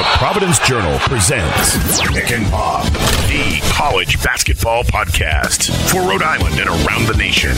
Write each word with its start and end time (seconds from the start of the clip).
The 0.00 0.16
Providence 0.16 0.58
Journal 0.60 0.98
presents 1.00 2.00
Pick 2.08 2.30
and 2.30 2.46
Pop, 2.46 2.84
the 3.28 3.60
college 3.70 4.22
basketball 4.22 4.82
podcast 4.82 5.70
for 5.90 6.00
Rhode 6.08 6.22
Island 6.22 6.58
and 6.58 6.70
around 6.70 7.06
the 7.06 7.14
nation, 7.18 7.50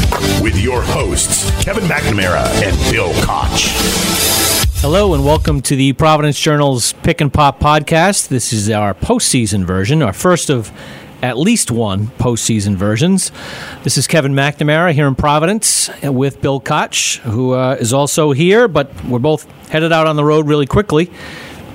with 0.42 0.60
your 0.60 0.82
hosts, 0.82 1.48
Kevin 1.62 1.84
McNamara 1.84 2.44
and 2.64 2.76
Bill 2.92 3.12
Koch. 3.22 3.70
Hello 4.80 5.14
and 5.14 5.24
welcome 5.24 5.62
to 5.62 5.76
the 5.76 5.92
Providence 5.92 6.36
Journal's 6.40 6.94
Pick 6.94 7.20
and 7.20 7.32
Pop 7.32 7.60
podcast. 7.60 8.26
This 8.26 8.52
is 8.52 8.68
our 8.68 8.92
postseason 8.92 9.62
version, 9.62 10.02
our 10.02 10.12
first 10.12 10.50
of 10.50 10.72
at 11.22 11.38
least 11.38 11.70
one 11.70 12.08
postseason 12.08 12.74
versions. 12.74 13.30
This 13.84 13.96
is 13.96 14.08
Kevin 14.08 14.32
McNamara 14.32 14.92
here 14.92 15.06
in 15.06 15.14
Providence 15.14 15.88
with 16.02 16.42
Bill 16.42 16.58
Koch, 16.58 17.18
who 17.18 17.52
uh, 17.52 17.76
is 17.78 17.92
also 17.92 18.32
here, 18.32 18.66
but 18.66 19.04
we're 19.04 19.20
both 19.20 19.48
headed 19.68 19.92
out 19.92 20.08
on 20.08 20.16
the 20.16 20.24
road 20.24 20.48
really 20.48 20.66
quickly 20.66 21.08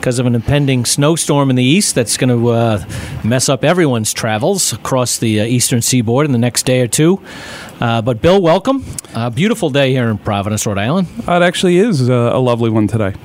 because 0.08 0.20
of 0.20 0.26
an 0.26 0.36
impending 0.36 0.86
snowstorm 0.86 1.50
in 1.50 1.58
the 1.58 1.64
east 1.66 1.94
that's 1.94 2.16
going 2.16 2.30
to 2.30 2.48
uh, 2.48 2.82
mess 3.26 3.50
up 3.50 3.66
everyone's 3.66 4.14
travels 4.14 4.72
across 4.72 5.18
the 5.18 5.42
uh, 5.42 5.44
eastern 5.44 5.82
seaboard 5.82 6.26
in 6.26 6.32
the 6.32 6.38
next 6.38 6.66
day 6.66 6.80
or 6.80 6.88
two. 6.88 7.22
Uh, 7.82 8.02
but 8.02 8.22
Bill, 8.22 8.42
welcome. 8.42 8.86
A 9.14 9.30
beautiful 9.30 9.70
day 9.70 9.92
here 9.92 10.08
in 10.08 10.18
Providence, 10.18 10.66
Rhode 10.66 10.78
Island. 10.78 11.10
It 11.18 11.28
actually 11.28 11.76
is 11.76 12.08
a, 12.08 12.14
a 12.14 12.40
lovely 12.40 12.70
one 12.70 12.88
today. 12.88 13.16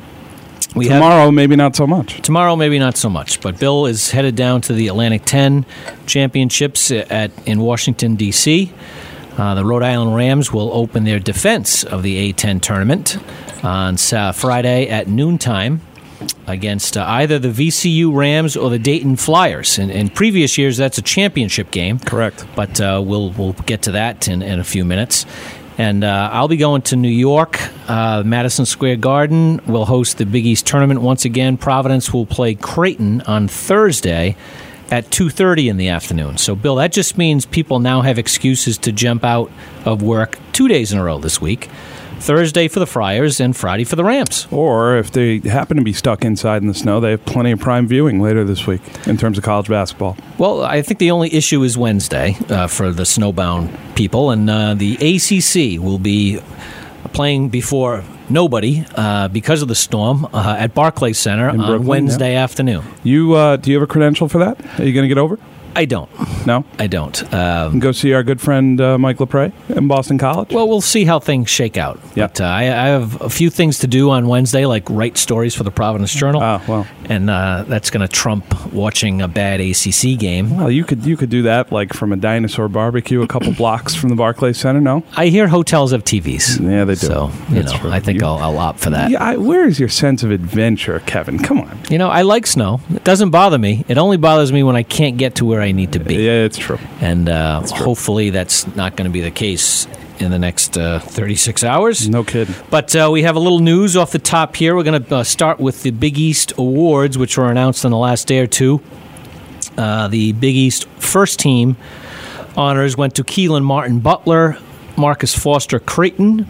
We 0.74 0.88
have- 0.88 0.96
Tomorrow, 0.96 1.30
maybe 1.30 1.54
not 1.54 1.76
so 1.76 1.86
much. 1.86 2.20
Tomorrow, 2.20 2.56
maybe 2.56 2.80
not 2.80 2.96
so 2.96 3.08
much, 3.08 3.40
but 3.40 3.60
Bill 3.60 3.86
is 3.86 4.10
headed 4.10 4.34
down 4.34 4.60
to 4.62 4.72
the 4.72 4.88
Atlantic 4.88 5.24
10 5.24 5.64
Championships 6.06 6.90
at 6.90 7.30
in 7.46 7.60
Washington 7.60 8.16
D.C. 8.16 8.72
Uh, 9.38 9.54
the 9.54 9.64
Rhode 9.64 9.84
Island 9.84 10.16
Rams 10.16 10.52
will 10.52 10.72
open 10.72 11.04
their 11.04 11.20
defense 11.20 11.84
of 11.84 12.02
the 12.02 12.32
A10 12.32 12.60
tournament 12.60 13.18
on 13.62 13.98
uh, 14.12 14.32
Friday 14.32 14.88
at 14.88 15.06
noontime 15.06 15.80
against 16.46 16.96
uh, 16.96 17.04
either 17.06 17.38
the 17.38 17.48
VCU 17.48 18.14
Rams 18.14 18.56
or 18.56 18.70
the 18.70 18.78
Dayton 18.78 19.16
Flyers. 19.16 19.78
In, 19.78 19.90
in 19.90 20.08
previous 20.08 20.58
years, 20.58 20.76
that's 20.76 20.98
a 20.98 21.02
championship 21.02 21.70
game. 21.70 21.98
Correct. 21.98 22.44
But 22.54 22.80
uh, 22.80 23.02
we'll 23.04 23.30
we'll 23.30 23.52
get 23.52 23.82
to 23.82 23.92
that 23.92 24.28
in, 24.28 24.42
in 24.42 24.60
a 24.60 24.64
few 24.64 24.84
minutes. 24.84 25.26
And 25.78 26.04
uh, 26.04 26.28
I'll 26.32 26.48
be 26.48 26.58
going 26.58 26.82
to 26.82 26.96
New 26.96 27.08
York. 27.08 27.58
Uh, 27.88 28.22
Madison 28.24 28.66
Square 28.66 28.96
Garden 28.96 29.60
We'll 29.66 29.86
host 29.86 30.18
the 30.18 30.26
Big 30.26 30.44
East 30.44 30.66
tournament 30.66 31.00
once 31.00 31.24
again. 31.24 31.56
Providence 31.56 32.12
will 32.12 32.26
play 32.26 32.54
Creighton 32.54 33.22
on 33.22 33.48
Thursday 33.48 34.36
at 34.90 35.10
2:30 35.10 35.68
in 35.68 35.76
the 35.78 35.88
afternoon. 35.88 36.36
So, 36.36 36.54
Bill, 36.54 36.76
that 36.76 36.92
just 36.92 37.16
means 37.16 37.46
people 37.46 37.78
now 37.78 38.02
have 38.02 38.18
excuses 38.18 38.76
to 38.78 38.92
jump 38.92 39.24
out 39.24 39.50
of 39.84 40.02
work 40.02 40.38
two 40.52 40.68
days 40.68 40.92
in 40.92 40.98
a 40.98 41.04
row 41.04 41.18
this 41.18 41.40
week. 41.40 41.68
Thursday 42.22 42.68
for 42.68 42.78
the 42.78 42.86
Friars 42.86 43.40
and 43.40 43.56
Friday 43.56 43.82
for 43.82 43.96
the 43.96 44.04
Rams. 44.04 44.46
Or 44.52 44.96
if 44.96 45.10
they 45.10 45.38
happen 45.38 45.76
to 45.76 45.82
be 45.82 45.92
stuck 45.92 46.24
inside 46.24 46.62
in 46.62 46.68
the 46.68 46.74
snow, 46.74 47.00
they 47.00 47.10
have 47.10 47.24
plenty 47.24 47.50
of 47.50 47.58
prime 47.58 47.88
viewing 47.88 48.20
later 48.20 48.44
this 48.44 48.64
week 48.66 48.80
in 49.08 49.16
terms 49.16 49.38
of 49.38 49.44
college 49.44 49.68
basketball. 49.68 50.16
Well, 50.38 50.62
I 50.62 50.82
think 50.82 51.00
the 51.00 51.10
only 51.10 51.34
issue 51.34 51.62
is 51.64 51.76
Wednesday 51.76 52.36
uh, 52.48 52.68
for 52.68 52.92
the 52.92 53.02
snowbound 53.02 53.76
people, 53.96 54.30
and 54.30 54.48
uh, 54.48 54.74
the 54.74 54.94
ACC 54.94 55.82
will 55.82 55.98
be 55.98 56.40
playing 57.12 57.48
before 57.48 58.04
nobody 58.28 58.84
uh, 58.94 59.26
because 59.28 59.60
of 59.60 59.68
the 59.68 59.74
storm 59.74 60.26
uh, 60.32 60.56
at 60.58 60.74
Barclays 60.74 61.18
Center 61.18 61.48
on 61.48 61.56
Brooklyn, 61.56 61.86
Wednesday 61.86 62.36
afternoon. 62.36 62.84
You 63.02 63.34
uh, 63.34 63.56
do 63.56 63.70
you 63.72 63.76
have 63.76 63.82
a 63.82 63.90
credential 63.90 64.28
for 64.28 64.38
that? 64.38 64.60
Are 64.78 64.84
you 64.84 64.92
going 64.92 65.04
to 65.04 65.08
get 65.08 65.18
over? 65.18 65.38
I 65.74 65.86
don't. 65.86 66.10
No. 66.46 66.64
I 66.78 66.86
don't. 66.86 67.32
Um, 67.32 67.78
Go 67.78 67.92
see 67.92 68.12
our 68.12 68.22
good 68.22 68.40
friend 68.40 68.80
uh, 68.80 68.98
Mike 68.98 69.18
Lepre 69.18 69.52
in 69.70 69.88
Boston 69.88 70.18
College. 70.18 70.52
well, 70.52 70.68
we'll 70.68 70.80
see 70.80 71.04
how 71.04 71.18
things 71.20 71.48
shake 71.50 71.76
out. 71.76 72.00
Yeah. 72.14 72.26
But 72.26 72.40
uh, 72.40 72.44
I, 72.44 72.62
I 72.62 72.86
have 72.88 73.20
a 73.20 73.30
few 73.30 73.50
things 73.50 73.78
to 73.80 73.86
do 73.86 74.10
on 74.10 74.26
Wednesday, 74.28 74.66
like 74.66 74.88
write 74.90 75.18
stories 75.18 75.54
for 75.54 75.64
the 75.64 75.70
Providence 75.70 76.12
Journal. 76.14 76.40
Ah, 76.42 76.62
well. 76.66 76.86
And 77.08 77.28
uh, 77.30 77.64
that's 77.66 77.90
going 77.90 78.06
to 78.06 78.08
trump 78.08 78.72
watching 78.72 79.20
a 79.22 79.28
bad 79.28 79.60
ACC 79.60 80.18
game. 80.18 80.56
well, 80.56 80.70
you 80.70 80.84
could 80.84 81.04
you 81.04 81.16
could 81.16 81.30
do 81.30 81.42
that 81.42 81.72
like 81.72 81.92
from 81.92 82.12
a 82.12 82.16
dinosaur 82.16 82.68
barbecue 82.68 83.22
a 83.22 83.26
couple 83.26 83.52
blocks 83.62 83.94
from 83.94 84.08
the 84.08 84.16
Barclays 84.16 84.58
Center. 84.58 84.80
No. 84.80 85.02
I 85.16 85.26
hear 85.26 85.48
hotels 85.48 85.92
have 85.92 86.04
TVs. 86.04 86.60
Yeah, 86.60 86.84
they 86.84 86.94
do. 86.94 87.06
So, 87.06 87.30
you 87.48 87.62
That's 87.62 87.82
know. 87.82 87.90
I 87.90 88.00
think 88.00 88.22
I'll, 88.22 88.38
I'll 88.38 88.58
opt 88.58 88.80
for 88.80 88.90
that. 88.90 89.10
Yeah, 89.10 89.22
I, 89.22 89.36
where 89.36 89.66
is 89.66 89.78
your 89.80 89.88
sense 89.88 90.22
of 90.22 90.30
adventure, 90.30 91.00
Kevin? 91.06 91.38
Come 91.38 91.60
on. 91.60 91.78
You 91.90 91.98
know, 91.98 92.08
I 92.08 92.22
like 92.22 92.46
snow. 92.46 92.80
It 92.94 93.04
doesn't 93.04 93.30
bother 93.30 93.58
me. 93.58 93.84
It 93.88 93.98
only 93.98 94.16
bothers 94.16 94.52
me 94.52 94.62
when 94.62 94.76
I 94.76 94.82
can't 94.82 95.16
get 95.18 95.34
to 95.36 95.44
where 95.44 95.60
I 95.60 95.72
need 95.72 95.92
to 95.92 95.98
be. 95.98 96.14
Yeah, 96.14 96.31
it's 96.32 96.58
true. 96.58 96.78
And 97.00 97.28
uh, 97.28 97.62
true. 97.66 97.84
hopefully 97.84 98.30
that's 98.30 98.66
not 98.76 98.96
going 98.96 99.06
to 99.06 99.12
be 99.12 99.20
the 99.20 99.30
case 99.30 99.86
in 100.18 100.30
the 100.30 100.38
next 100.38 100.78
uh, 100.78 101.00
36 101.00 101.64
hours. 101.64 102.08
No 102.08 102.24
kidding. 102.24 102.54
But 102.70 102.94
uh, 102.94 103.08
we 103.12 103.22
have 103.22 103.36
a 103.36 103.40
little 103.40 103.58
news 103.58 103.96
off 103.96 104.12
the 104.12 104.18
top 104.18 104.56
here. 104.56 104.76
We're 104.76 104.84
going 104.84 105.02
to 105.02 105.16
uh, 105.16 105.24
start 105.24 105.58
with 105.58 105.82
the 105.82 105.90
Big 105.90 106.18
East 106.18 106.52
Awards, 106.58 107.18
which 107.18 107.36
were 107.36 107.50
announced 107.50 107.84
in 107.84 107.90
the 107.90 107.96
last 107.96 108.28
day 108.28 108.38
or 108.38 108.46
two. 108.46 108.80
Uh, 109.76 110.08
the 110.08 110.32
Big 110.32 110.54
East 110.54 110.86
first 110.98 111.38
team 111.38 111.76
honors 112.56 112.96
went 112.96 113.14
to 113.16 113.24
Kelan 113.24 113.64
Martin 113.64 114.00
Butler, 114.00 114.58
Marcus 114.96 115.36
Foster 115.36 115.78
Creighton, 115.78 116.46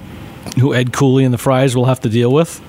who 0.59 0.75
Ed 0.75 0.93
Cooley 0.93 1.25
and 1.25 1.33
the 1.33 1.39
Friars 1.39 1.77
will 1.77 1.85
have 1.85 2.01
to 2.01 2.09
deal 2.09 2.33
with 2.33 2.61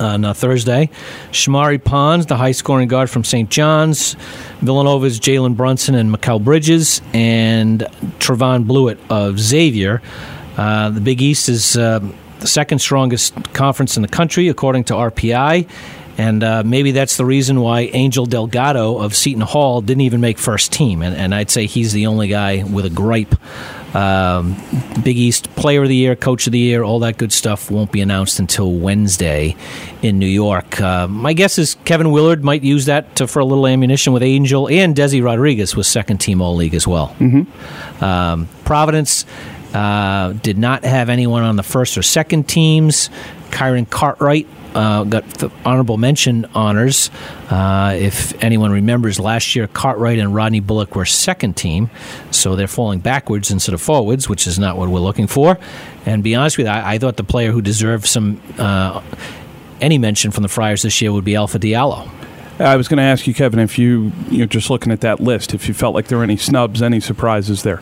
on 0.00 0.24
uh, 0.24 0.34
Thursday. 0.34 0.90
Shamorie 1.30 1.82
Ponds, 1.82 2.26
the 2.26 2.36
high 2.36 2.52
scoring 2.52 2.88
guard 2.88 3.10
from 3.10 3.24
St. 3.24 3.50
John's. 3.50 4.14
Villanova's 4.60 5.20
Jalen 5.20 5.56
Brunson 5.56 5.94
and 5.94 6.14
Mikal 6.14 6.42
Bridges. 6.42 7.00
And 7.12 7.80
Trevon 8.18 8.64
Bluiett 8.64 8.98
of 9.10 9.38
Xavier. 9.38 10.02
Uh, 10.56 10.90
the 10.90 11.00
Big 11.00 11.20
East 11.20 11.48
is 11.48 11.76
uh, 11.76 12.00
the 12.40 12.46
second 12.46 12.78
strongest 12.78 13.34
conference 13.52 13.96
in 13.96 14.02
the 14.02 14.08
country, 14.08 14.48
according 14.48 14.84
to 14.84 14.94
RPI. 14.94 15.68
And 16.16 16.44
uh, 16.44 16.62
maybe 16.64 16.92
that's 16.92 17.16
the 17.16 17.24
reason 17.24 17.60
why 17.60 17.82
Angel 17.92 18.24
Delgado 18.24 18.98
of 18.98 19.16
Seton 19.16 19.42
Hall 19.42 19.80
didn't 19.80 20.02
even 20.02 20.20
make 20.20 20.38
first 20.38 20.72
team. 20.72 21.02
And, 21.02 21.16
and 21.16 21.34
I'd 21.34 21.50
say 21.50 21.66
he's 21.66 21.92
the 21.92 22.06
only 22.06 22.28
guy 22.28 22.62
with 22.62 22.84
a 22.84 22.90
gripe. 22.90 23.34
Um, 23.94 24.56
Big 25.04 25.16
East 25.16 25.54
Player 25.54 25.82
of 25.84 25.88
the 25.88 25.94
Year, 25.94 26.16
Coach 26.16 26.46
of 26.46 26.52
the 26.52 26.58
Year, 26.58 26.82
all 26.82 26.98
that 27.00 27.16
good 27.16 27.32
stuff 27.32 27.70
won't 27.70 27.92
be 27.92 28.00
announced 28.00 28.40
until 28.40 28.72
Wednesday 28.72 29.54
in 30.02 30.18
New 30.18 30.26
York. 30.26 30.80
Uh, 30.80 31.06
my 31.06 31.32
guess 31.32 31.58
is 31.58 31.76
Kevin 31.84 32.10
Willard 32.10 32.42
might 32.42 32.62
use 32.62 32.86
that 32.86 33.14
to, 33.16 33.28
for 33.28 33.38
a 33.38 33.44
little 33.44 33.68
ammunition 33.68 34.12
with 34.12 34.24
Angel, 34.24 34.68
and 34.68 34.96
Desi 34.96 35.22
Rodriguez 35.22 35.76
was 35.76 35.86
second 35.86 36.18
team 36.18 36.42
All 36.42 36.56
League 36.56 36.74
as 36.74 36.86
well. 36.88 37.14
Mm-hmm. 37.20 38.04
Um, 38.04 38.48
Providence 38.64 39.26
uh, 39.72 40.32
did 40.32 40.58
not 40.58 40.84
have 40.84 41.08
anyone 41.08 41.42
on 41.42 41.56
the 41.56 41.62
first 41.62 41.96
or 41.96 42.02
second 42.02 42.48
teams. 42.48 43.10
Kyron 43.50 43.88
Cartwright 43.88 44.48
uh, 44.74 45.04
got 45.04 45.28
the 45.34 45.50
honorable 45.64 45.96
mention 45.96 46.46
honors. 46.54 47.10
Uh, 47.50 47.96
if 47.98 48.42
anyone 48.42 48.72
remembers, 48.72 49.20
last 49.20 49.54
year 49.54 49.66
Cartwright 49.66 50.18
and 50.18 50.34
Rodney 50.34 50.60
Bullock 50.60 50.96
were 50.96 51.04
second 51.04 51.56
team, 51.56 51.90
so 52.30 52.56
they're 52.56 52.66
falling 52.66 53.00
backwards 53.00 53.50
instead 53.50 53.74
of 53.74 53.80
forwards, 53.80 54.28
which 54.28 54.46
is 54.46 54.58
not 54.58 54.76
what 54.76 54.88
we're 54.88 55.00
looking 55.00 55.26
for. 55.26 55.58
And 56.06 56.22
be 56.22 56.34
honest 56.34 56.58
with 56.58 56.66
you, 56.66 56.72
I, 56.72 56.94
I 56.94 56.98
thought 56.98 57.16
the 57.16 57.24
player 57.24 57.50
who 57.50 57.62
deserved 57.62 58.06
some 58.06 58.40
uh, 58.58 59.02
any 59.80 59.98
mention 59.98 60.30
from 60.30 60.42
the 60.42 60.48
Friars 60.48 60.82
this 60.82 61.00
year 61.00 61.12
would 61.12 61.24
be 61.24 61.36
Alpha 61.36 61.58
Diallo. 61.58 62.10
I 62.58 62.76
was 62.76 62.86
going 62.86 62.98
to 62.98 63.02
ask 63.02 63.26
you, 63.26 63.34
Kevin, 63.34 63.58
if 63.58 63.78
you 63.78 64.12
you're 64.30 64.46
just 64.46 64.70
looking 64.70 64.92
at 64.92 65.00
that 65.00 65.18
list, 65.18 65.54
if 65.54 65.66
you 65.66 65.74
felt 65.74 65.94
like 65.94 66.06
there 66.06 66.18
were 66.18 66.24
any 66.24 66.36
snubs, 66.36 66.82
any 66.82 67.00
surprises 67.00 67.64
there. 67.64 67.80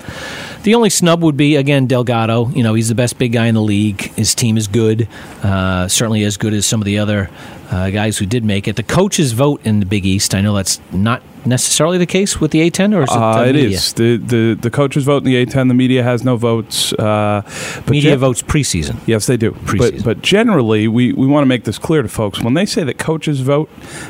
The 0.63 0.75
only 0.75 0.89
snub 0.89 1.23
would 1.23 1.37
be 1.37 1.57
again 1.57 1.87
Delgado. 1.87 2.49
You 2.49 2.63
know, 2.63 2.75
he's 2.75 2.89
the 2.89 2.95
best 2.95 3.19
big 3.19 3.33
guy 3.33 3.47
in 3.47 3.55
the 3.55 3.63
league. 3.63 4.01
His 4.15 4.35
team 4.35 4.57
is 4.57 4.69
good, 4.69 5.09
uh, 5.43 5.89
certainly 5.89 6.25
as 6.25 6.37
good 6.37 6.55
as 6.55 6.65
some 6.65 6.81
of 6.81 6.87
the 6.87 6.99
other 6.99 7.29
uh, 7.71 7.91
guys 7.91 8.17
who 8.17 8.25
did 8.25 8.45
make 8.45 8.67
it. 8.67 8.77
The 8.77 8.83
coaches 8.83 9.33
vote 9.33 9.61
in 9.65 9.81
the 9.81 9.87
Big 9.87 10.07
East. 10.07 10.35
I 10.35 10.41
know 10.41 10.55
that's 10.55 10.81
not 10.93 11.23
necessarily 11.45 11.99
the 11.99 12.07
case 12.07 12.41
with 12.41 12.51
the 12.51 12.69
A10, 12.71 12.95
or 12.95 13.03
is 13.03 13.11
it 13.11 13.17
Uh, 13.17 13.43
the 13.43 13.49
it 13.49 13.53
media? 13.55 13.77
is 13.77 13.93
the, 13.95 14.17
the 14.17 14.59
the 14.61 14.71
coaches 14.71 15.05
vote 15.05 15.19
in 15.19 15.25
the 15.25 15.45
A10. 15.45 15.69
The 15.69 15.75
media 15.75 16.03
has 16.03 16.25
no 16.25 16.37
votes. 16.37 16.93
Uh, 16.95 17.43
but 17.85 17.91
Media 17.91 18.11
gen- 18.13 18.19
votes 18.19 18.43
preseason. 18.43 18.97
Yes, 19.07 19.27
they 19.27 19.37
do. 19.37 19.53
Preseason. 19.53 19.97
But, 19.97 20.05
but 20.05 20.23
generally, 20.23 20.89
we, 20.89 21.13
we 21.13 21.27
want 21.27 21.43
to 21.43 21.49
make 21.49 21.65
this 21.65 21.79
clear 21.79 22.03
to 22.03 22.09
folks. 22.09 22.41
When 22.43 22.55
they 22.55 22.67
say 22.67 22.85
that 22.85 22.99
coaches 22.99 23.41
vote, 23.41 23.69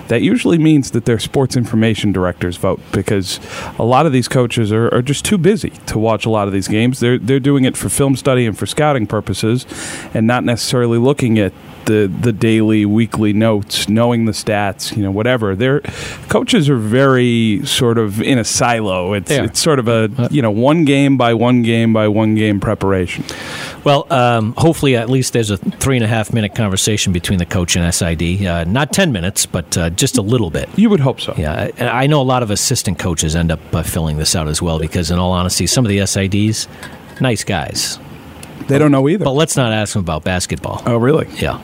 that 0.08 0.22
usually 0.22 0.58
means 0.58 0.90
that 0.92 1.04
their 1.04 1.18
sports 1.18 1.56
information 1.56 2.12
directors 2.12 2.56
vote 2.56 2.80
because 2.92 3.40
a 3.78 3.84
lot 3.84 4.06
of 4.06 4.12
these 4.12 4.28
coaches 4.28 4.72
are, 4.72 4.92
are 4.94 5.02
just 5.02 5.24
too 5.24 5.38
busy 5.38 5.70
to 5.86 5.98
watch 5.98 6.26
a 6.26 6.30
lot 6.30 6.46
of 6.46 6.52
these 6.52 6.68
games. 6.68 7.00
They're, 7.00 7.18
they're 7.18 7.40
doing 7.40 7.64
it 7.64 7.76
for 7.76 7.88
film 7.88 8.16
study 8.16 8.46
and 8.46 8.56
for 8.58 8.66
scouting 8.66 9.06
purposes 9.06 9.66
and 10.14 10.26
not 10.26 10.44
necessarily 10.44 10.98
looking 10.98 11.38
at 11.38 11.52
the, 11.86 12.06
the 12.20 12.32
daily, 12.32 12.84
weekly 12.84 13.32
notes, 13.32 13.88
knowing 13.88 14.24
the 14.24 14.32
stats, 14.32 14.96
you 14.96 15.02
know, 15.02 15.10
whatever. 15.10 15.54
Their 15.54 15.80
coaches 16.28 16.68
are 16.68 16.76
very 16.76 17.64
sort 17.64 17.98
of 17.98 18.20
in 18.20 18.38
a 18.38 18.44
silo. 18.44 19.12
It's, 19.14 19.30
are. 19.30 19.44
it's 19.44 19.60
sort 19.60 19.78
of 19.78 19.88
a, 19.88 20.28
you 20.30 20.42
know, 20.42 20.50
one 20.50 20.84
game 20.84 21.16
by 21.16 21.34
one 21.34 21.62
game 21.62 21.92
by 21.92 22.08
one 22.08 22.34
game 22.34 22.60
preparation. 22.60 23.24
Well, 23.84 24.06
um, 24.12 24.54
hopefully, 24.56 24.96
at 24.96 25.10
least 25.10 25.32
there's 25.32 25.50
a 25.50 25.56
three 25.56 25.96
and 25.96 26.04
a 26.04 26.08
half 26.08 26.32
minute 26.32 26.54
conversation 26.54 27.12
between 27.12 27.38
the 27.38 27.46
coach 27.46 27.76
and 27.76 27.92
SID. 27.92 28.46
Uh, 28.46 28.64
not 28.64 28.92
10 28.92 29.12
minutes, 29.12 29.46
but 29.46 29.76
uh, 29.76 29.90
just 29.90 30.18
a 30.18 30.22
little 30.22 30.50
bit. 30.50 30.68
You 30.78 30.88
would 30.90 31.00
hope 31.00 31.20
so. 31.20 31.34
Yeah, 31.36 31.70
I, 31.78 32.02
I 32.02 32.06
know 32.06 32.20
a 32.20 32.22
lot 32.22 32.42
of 32.42 32.50
assistant 32.50 32.98
coaches 32.98 33.34
end 33.34 33.50
up 33.50 33.60
uh, 33.74 33.82
filling 33.82 34.18
this 34.18 34.36
out 34.36 34.48
as 34.48 34.62
well 34.62 34.78
because, 34.78 35.10
in 35.10 35.18
all 35.18 35.32
honesty, 35.32 35.66
some 35.66 35.84
of 35.84 35.88
the 35.88 35.98
SIDs, 35.98 36.68
nice 37.20 37.44
guys. 37.44 37.98
They 38.68 38.78
don't 38.78 38.90
know 38.90 39.08
either. 39.08 39.24
But 39.24 39.32
let's 39.32 39.56
not 39.56 39.72
ask 39.72 39.92
them 39.94 40.00
about 40.00 40.24
basketball. 40.24 40.82
oh, 40.86 40.96
really? 40.96 41.28
Yeah. 41.36 41.60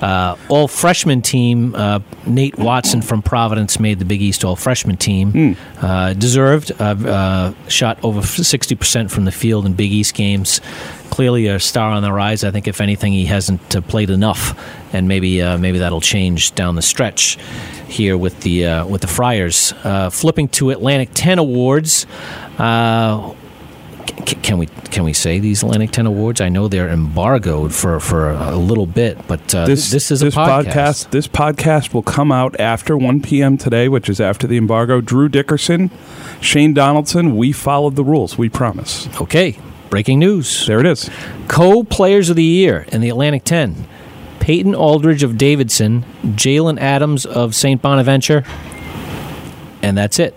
Uh, 0.00 0.36
all 0.48 0.66
freshman 0.68 1.20
team. 1.22 1.74
Uh, 1.74 2.00
Nate 2.26 2.58
Watson 2.58 3.02
from 3.02 3.22
Providence 3.22 3.78
made 3.78 3.98
the 3.98 4.04
Big 4.04 4.22
East 4.22 4.44
all 4.44 4.56
freshman 4.56 4.96
team. 4.96 5.56
Uh, 5.80 6.14
deserved. 6.14 6.72
Uh, 6.80 6.84
uh, 7.06 7.54
shot 7.68 7.98
over 8.02 8.20
60% 8.20 9.10
from 9.10 9.24
the 9.24 9.32
field 9.32 9.66
in 9.66 9.74
Big 9.74 9.92
East 9.92 10.14
games. 10.14 10.60
Clearly 11.10 11.48
a 11.48 11.58
star 11.60 11.90
on 11.90 12.02
the 12.02 12.12
rise. 12.12 12.44
I 12.44 12.50
think, 12.50 12.68
if 12.68 12.80
anything, 12.80 13.12
he 13.12 13.26
hasn't 13.26 13.76
uh, 13.76 13.80
played 13.82 14.10
enough. 14.10 14.58
And 14.94 15.06
maybe 15.06 15.42
uh, 15.42 15.58
maybe 15.58 15.78
that'll 15.78 16.00
change 16.00 16.54
down 16.54 16.74
the 16.76 16.82
stretch 16.82 17.36
here 17.86 18.16
with 18.16 18.40
the 18.40 18.66
uh, 18.66 18.86
with 18.86 19.02
the 19.02 19.06
Friars. 19.06 19.72
Uh, 19.84 20.10
flipping 20.10 20.48
to 20.48 20.70
Atlantic 20.70 21.10
10 21.14 21.38
Awards. 21.38 22.06
Uh, 22.58 23.34
can 24.10 24.58
we 24.58 24.66
can 24.66 25.04
we 25.04 25.12
say 25.12 25.38
these 25.38 25.62
Atlantic 25.62 25.90
10 25.90 26.06
awards? 26.06 26.40
I 26.40 26.48
know 26.48 26.68
they're 26.68 26.88
embargoed 26.88 27.72
for, 27.74 28.00
for 28.00 28.30
a 28.30 28.56
little 28.56 28.86
bit, 28.86 29.26
but 29.26 29.54
uh, 29.54 29.66
this, 29.66 29.90
this 29.90 30.10
is 30.10 30.22
a 30.22 30.30
podcast. 30.30 31.10
This 31.10 31.26
podcast 31.28 31.94
will 31.94 32.02
come 32.02 32.32
out 32.32 32.58
after 32.58 32.96
1 32.96 33.22
p.m. 33.22 33.56
today, 33.56 33.88
which 33.88 34.08
is 34.08 34.20
after 34.20 34.46
the 34.46 34.56
embargo. 34.56 35.00
Drew 35.00 35.28
Dickerson, 35.28 35.90
Shane 36.40 36.74
Donaldson. 36.74 37.36
We 37.36 37.52
followed 37.52 37.96
the 37.96 38.04
rules. 38.04 38.36
We 38.36 38.48
promise. 38.48 39.08
Okay, 39.20 39.58
breaking 39.90 40.18
news. 40.18 40.66
There 40.66 40.80
it 40.80 40.86
is. 40.86 41.08
Co-players 41.48 42.30
of 42.30 42.36
the 42.36 42.44
year 42.44 42.86
in 42.88 43.00
the 43.00 43.08
Atlantic 43.08 43.44
10: 43.44 43.86
Peyton 44.40 44.74
Aldridge 44.74 45.22
of 45.22 45.38
Davidson, 45.38 46.04
Jalen 46.24 46.78
Adams 46.80 47.26
of 47.26 47.54
St. 47.54 47.80
Bonaventure, 47.80 48.44
and 49.82 49.96
that's 49.96 50.18
it. 50.18 50.34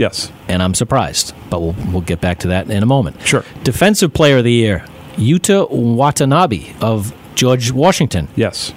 Yes. 0.00 0.32
And 0.48 0.62
I'm 0.62 0.74
surprised, 0.74 1.34
but 1.50 1.60
we'll 1.60 1.76
we'll 1.92 2.00
get 2.12 2.20
back 2.20 2.38
to 2.40 2.48
that 2.48 2.70
in 2.70 2.82
a 2.82 2.86
moment. 2.86 3.16
Sure. 3.24 3.44
Defensive 3.62 4.12
Player 4.14 4.38
of 4.38 4.44
the 4.44 4.52
Year: 4.52 4.84
Yuta 5.16 5.70
Watanabe 5.70 6.72
of 6.80 7.12
George 7.34 7.70
Washington, 7.70 8.28
Yes. 8.34 8.72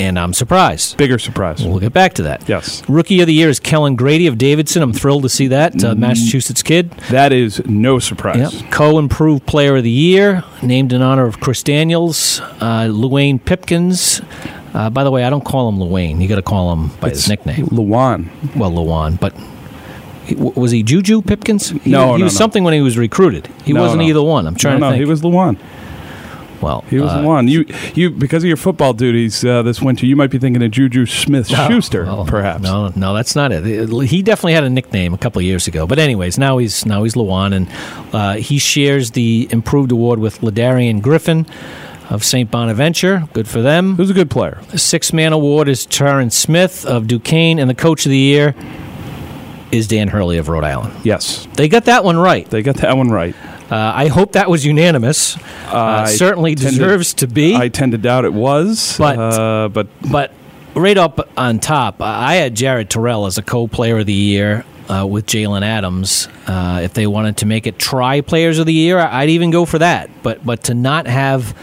and 0.00 0.16
I'm 0.18 0.32
surprised. 0.32 0.96
Bigger 0.96 1.18
surprise. 1.18 1.64
We'll 1.64 1.80
get 1.80 1.92
back 1.92 2.14
to 2.14 2.22
that. 2.22 2.48
Yes. 2.48 2.82
Rookie 2.88 3.20
of 3.20 3.26
the 3.26 3.34
year 3.34 3.48
is 3.48 3.58
Kellan 3.60 3.96
Grady 3.96 4.26
of 4.28 4.38
Davidson. 4.38 4.80
I'm 4.82 4.92
thrilled 4.92 5.24
to 5.24 5.28
see 5.28 5.48
that. 5.48 5.82
Uh, 5.82 5.94
Massachusetts 5.96 6.62
kid. 6.62 6.90
That 7.10 7.32
is 7.32 7.60
no 7.66 7.98
surprise. 7.98 8.54
Yep. 8.62 8.70
Co 8.70 8.98
improved 8.98 9.44
player 9.46 9.76
of 9.76 9.82
the 9.84 9.90
year, 9.90 10.44
named 10.62 10.92
in 10.92 11.02
honor 11.02 11.26
of 11.26 11.40
Chris 11.40 11.62
Daniels, 11.64 12.40
uh, 12.60 12.86
Luwane 12.88 13.44
Pipkins. 13.44 14.22
Uh, 14.74 14.88
by 14.90 15.02
the 15.02 15.10
way, 15.10 15.24
I 15.24 15.30
don't 15.30 15.44
call 15.44 15.68
him 15.68 15.78
Luwane. 15.78 16.20
You 16.22 16.28
got 16.28 16.36
to 16.36 16.42
call 16.42 16.72
him 16.72 16.88
by 17.00 17.08
his 17.10 17.28
nickname. 17.28 17.66
Luan. 17.72 18.30
Well, 18.56 18.72
Luan, 18.72 19.16
but. 19.16 19.34
Was 20.36 20.70
he 20.70 20.82
Juju 20.82 21.22
Pipkins? 21.22 21.70
He, 21.70 21.90
No, 21.90 22.14
he 22.14 22.18
no, 22.18 22.24
was 22.24 22.34
no. 22.34 22.38
something 22.38 22.64
when 22.64 22.74
he 22.74 22.80
was 22.80 22.98
recruited. 22.98 23.48
He 23.64 23.72
No, 23.72 23.82
wasn't 23.82 24.02
no. 24.02 24.08
either 24.08 24.22
one. 24.22 24.46
I'm 24.46 24.54
trying 24.56 24.80
no, 24.80 24.86
to 24.86 24.90
no, 24.90 24.90
think. 24.92 25.04
he 25.04 25.10
was 25.10 25.24
Luan. 25.24 25.56
well, 26.60 26.84
He 26.90 26.98
was 26.98 27.12
uh, 27.12 27.22
one. 27.22 27.46
You, 27.48 27.64
you, 27.94 28.10
because 28.10 28.42
of 28.42 28.48
your 28.48 28.56
football 28.56 28.92
duties 28.92 29.44
uh, 29.44 29.62
this 29.62 29.80
winter, 29.80 30.06
you 30.06 30.16
might 30.16 30.30
be 30.30 30.38
thinking 30.38 30.62
of 30.62 30.70
Juju 30.72 31.06
Smith 31.06 31.46
Schuster, 31.48 32.04
well, 32.04 32.24
perhaps. 32.26 32.62
No, 32.62 32.92
no, 32.96 33.14
that's 33.14 33.36
not 33.36 33.52
it. 33.52 33.64
He 34.08 34.22
definitely 34.22 34.54
had 34.54 34.64
a 34.64 34.70
nickname 34.70 35.14
a 35.14 35.18
couple 35.18 35.40
years 35.42 35.68
ago. 35.68 35.86
But 35.86 35.98
anyways, 36.00 36.36
now 36.38 36.58
he's 36.58 36.84
now 36.84 37.04
he's 37.04 37.14
Luan, 37.16 37.52
and 37.52 37.68
uh, 38.12 38.34
he 38.34 38.58
shares 38.58 39.12
the 39.12 39.46
improved 39.50 39.92
award 39.92 40.18
with 40.18 40.40
LaDarien 40.40 41.00
Griffin 41.00 41.46
of 42.10 42.24
St. 42.24 42.50
Bonaventure. 42.50 43.28
Good 43.34 43.46
for 43.46 43.60
them. 43.62 43.94
Who's 43.96 44.10
a 44.10 44.14
good 44.14 44.30
player? 44.30 44.60
Six 44.74 45.12
man 45.12 45.32
award 45.32 45.68
is 45.68 45.86
Terrence 45.86 46.36
Smith 46.36 46.84
of 46.86 47.06
Duquesne, 47.06 47.58
and 47.60 47.68
the 47.70 47.74
coach 47.74 48.04
of 48.06 48.10
the 48.10 48.18
year 48.18 48.54
is 49.72 49.86
Dan 49.88 50.08
Hurley 50.08 50.38
of 50.38 50.48
Rhode 50.48 50.64
Island. 50.64 50.94
Yes, 51.04 51.46
They 51.54 51.68
got 51.68 51.84
that 51.86 52.04
one 52.04 52.16
right. 52.18 52.48
they 52.48 52.62
got 52.62 52.76
that 52.76 52.96
one 52.96 53.08
right. 53.10 53.34
Uh, 53.70 53.92
I 53.94 54.06
hope 54.08 54.32
that 54.32 54.48
was 54.48 54.64
unanimous. 54.64 55.36
Uh, 55.66 56.06
certainly 56.06 56.54
tend 56.54 56.70
to- 56.74 56.78
deserves 56.78 57.12
to 57.14 57.26
be. 57.26 57.54
I 57.54 57.68
tend 57.68 57.92
to 57.92 57.98
doubt 57.98 58.24
it 58.24 58.32
was, 58.32 58.96
But- 58.98 59.18
uh, 59.18 59.68
but 59.68 59.88
But 60.10 60.32
right 60.74 60.96
up 60.96 61.28
on 61.36 61.58
top, 61.58 61.96
I 62.00 62.36
had 62.36 62.54
Jared 62.54 62.88
Terrell 62.88 63.26
as 63.26 63.36
a 63.36 63.42
co-player 63.42 63.98
of 63.98 64.06
the 64.06 64.12
year 64.14 64.64
uh, 64.88 65.04
with 65.06 65.26
Jalen 65.26 65.62
Adams. 65.62 66.28
Uh, 66.46 66.80
if 66.82 66.94
they 66.94 67.06
wanted 67.06 67.36
to 67.38 67.46
make 67.46 67.66
it 67.66 67.78
try 67.78 68.22
players 68.22 68.58
of 68.58 68.64
the 68.64 68.72
year, 68.72 68.98
I'd 68.98 69.28
even 69.28 69.50
go 69.50 69.66
for 69.66 69.78
that. 69.80 70.08
But 70.22 70.46
but 70.46 70.64
to 70.64 70.74
not 70.74 71.06
have 71.06 71.54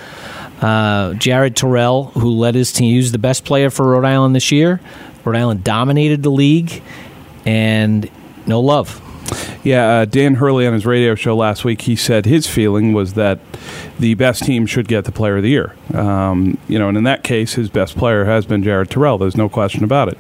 uh, 0.61 1.13
Jared 1.15 1.55
Terrell, 1.55 2.05
who 2.13 2.29
led 2.29 2.53
his 2.53 2.71
team, 2.71 2.93
use 2.93 3.11
the 3.11 3.17
best 3.17 3.45
player 3.45 3.71
for 3.71 3.87
Rhode 3.89 4.05
Island 4.05 4.35
this 4.35 4.51
year. 4.51 4.79
Rhode 5.23 5.37
Island 5.37 5.63
dominated 5.63 6.21
the 6.21 6.29
league, 6.29 6.83
and 7.45 8.09
no 8.45 8.59
love. 8.59 9.01
Yeah, 9.63 9.89
uh, 9.89 10.05
Dan 10.05 10.35
Hurley 10.35 10.67
on 10.67 10.73
his 10.73 10.85
radio 10.85 11.15
show 11.15 11.35
last 11.35 11.65
week, 11.65 11.81
he 11.81 11.95
said 11.95 12.25
his 12.25 12.45
feeling 12.45 12.93
was 12.93 13.13
that 13.13 13.39
the 13.97 14.13
best 14.13 14.43
team 14.43 14.67
should 14.67 14.87
get 14.87 15.05
the 15.05 15.11
Player 15.11 15.37
of 15.37 15.43
the 15.43 15.49
Year. 15.49 15.75
Um, 15.93 16.59
you 16.67 16.77
know, 16.77 16.87
and 16.87 16.97
in 16.97 17.03
that 17.05 17.23
case, 17.23 17.53
his 17.53 17.69
best 17.69 17.97
player 17.97 18.25
has 18.25 18.45
been 18.45 18.61
Jared 18.61 18.91
Terrell. 18.91 19.17
There's 19.17 19.37
no 19.37 19.49
question 19.49 19.83
about 19.83 20.09
it. 20.09 20.17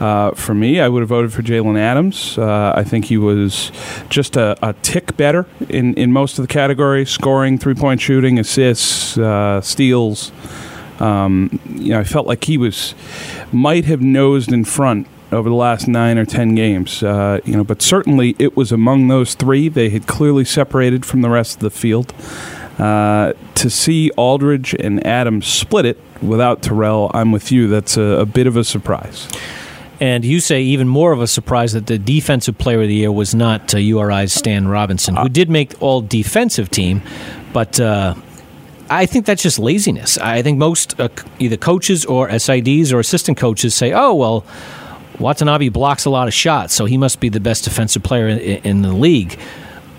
Uh, 0.00 0.32
for 0.32 0.54
me, 0.54 0.80
I 0.80 0.88
would 0.88 1.00
have 1.00 1.08
voted 1.08 1.32
for 1.32 1.40
Jalen 1.40 1.78
Adams. 1.78 2.36
Uh, 2.36 2.74
I 2.76 2.84
think 2.84 3.06
he 3.06 3.16
was 3.16 3.72
just 4.10 4.36
a, 4.36 4.56
a 4.60 4.74
tick 4.82 5.16
better 5.16 5.46
in, 5.70 5.94
in 5.94 6.12
most 6.12 6.38
of 6.38 6.42
the 6.42 6.52
categories: 6.52 7.08
scoring, 7.08 7.56
three 7.56 7.74
point 7.74 8.02
shooting, 8.02 8.38
assists, 8.38 9.16
uh, 9.16 9.62
steals. 9.62 10.32
Um, 11.00 11.58
you 11.70 11.90
know, 11.90 12.00
I 12.00 12.04
felt 12.04 12.26
like 12.26 12.44
he 12.44 12.58
was 12.58 12.94
might 13.50 13.84
have 13.86 14.02
nosed 14.02 14.52
in 14.52 14.64
front 14.64 15.06
over 15.34 15.48
the 15.48 15.54
last 15.54 15.88
nine 15.88 16.16
or 16.16 16.24
ten 16.24 16.54
games. 16.54 17.02
Uh, 17.02 17.40
you 17.44 17.56
know, 17.56 17.64
but 17.64 17.82
certainly 17.82 18.36
it 18.38 18.56
was 18.56 18.72
among 18.72 19.08
those 19.08 19.34
three. 19.34 19.68
They 19.68 19.90
had 19.90 20.06
clearly 20.06 20.44
separated 20.44 21.04
from 21.04 21.22
the 21.22 21.30
rest 21.30 21.56
of 21.56 21.60
the 21.60 21.70
field. 21.70 22.14
Uh, 22.78 23.32
to 23.54 23.70
see 23.70 24.10
Aldridge 24.12 24.74
and 24.74 25.04
Adams 25.06 25.46
split 25.46 25.86
it 25.86 26.00
without 26.20 26.62
Terrell, 26.62 27.10
I'm 27.14 27.30
with 27.30 27.52
you. 27.52 27.68
That's 27.68 27.96
a, 27.96 28.02
a 28.02 28.26
bit 28.26 28.46
of 28.46 28.56
a 28.56 28.64
surprise. 28.64 29.28
And 30.00 30.24
you 30.24 30.40
say 30.40 30.60
even 30.62 30.88
more 30.88 31.12
of 31.12 31.20
a 31.20 31.26
surprise 31.26 31.72
that 31.72 31.86
the 31.86 31.98
defensive 31.98 32.58
player 32.58 32.82
of 32.82 32.88
the 32.88 32.94
year 32.94 33.12
was 33.12 33.34
not 33.34 33.72
uh, 33.74 33.78
URI's 33.78 34.32
Stan 34.32 34.66
Robinson, 34.66 35.14
who 35.14 35.28
did 35.28 35.48
make 35.48 35.80
all 35.80 36.00
defensive 36.00 36.68
team, 36.68 37.00
but 37.52 37.78
uh, 37.78 38.14
I 38.90 39.06
think 39.06 39.24
that's 39.24 39.42
just 39.42 39.58
laziness. 39.58 40.18
I 40.18 40.42
think 40.42 40.58
most 40.58 40.98
uh, 40.98 41.08
either 41.38 41.56
coaches 41.56 42.04
or 42.04 42.28
SIDs 42.28 42.92
or 42.92 42.98
assistant 42.98 43.38
coaches 43.38 43.74
say, 43.74 43.92
"Oh 43.92 44.14
well, 44.14 44.44
Watanabe 45.18 45.68
blocks 45.68 46.04
a 46.04 46.10
lot 46.10 46.28
of 46.28 46.34
shots, 46.34 46.74
so 46.74 46.84
he 46.84 46.96
must 46.98 47.20
be 47.20 47.28
the 47.28 47.40
best 47.40 47.64
defensive 47.64 48.02
player 48.02 48.28
in, 48.28 48.38
in 48.38 48.82
the 48.82 48.92
league." 48.92 49.38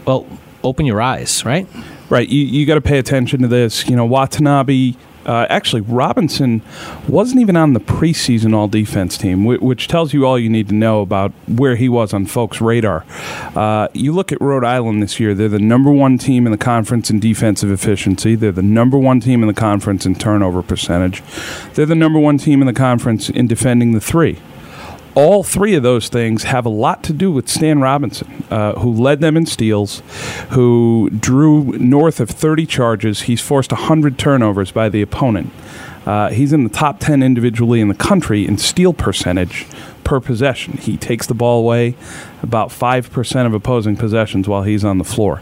Well, 0.05 0.25
open 0.63 0.85
your 0.85 1.01
eyes, 1.01 1.45
right? 1.45 1.67
Right, 2.09 2.29
you, 2.29 2.41
you 2.45 2.65
got 2.65 2.75
to 2.75 2.81
pay 2.81 2.99
attention 2.99 3.41
to 3.41 3.47
this. 3.47 3.87
You 3.87 3.95
know, 3.95 4.05
Watanabe. 4.05 4.93
Uh, 5.25 5.47
actually, 5.49 5.81
Robinson 5.81 6.61
wasn't 7.07 7.41
even 7.41 7.57
on 7.57 7.73
the 7.73 7.79
preseason 7.79 8.53
all 8.53 8.67
defense 8.67 9.17
team, 9.17 9.43
whi- 9.43 9.57
which 9.57 9.87
tells 9.87 10.13
you 10.13 10.23
all 10.23 10.37
you 10.37 10.49
need 10.49 10.67
to 10.69 10.75
know 10.75 11.01
about 11.01 11.31
where 11.47 11.75
he 11.75 11.89
was 11.89 12.13
on 12.13 12.27
folks' 12.27 12.61
radar. 12.61 13.03
Uh, 13.55 13.87
you 13.91 14.11
look 14.11 14.31
at 14.31 14.39
Rhode 14.39 14.63
Island 14.63 15.01
this 15.01 15.19
year, 15.19 15.33
they're 15.33 15.49
the 15.49 15.57
number 15.57 15.89
one 15.89 16.19
team 16.19 16.45
in 16.45 16.51
the 16.51 16.59
conference 16.59 17.09
in 17.09 17.19
defensive 17.19 17.71
efficiency. 17.71 18.35
They're 18.35 18.51
the 18.51 18.61
number 18.61 18.99
one 18.99 19.19
team 19.19 19.41
in 19.41 19.47
the 19.47 19.55
conference 19.55 20.05
in 20.05 20.13
turnover 20.13 20.61
percentage. 20.61 21.23
They're 21.73 21.87
the 21.87 21.95
number 21.95 22.19
one 22.19 22.37
team 22.37 22.61
in 22.61 22.67
the 22.67 22.73
conference 22.73 23.27
in 23.27 23.47
defending 23.47 23.93
the 23.93 24.01
three 24.01 24.37
all 25.15 25.43
three 25.43 25.75
of 25.75 25.83
those 25.83 26.09
things 26.09 26.43
have 26.43 26.65
a 26.65 26.69
lot 26.69 27.03
to 27.03 27.13
do 27.13 27.31
with 27.31 27.47
Stan 27.47 27.79
Robinson, 27.79 28.43
uh, 28.51 28.73
who 28.73 28.91
led 28.91 29.21
them 29.21 29.37
in 29.37 29.45
steals, 29.45 30.03
who 30.51 31.09
drew 31.09 31.71
north 31.77 32.19
of 32.19 32.29
30 32.29 32.65
charges. 32.65 33.23
He's 33.23 33.41
forced 33.41 33.71
100 33.71 34.17
turnovers 34.17 34.71
by 34.71 34.89
the 34.89 35.01
opponent. 35.01 35.51
Uh, 36.05 36.29
he's 36.29 36.53
in 36.53 36.63
the 36.63 36.69
top 36.69 36.99
10 36.99 37.23
individually 37.23 37.81
in 37.81 37.87
the 37.87 37.95
country 37.95 38.45
in 38.45 38.57
steal 38.57 38.93
percentage 38.93 39.65
per 40.03 40.19
possession. 40.19 40.77
He 40.77 40.97
takes 40.97 41.25
the 41.25 41.33
ball 41.33 41.59
away 41.59 41.95
about 42.43 42.69
5% 42.69 43.45
of 43.45 43.53
opposing 43.53 43.95
possessions 43.95 44.47
while 44.47 44.63
he's 44.63 44.85
on 44.85 44.99
the 44.99 45.03
floor. 45.03 45.41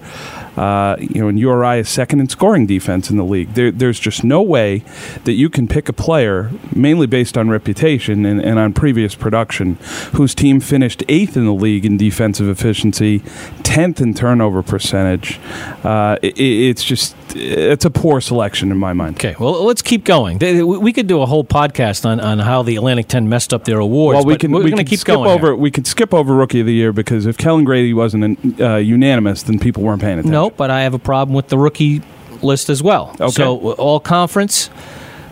Uh, 0.57 0.95
you 0.99 1.21
know, 1.21 1.27
and 1.27 1.39
URI 1.39 1.79
is 1.79 1.89
second 1.89 2.19
in 2.19 2.29
scoring 2.29 2.65
defense 2.65 3.09
in 3.09 3.17
the 3.17 3.23
league. 3.23 3.53
There, 3.53 3.71
there's 3.71 3.99
just 3.99 4.23
no 4.23 4.41
way 4.41 4.83
that 5.23 5.33
you 5.33 5.49
can 5.49 5.67
pick 5.67 5.89
a 5.89 5.93
player, 5.93 6.51
mainly 6.75 7.07
based 7.07 7.37
on 7.37 7.49
reputation 7.49 8.25
and, 8.25 8.41
and 8.41 8.59
on 8.59 8.73
previous 8.73 9.15
production, 9.15 9.75
whose 10.13 10.35
team 10.35 10.59
finished 10.59 11.03
eighth 11.09 11.35
in 11.35 11.45
the 11.45 11.53
league 11.53 11.85
in 11.85 11.97
defensive 11.97 12.47
efficiency, 12.47 13.19
tenth 13.63 13.99
in 13.99 14.13
turnover 14.13 14.61
percentage. 14.61 15.39
Uh, 15.83 16.17
it, 16.21 16.37
it's 16.39 16.83
just 16.83 17.15
it's 17.35 17.85
a 17.85 17.89
poor 17.89 18.21
selection 18.21 18.71
in 18.71 18.77
my 18.77 18.93
mind. 18.93 19.15
Okay, 19.15 19.35
well, 19.39 19.63
let's 19.63 19.81
keep 19.81 20.03
going. 20.03 20.37
We 20.39 20.93
could 20.93 21.07
do 21.07 21.21
a 21.21 21.25
whole 21.25 21.43
podcast 21.43 22.05
on, 22.05 22.19
on 22.19 22.39
how 22.39 22.63
the 22.63 22.75
Atlantic 22.75 23.07
10 23.07 23.27
messed 23.27 23.53
up 23.53 23.65
their 23.65 23.79
awards. 23.79 24.17
Well, 24.17 24.25
we 24.25 24.33
but 24.33 24.41
can 24.41 24.51
we're 24.51 24.63
we 24.63 24.69
going 24.71 24.77
to 24.77 24.83
can 24.83 24.89
keep 24.89 24.99
skip 24.99 25.15
going. 25.15 25.29
over 25.29 25.47
here. 25.47 25.55
we 25.55 25.71
could 25.71 25.87
skip 25.87 26.13
over 26.13 26.35
rookie 26.35 26.59
of 26.59 26.65
the 26.65 26.73
year 26.73 26.93
because 26.93 27.25
if 27.25 27.37
Kellan 27.37 27.63
Grady 27.63 27.93
wasn't 27.93 28.61
uh, 28.61 28.75
unanimous, 28.75 29.43
then 29.43 29.59
people 29.59 29.83
weren't 29.83 30.01
paying 30.01 30.19
attention. 30.19 30.31
No, 30.31 30.42
but 30.49 30.69
I 30.69 30.83
have 30.83 30.93
a 30.93 30.99
problem 30.99 31.35
with 31.35 31.47
the 31.47 31.57
rookie 31.57 32.01
list 32.41 32.69
as 32.69 32.83
well. 32.83 33.15
Okay. 33.19 33.31
So, 33.31 33.73
all 33.73 33.99
conference, 33.99 34.69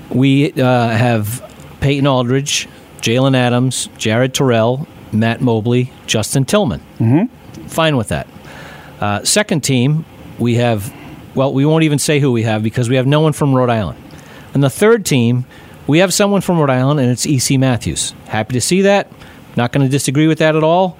we 0.09 0.51
uh, 0.53 0.89
have 0.89 1.43
Peyton 1.79 2.07
Aldridge, 2.07 2.67
Jalen 3.01 3.35
Adams, 3.35 3.89
Jared 3.97 4.33
Terrell, 4.33 4.87
Matt 5.11 5.41
Mobley, 5.41 5.91
Justin 6.07 6.45
Tillman. 6.45 6.81
Mm-hmm. 6.99 7.67
Fine 7.67 7.97
with 7.97 8.09
that. 8.09 8.27
Uh, 8.99 9.23
second 9.23 9.61
team, 9.61 10.05
we 10.39 10.55
have 10.55 10.93
well, 11.33 11.53
we 11.53 11.65
won't 11.65 11.83
even 11.83 11.99
say 11.99 12.19
who 12.19 12.31
we 12.31 12.43
have 12.43 12.63
because 12.63 12.89
we 12.89 12.95
have 12.97 13.07
no 13.07 13.21
one 13.21 13.33
from 13.33 13.53
Rhode 13.53 13.69
Island. 13.69 13.97
And 14.53 14.63
the 14.63 14.69
third 14.69 15.05
team, 15.05 15.45
we 15.87 15.99
have 15.99 16.13
someone 16.13 16.41
from 16.41 16.59
Rhode 16.59 16.69
Island, 16.69 16.99
and 16.99 17.09
it's 17.09 17.25
E.C. 17.25 17.57
Matthews. 17.57 18.13
Happy 18.27 18.53
to 18.53 18.61
see 18.61 18.81
that. 18.81 19.09
Not 19.55 19.71
going 19.71 19.85
to 19.85 19.91
disagree 19.91 20.27
with 20.27 20.39
that 20.39 20.55
at 20.55 20.63
all. 20.63 20.97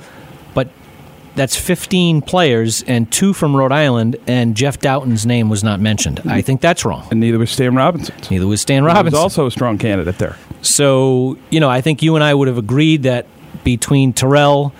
That's 1.36 1.56
15 1.56 2.22
players 2.24 2.84
and 2.84 3.10
two 3.12 3.34
from 3.34 3.56
Rhode 3.56 3.72
Island, 3.72 4.18
and 4.28 4.56
Jeff 4.56 4.80
Dowtin's 4.80 5.26
name 5.26 5.48
was 5.48 5.64
not 5.64 5.80
mentioned. 5.80 6.22
I 6.26 6.42
think 6.42 6.60
that's 6.60 6.84
wrong. 6.84 7.08
And 7.10 7.22
neither 7.22 7.40
was 7.40 7.52
Stan 7.52 7.74
Robinson. 7.76 8.16
Neither 8.30 8.48
was 8.48 8.62
Stan 8.62 8.84
was 8.84 8.94
Robinson. 8.94 9.20
also 9.20 9.46
a 9.46 9.52
strong 9.52 9.78
candidate 9.78 10.18
there. 10.18 10.36
So, 10.62 11.38
you 11.50 11.60
know, 11.62 11.70
I 11.70 11.80
think 11.82 12.04
you 12.04 12.16
and 12.16 12.24
I 12.24 12.34
would 12.34 12.50
have 12.50 12.58
agreed 12.58 13.04
that 13.04 13.28
between 13.64 14.12
Terrell, 14.12 14.74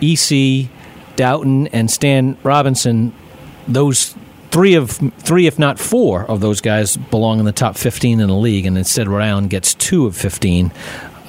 EC, 0.00 0.68
Doughton, 1.14 1.68
and 1.68 1.88
Stan 1.90 2.36
Robinson, 2.42 3.12
those 3.68 4.14
three 4.50 4.74
of 4.74 4.90
three, 5.18 5.46
if 5.46 5.58
not 5.58 5.78
four, 5.78 6.24
of 6.24 6.40
those 6.40 6.60
guys 6.60 6.96
belong 6.96 7.38
in 7.38 7.44
the 7.44 7.52
top 7.52 7.76
15 7.76 8.20
in 8.20 8.26
the 8.28 8.34
league, 8.34 8.66
and 8.66 8.76
instead 8.76 9.06
Rhode 9.08 9.22
Island 9.22 9.50
gets 9.50 9.74
two 9.74 10.06
of 10.06 10.16
15. 10.16 10.72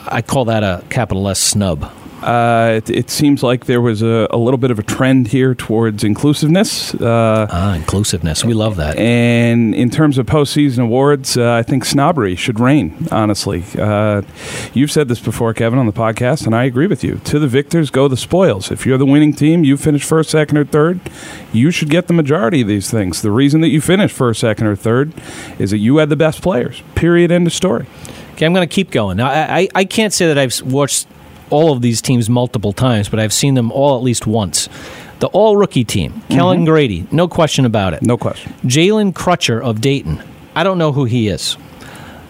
I 0.07 0.21
call 0.21 0.45
that 0.45 0.63
a 0.63 0.83
capital 0.89 1.29
S 1.29 1.39
snub. 1.39 1.91
Uh, 2.23 2.73
it, 2.77 2.89
it 2.89 3.09
seems 3.09 3.43
like 3.43 3.65
there 3.65 3.81
was 3.81 4.01
a, 4.01 4.27
a 4.31 4.37
little 4.37 4.57
bit 4.57 4.71
of 4.71 4.79
a 4.79 4.83
trend 4.83 5.27
here 5.27 5.53
towards 5.53 6.03
inclusiveness. 6.03 6.93
Uh, 6.95 7.47
Ah, 7.49 7.75
inclusiveness. 7.75 8.43
We 8.45 8.53
love 8.53 8.77
that. 8.77 8.97
and 8.97 9.75
in 9.75 9.89
terms 9.89 10.17
of 10.17 10.25
postseason 10.25 10.83
awards, 10.83 11.37
uh, 11.37 11.51
I 11.53 11.63
think 11.63 11.85
snobbery 11.85 12.35
should 12.35 12.59
reign, 12.59 13.07
honestly. 13.11 13.63
Uh, 13.77 14.21
you've 14.73 14.91
said 14.91 15.07
this 15.07 15.19
before, 15.19 15.53
Kevin, 15.53 15.79
on 15.79 15.85
the 15.85 15.93
podcast, 15.93 16.45
and 16.45 16.55
I 16.55 16.63
agree 16.63 16.87
with 16.87 17.03
you. 17.03 17.15
To 17.25 17.39
the 17.39 17.47
victors 17.47 17.89
go 17.89 18.07
the 18.07 18.17
spoils. 18.17 18.71
If 18.71 18.85
you're 18.85 18.97
the 18.97 19.05
winning 19.05 19.33
team, 19.33 19.63
you 19.63 19.77
finish 19.77 20.03
first, 20.03 20.29
second, 20.29 20.57
or 20.57 20.65
third, 20.65 20.99
you 21.51 21.71
should 21.71 21.89
get 21.89 22.07
the 22.07 22.13
majority 22.13 22.61
of 22.61 22.67
these 22.67 22.89
things. 22.89 23.21
The 23.21 23.31
reason 23.31 23.61
that 23.61 23.69
you 23.69 23.81
finish 23.81 24.11
first, 24.11 24.39
second, 24.39 24.67
or 24.67 24.75
third 24.75 25.13
is 25.59 25.71
that 25.71 25.79
you 25.79 25.97
had 25.97 26.09
the 26.09 26.15
best 26.15 26.41
players. 26.41 26.81
Period. 26.95 27.31
End 27.31 27.45
of 27.47 27.53
story. 27.53 27.85
Okay, 28.33 28.45
I'm 28.45 28.53
going 28.53 28.67
to 28.67 28.73
keep 28.73 28.89
going. 28.89 29.17
Now, 29.17 29.29
I, 29.29 29.59
I, 29.59 29.67
I 29.75 29.85
can't 29.85 30.11
say 30.13 30.27
that 30.27 30.37
I've 30.37 30.59
watched 30.63 31.07
all 31.49 31.71
of 31.71 31.81
these 31.81 32.01
teams 32.01 32.29
multiple 32.29 32.73
times, 32.73 33.09
but 33.09 33.19
I've 33.19 33.33
seen 33.33 33.53
them 33.53 33.71
all 33.71 33.97
at 33.97 34.03
least 34.03 34.27
once. 34.27 34.69
The 35.19 35.27
all 35.27 35.55
rookie 35.55 35.83
team, 35.83 36.21
Kellan 36.29 36.65
Grady, 36.65 37.07
no 37.11 37.27
question 37.27 37.65
about 37.65 37.93
it. 37.93 38.01
No 38.01 38.17
question. 38.17 38.53
Jalen 38.63 39.13
Crutcher 39.13 39.61
of 39.61 39.79
Dayton, 39.79 40.21
I 40.55 40.63
don't 40.63 40.77
know 40.77 40.91
who 40.91 41.05
he 41.05 41.27
is. 41.29 41.57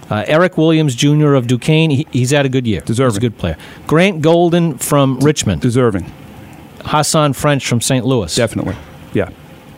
Uh, 0.10 0.24
Eric 0.28 0.58
Williams 0.58 0.96
Jr. 0.96 1.34
of 1.34 1.48
Duquesne, 1.48 1.90
he, 1.90 2.08
he's 2.12 2.32
had 2.32 2.46
a 2.46 2.50
good 2.50 2.68
year. 2.68 2.82
Deserving. 2.82 3.14
He's 3.14 3.18
a 3.18 3.22
good 3.22 3.38
player. 3.38 3.58
Grant 3.88 4.22
Golden 4.22 4.78
from 4.78 5.20
Richmond, 5.20 5.62
Deserving. 5.62 6.12
Hasahn 6.80 7.36
French 7.36 7.66
from 7.66 7.82
St. 7.82 8.06
Louis. 8.06 8.36
Definitely. 8.36 8.76
Yeah. 9.14 9.30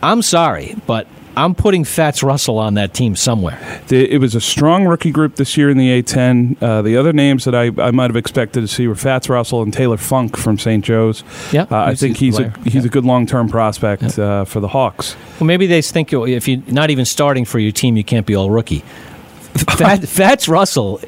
I'm 0.02 0.22
sorry, 0.22 0.76
but 0.86 1.06
I'm 1.36 1.54
putting 1.54 1.84
Fats 1.84 2.22
Russell 2.22 2.58
on 2.58 2.74
that 2.74 2.94
team 2.94 3.14
somewhere. 3.14 3.82
The, 3.88 4.10
it 4.10 4.18
was 4.18 4.34
a 4.34 4.40
strong 4.40 4.86
rookie 4.86 5.10
group 5.10 5.36
this 5.36 5.56
year 5.56 5.68
in 5.68 5.76
the 5.76 6.02
A10. 6.02 6.62
Uh, 6.62 6.82
the 6.82 6.96
other 6.96 7.12
names 7.12 7.44
that 7.44 7.54
I, 7.54 7.70
I 7.78 7.90
might 7.90 8.08
have 8.10 8.16
expected 8.16 8.62
to 8.62 8.68
see 8.68 8.88
were 8.88 8.94
Fats 8.94 9.28
Russell 9.28 9.62
and 9.62 9.72
Taylor 9.72 9.98
Funk 9.98 10.36
from 10.36 10.58
St. 10.58 10.82
Joe's. 10.82 11.22
Yeah, 11.52 11.66
uh, 11.70 11.76
I 11.76 11.94
think 11.94 12.16
he's 12.16 12.38
a 12.38 12.50
he's 12.64 12.74
Yeah. 12.76 12.82
a 12.84 12.88
good 12.88 13.04
long 13.04 13.26
term 13.26 13.48
prospect 13.48 14.18
uh, 14.18 14.44
for 14.46 14.60
the 14.60 14.68
Hawks. 14.68 15.14
Well, 15.38 15.46
maybe 15.46 15.66
they 15.66 15.82
think 15.82 16.12
if 16.12 16.48
you're 16.48 16.62
not 16.68 16.90
even 16.90 17.04
starting 17.04 17.44
for 17.44 17.58
your 17.58 17.72
team, 17.72 17.96
you 17.96 18.04
can't 18.04 18.26
be 18.26 18.34
all 18.34 18.50
rookie. 18.50 18.80
Fat, 19.76 20.06
Fats 20.08 20.48
Russell, 20.48 21.00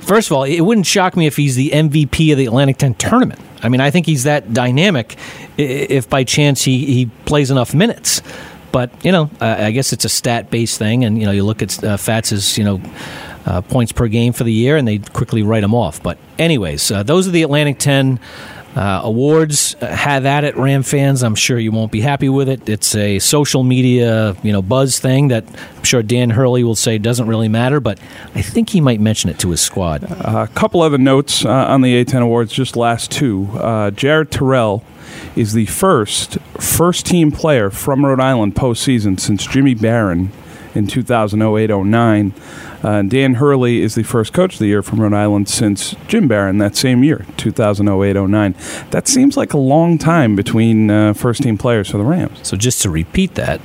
first 0.00 0.28
of 0.30 0.36
all, 0.36 0.44
it 0.44 0.60
wouldn't 0.60 0.86
shock 0.86 1.16
me 1.16 1.26
if 1.26 1.36
he's 1.36 1.54
the 1.56 1.70
MVP 1.70 2.32
of 2.32 2.38
the 2.38 2.46
Atlantic 2.46 2.78
10 2.78 2.94
tournament. 2.94 3.40
I 3.62 3.68
mean, 3.68 3.80
I 3.80 3.90
think 3.90 4.06
he's 4.06 4.24
that 4.24 4.52
dynamic 4.52 5.16
if 5.56 6.08
by 6.08 6.24
chance 6.24 6.62
he, 6.62 6.84
he 6.86 7.06
plays 7.24 7.50
enough 7.50 7.74
minutes. 7.74 8.22
But, 8.70 9.04
you 9.04 9.12
know, 9.12 9.30
I 9.40 9.70
guess 9.70 9.92
it's 9.92 10.04
a 10.04 10.08
stat 10.08 10.50
based 10.50 10.78
thing. 10.78 11.04
And, 11.04 11.18
you 11.18 11.26
know, 11.26 11.32
you 11.32 11.44
look 11.44 11.62
at 11.62 11.82
uh, 11.82 11.96
Fats's, 11.96 12.58
you 12.58 12.64
know, 12.64 12.80
uh, 13.46 13.62
points 13.62 13.92
per 13.92 14.08
game 14.08 14.32
for 14.32 14.44
the 14.44 14.52
year 14.52 14.76
and 14.76 14.86
they 14.86 14.98
quickly 14.98 15.42
write 15.42 15.64
him 15.64 15.74
off. 15.74 16.02
But, 16.02 16.18
anyways, 16.38 16.90
uh, 16.90 17.02
those 17.02 17.26
are 17.26 17.30
the 17.30 17.42
Atlantic 17.42 17.78
10 17.78 18.20
uh, 18.76 19.00
awards. 19.02 19.76
Uh, 19.80 19.86
have 19.86 20.26
at 20.26 20.44
it, 20.44 20.56
Ram 20.56 20.82
fans. 20.82 21.22
I'm 21.22 21.34
sure 21.34 21.58
you 21.58 21.72
won't 21.72 21.92
be 21.92 22.00
happy 22.00 22.28
with 22.28 22.48
it. 22.48 22.68
It's 22.68 22.94
a 22.94 23.18
social 23.18 23.64
media, 23.64 24.36
you 24.42 24.52
know, 24.52 24.62
buzz 24.62 24.98
thing 24.98 25.28
that 25.28 25.44
I'm 25.76 25.84
sure 25.84 26.02
Dan 26.02 26.30
Hurley 26.30 26.64
will 26.64 26.76
say 26.76 26.98
doesn't 26.98 27.26
really 27.26 27.48
matter, 27.48 27.80
but 27.80 27.98
I 28.34 28.42
think 28.42 28.70
he 28.70 28.80
might 28.80 29.00
mention 29.00 29.30
it 29.30 29.38
to 29.40 29.50
his 29.50 29.60
squad. 29.60 30.04
A 30.04 30.48
couple 30.54 30.82
other 30.82 30.98
notes 30.98 31.44
uh, 31.44 31.50
on 31.50 31.80
the 31.82 32.04
A10 32.04 32.22
awards, 32.22 32.52
just 32.52 32.76
last 32.76 33.10
two. 33.10 33.48
Uh, 33.54 33.90
Jared 33.90 34.30
Terrell 34.30 34.84
is 35.34 35.52
the 35.52 35.66
first 35.66 36.38
first 36.60 37.06
team 37.06 37.32
player 37.32 37.70
from 37.70 38.04
Rhode 38.04 38.20
Island 38.20 38.54
postseason 38.54 39.18
since 39.18 39.46
Jimmy 39.46 39.74
Baron 39.74 40.32
in 40.74 40.86
2008-09. 40.86 42.32
Uh, 42.82 43.02
Dan 43.02 43.34
Hurley 43.34 43.80
is 43.80 43.94
the 43.94 44.04
first 44.04 44.32
coach 44.32 44.54
of 44.54 44.58
the 44.60 44.66
year 44.66 44.82
from 44.82 45.00
Rhode 45.00 45.14
Island 45.14 45.48
since 45.48 45.96
Jim 46.06 46.28
Baron 46.28 46.58
that 46.58 46.76
same 46.76 47.02
year, 47.02 47.26
2008-09. 47.36 48.90
That 48.90 49.08
seems 49.08 49.36
like 49.36 49.52
a 49.52 49.58
long 49.58 49.98
time 49.98 50.36
between 50.36 50.90
uh, 50.90 51.12
first 51.14 51.42
team 51.42 51.58
players 51.58 51.90
for 51.90 51.98
the 51.98 52.04
Rams. 52.04 52.38
So 52.46 52.56
just 52.56 52.82
to 52.82 52.90
repeat 52.90 53.34
that, 53.34 53.60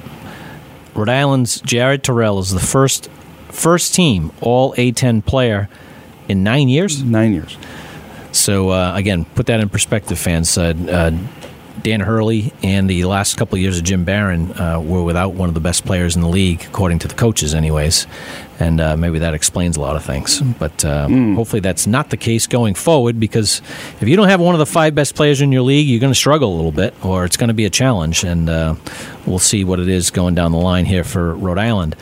Rhode 0.95 1.09
Island's 1.09 1.61
Jared 1.61 2.03
Terrell 2.03 2.39
is 2.39 2.51
the 2.51 2.59
first 2.59 3.09
first 3.49 3.93
team 3.93 4.31
All 4.41 4.73
A10 4.75 5.25
player 5.25 5.69
in 6.27 6.43
nine 6.43 6.69
years. 6.69 7.03
Nine 7.03 7.33
years. 7.33 7.57
So 8.31 8.69
uh, 8.69 8.93
again, 8.95 9.25
put 9.25 9.45
that 9.45 9.59
in 9.59 9.69
perspective, 9.69 10.17
fans. 10.17 10.57
Uh, 10.57 10.73
uh, 10.89 11.11
Dan 11.83 11.99
Hurley 11.99 12.53
and 12.63 12.89
the 12.89 13.03
last 13.03 13.35
couple 13.35 13.55
of 13.55 13.61
years 13.61 13.77
of 13.77 13.83
Jim 13.83 14.05
Baron 14.05 14.51
uh, 14.53 14.79
were 14.79 15.03
without 15.03 15.33
one 15.33 15.49
of 15.49 15.53
the 15.53 15.59
best 15.59 15.85
players 15.85 16.15
in 16.15 16.21
the 16.21 16.29
league, 16.29 16.63
according 16.63 16.99
to 16.99 17.07
the 17.07 17.13
coaches, 17.13 17.53
anyways. 17.53 18.07
And 18.59 18.79
uh, 18.79 18.95
maybe 18.95 19.19
that 19.19 19.33
explains 19.33 19.75
a 19.75 19.81
lot 19.81 19.95
of 19.95 20.03
things. 20.03 20.41
But 20.41 20.85
um, 20.85 21.35
hopefully 21.35 21.59
that's 21.59 21.85
not 21.85 22.09
the 22.09 22.17
case 22.17 22.47
going 22.47 22.75
forward 22.75 23.19
because 23.19 23.61
if 23.99 24.07
you 24.07 24.15
don't 24.15 24.29
have 24.29 24.39
one 24.39 24.55
of 24.55 24.59
the 24.59 24.65
five 24.65 24.95
best 24.95 25.15
players 25.15 25.41
in 25.41 25.51
your 25.51 25.63
league, 25.63 25.87
you're 25.87 25.99
going 25.99 26.13
to 26.13 26.17
struggle 26.17 26.53
a 26.53 26.55
little 26.55 26.71
bit 26.71 26.93
or 27.03 27.25
it's 27.25 27.35
going 27.35 27.49
to 27.49 27.53
be 27.53 27.65
a 27.65 27.69
challenge. 27.69 28.23
And 28.23 28.49
uh, 28.49 28.75
we'll 29.25 29.39
see 29.39 29.63
what 29.65 29.79
it 29.79 29.89
is 29.89 30.09
going 30.09 30.35
down 30.35 30.53
the 30.53 30.59
line 30.59 30.85
here 30.85 31.03
for 31.03 31.35
Rhode 31.35 31.57
Island. 31.57 31.95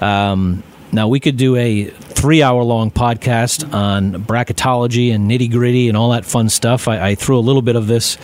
Um, 0.00 0.62
now, 0.92 1.08
we 1.08 1.20
could 1.20 1.36
do 1.36 1.56
a 1.56 1.84
three 1.84 2.42
hour 2.42 2.62
long 2.62 2.90
podcast 2.90 3.74
on 3.74 4.24
bracketology 4.24 5.14
and 5.14 5.30
nitty 5.30 5.50
gritty 5.50 5.88
and 5.88 5.96
all 5.96 6.10
that 6.10 6.24
fun 6.24 6.48
stuff. 6.48 6.88
I, 6.88 7.08
I 7.08 7.14
threw 7.16 7.38
a 7.38 7.40
little 7.40 7.60
bit 7.60 7.76
of 7.76 7.86
this 7.86 8.16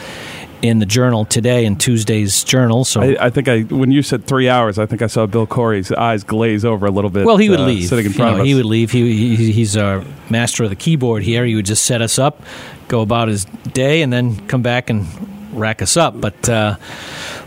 in 0.62 0.78
the 0.78 0.86
journal 0.86 1.24
today 1.24 1.64
in 1.64 1.76
Tuesday's 1.76 2.44
journal. 2.44 2.84
So, 2.84 3.02
I, 3.02 3.26
I 3.26 3.30
think 3.30 3.48
I 3.48 3.62
when 3.62 3.90
you 3.90 4.02
said 4.02 4.24
three 4.26 4.48
hours, 4.48 4.78
I 4.78 4.86
think 4.86 5.02
I 5.02 5.08
saw 5.08 5.26
Bill 5.26 5.46
Corey's 5.46 5.90
eyes 5.92 6.22
glaze 6.24 6.64
over 6.64 6.86
a 6.86 6.90
little 6.90 7.10
bit. 7.10 7.26
well, 7.26 7.36
he 7.36 7.50
would 7.50 7.60
uh, 7.60 7.66
leave. 7.66 7.88
sitting 7.88 8.06
in 8.06 8.12
You 8.12 8.16
front 8.16 8.30
know, 8.30 8.36
of 8.36 8.40
us. 8.42 8.46
He 8.46 8.54
would 8.54 8.64
leave. 8.64 8.90
He, 8.92 9.34
he, 9.36 9.52
he's 9.52 9.76
our 9.76 10.04
master 10.30 10.64
of 10.64 10.70
the 10.70 10.76
keyboard 10.76 11.24
here. 11.24 11.44
He 11.44 11.54
would 11.56 11.66
just 11.66 11.84
set 11.84 12.00
us 12.00 12.18
up, 12.18 12.40
go 12.88 13.00
about 13.02 13.26
his 13.28 13.44
day, 13.72 14.02
and 14.02 14.12
then 14.12 14.46
come 14.46 14.62
back 14.62 14.88
and 14.88 15.04
rack 15.52 15.82
us 15.82 15.96
up. 15.96 16.20
But 16.20 16.48
uh, 16.48 16.76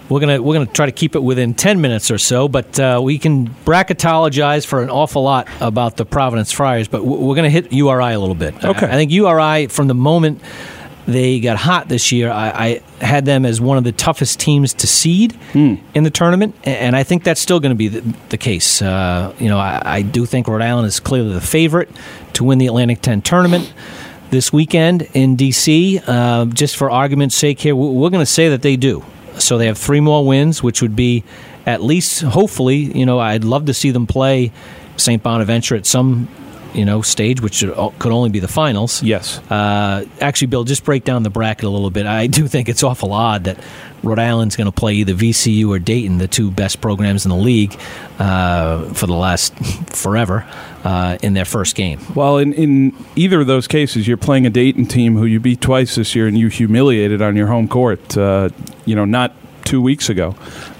we're 0.10 0.20
gonna 0.20 0.42
we're 0.42 0.54
gonna 0.54 0.66
try 0.68 0.86
to 0.86 0.92
keep 0.92 1.16
it 1.16 1.22
within 1.24 1.54
ten 1.54 1.80
minutes 1.80 2.12
or 2.12 2.18
so. 2.18 2.50
But 2.50 2.78
uh, 2.80 3.00
we 3.02 3.18
can 3.18 3.48
bracketologize 3.48 4.66
for 4.66 4.84
an 4.84 4.90
awful 4.90 5.24
lot 5.24 5.48
about 5.62 5.96
the 5.98 6.06
Providence 6.06 6.52
Friars. 6.52 6.88
But 6.90 7.06
we're 7.06 7.36
gonna 7.36 7.50
hit 7.50 7.72
URI 7.72 8.14
a 8.14 8.20
little 8.20 8.36
bit. 8.36 8.56
Okay. 8.64 8.86
I, 8.86 8.90
I 8.90 8.94
think 8.94 9.12
URI 9.12 9.68
from 9.68 9.88
the 9.88 9.96
moment 9.96 10.42
they 11.08 11.40
got 11.40 11.58
hot 11.58 11.88
this 11.88 12.12
year. 12.12 12.32
I, 12.32 12.82
I 13.00 13.06
had 13.06 13.26
them 13.26 13.46
as 13.46 13.62
one 13.62 13.78
of 13.78 13.84
the 13.84 13.92
toughest 13.92 14.40
teams 14.40 14.74
to 14.76 14.88
seed 14.88 15.38
in 15.94 16.04
the 16.04 16.10
tournament, 16.10 16.56
and 16.64 16.96
I 16.96 17.04
think 17.04 17.24
that's 17.24 17.40
still 17.42 17.60
going 17.60 17.70
to 17.72 17.76
be 17.76 17.88
the, 17.90 18.02
the 18.30 18.38
case. 18.38 18.82
Uh, 18.82 19.34
you 19.40 19.48
know, 19.50 19.60
I, 19.60 19.82
I 19.86 20.02
do 20.02 20.26
think 20.26 20.48
Rhode 20.48 20.62
Island 20.62 20.88
is 20.88 21.00
clearly 21.00 21.34
the 21.34 21.42
favorite 21.42 21.90
to 22.34 22.44
win 22.44 22.58
the 22.58 22.68
Atlantic 22.68 23.02
10 23.02 23.22
tournament 23.22 23.72
this 24.32 24.52
weekend 24.52 25.08
in 25.14 25.36
D.C. 25.36 26.02
Uh, 26.06 26.46
just 26.46 26.76
for 26.76 26.90
argument's 26.90 27.36
sake, 27.36 27.60
here 27.60 27.76
we're 27.76 28.10
going 28.10 28.22
to 28.22 28.26
say 28.26 28.50
that 28.50 28.62
they 28.64 28.76
do. 28.76 29.06
So 29.38 29.58
they 29.58 29.68
have 29.68 29.78
three 29.78 30.00
more 30.00 30.26
wins, 30.26 30.64
which 30.64 30.82
would 30.82 30.96
be 30.96 31.24
at 31.66 31.82
least, 31.84 32.22
hopefully, 32.22 32.78
you 32.78 33.06
know, 33.06 33.20
I'd 33.20 33.44
love 33.44 33.66
to 33.66 33.74
see 33.74 33.92
them 33.92 34.08
play 34.08 34.52
St. 34.98 35.22
Bonaventure 35.22 35.76
at 35.76 35.86
some. 35.86 36.28
You 36.75 36.86
know, 36.86 37.01
stage 37.01 37.41
which 37.41 37.62
could 37.62 38.12
only 38.12 38.29
be 38.29 38.39
the 38.39 38.48
finals. 38.48 39.01
Yes. 39.01 39.39
Uh, 39.50 40.05
actually, 40.20 40.48
Bill, 40.48 40.65
just 40.65 40.84
break 40.84 41.05
down 41.05 41.24
the 41.24 41.29
bracket 41.29 41.63
a 41.63 41.70
little 41.70 41.89
bit. 41.89 42.05
I 42.05 42.27
do 42.27 42.48
think 42.48 42.67
it's 42.70 42.84
awful 42.84 43.13
odd 43.13 43.46
that 43.46 43.58
Rhode 44.03 44.20
Island's 44.20 44.55
going 44.55 44.65
to 44.65 44.72
play 44.72 44.94
either 44.96 45.13
VCU 45.13 45.70
or 45.70 45.79
Dayton, 45.79 46.20
the 46.20 46.27
two 46.27 46.51
best 46.51 46.82
programs 46.82 47.25
in 47.25 47.29
the 47.29 47.38
league, 47.38 47.75
uh, 48.20 48.94
for 48.94 49.08
the 49.08 49.13
last 49.15 49.58
forever 49.96 50.46
uh, 50.84 51.17
in 51.24 51.34
their 51.34 51.46
first 51.46 51.75
game. 51.75 52.00
Well, 52.13 52.38
in, 52.38 52.53
in 52.53 53.05
either 53.15 53.41
of 53.41 53.48
those 53.48 53.67
cases, 53.67 54.08
you're 54.08 54.17
playing 54.17 54.46
a 54.46 54.51
Dayton 54.51 54.86
team 54.86 55.15
who 55.15 55.25
you 55.25 55.39
beat 55.39 55.62
twice 55.62 55.96
this 55.96 56.13
year 56.13 56.27
and 56.27 56.38
you 56.38 56.50
humiliated 56.50 57.22
on 57.22 57.36
your 57.36 57.48
home 57.48 57.67
court. 57.67 58.15
Uh, 58.17 58.50
you 58.86 58.96
know, 58.96 59.05
not 59.05 59.34
two 59.63 59.82
weeks 59.82 60.10
ago. 60.10 60.36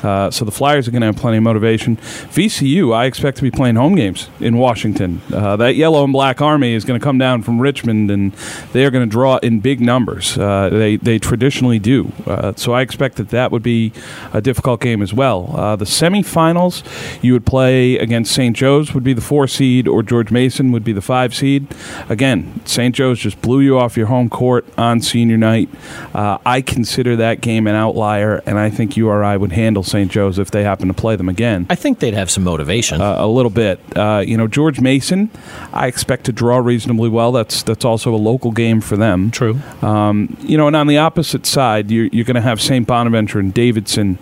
Uh, 0.06 0.30
so 0.30 0.46
the 0.46 0.52
Flyers 0.52 0.88
are 0.88 0.92
going 0.92 1.02
to 1.02 1.08
have 1.08 1.18
plenty 1.18 1.38
of 1.38 1.44
motivation. 1.44 1.98
VCU, 1.98 2.94
I 2.96 3.06
expect 3.06 3.38
to 3.38 3.44
be 3.44 3.50
playing 3.50 3.76
home 3.76 3.96
games 3.96 4.30
in 4.40 4.58
Washington. 4.58 5.22
Uh, 5.34 5.56
that 5.56 5.76
yellow 5.76 6.04
and 6.04 6.14
black 6.14 6.42
army 6.42 6.74
is 6.74 6.86
going 6.86 7.00
to 7.00 7.04
come 7.04 7.18
down 7.18 7.42
from 7.42 7.60
Richmond, 7.60 8.12
and 8.12 8.32
they 8.72 8.86
are 8.86 8.92
going 8.92 9.08
to 9.08 9.12
draw 9.12 9.38
in 9.38 9.62
big 9.62 9.82
numbers. 9.82 10.38
Uh, 10.38 10.70
they 10.70 10.98
they 10.98 11.18
traditionally 11.18 11.80
do. 11.80 12.12
Uh, 12.28 12.54
so 12.56 12.74
I 12.74 12.82
expect 12.82 13.16
that 13.16 13.30
that 13.30 13.52
would 13.52 13.64
be 13.64 13.94
a 14.32 14.42
difficult 14.42 14.80
game 14.80 15.02
as 15.02 15.14
well. 15.14 15.56
Uh, 15.58 15.76
the 15.76 15.86
semifinals, 15.86 16.84
you 17.24 17.34
would 17.34 17.46
play 17.46 17.98
against 17.98 18.32
St. 18.32 18.56
Joe's, 18.56 18.94
would 18.94 19.04
be 19.04 19.14
the 19.14 19.22
four 19.22 19.48
seed, 19.48 19.88
or 19.88 20.04
George 20.04 20.30
Mason 20.30 20.72
would 20.72 20.84
be 20.84 20.94
the 20.94 21.02
five 21.02 21.34
seed. 21.34 21.68
Again, 22.10 22.62
St. 22.66 22.94
Joe's 22.94 23.20
just 23.20 23.42
blew 23.42 23.62
you 23.62 23.80
off 23.80 23.98
your 23.98 24.08
home 24.08 24.30
court 24.30 24.66
on 24.78 25.02
senior 25.02 25.38
night. 25.38 25.70
Uh, 26.14 26.38
I 26.46 26.62
consider 26.62 27.16
that 27.16 27.42
game 27.42 27.66
an 27.66 27.74
outlier, 27.74 28.44
and 28.46 28.60
I 28.60 28.70
think 28.70 28.96
URI 28.96 29.38
would 29.38 29.54
handle 29.54 29.82
St. 29.82 29.95
Joe's 30.04 30.38
if 30.38 30.52
they 30.52 30.64
happen 30.64 30.88
to 30.90 30.94
play 30.94 31.16
them 31.16 31.30
again. 31.30 31.66
I 31.70 31.76
think 31.76 32.00
they'd 32.00 32.14
have 32.14 32.30
some 32.30 32.44
motivation. 32.44 33.02
Uh, 33.02 33.16
a 33.20 33.28
little 33.28 33.50
bit. 33.50 33.80
Uh, 33.96 34.24
you 34.26 34.36
know, 34.36 34.48
George 34.48 34.82
Mason, 34.82 35.30
I 35.72 35.88
expect 35.88 36.26
to 36.26 36.32
draw 36.32 36.58
reasonably 36.58 37.10
well. 37.10 37.32
That's 37.32 37.64
that's 37.64 37.86
also 37.86 38.14
a 38.14 38.18
local 38.18 38.52
game 38.52 38.82
for 38.82 38.98
them. 38.98 39.32
True. 39.32 39.60
Um, 39.82 40.36
you 40.42 40.58
know, 40.58 40.68
and 40.68 40.76
on 40.76 40.88
the 40.88 40.98
opposite 40.98 41.46
side, 41.46 41.90
you're, 41.90 42.08
you're 42.08 42.26
going 42.26 42.36
to 42.36 42.42
have 42.42 42.62
St. 42.62 42.86
Bonaventure 42.86 43.40
and 43.40 43.54
Davidson. 43.54 44.18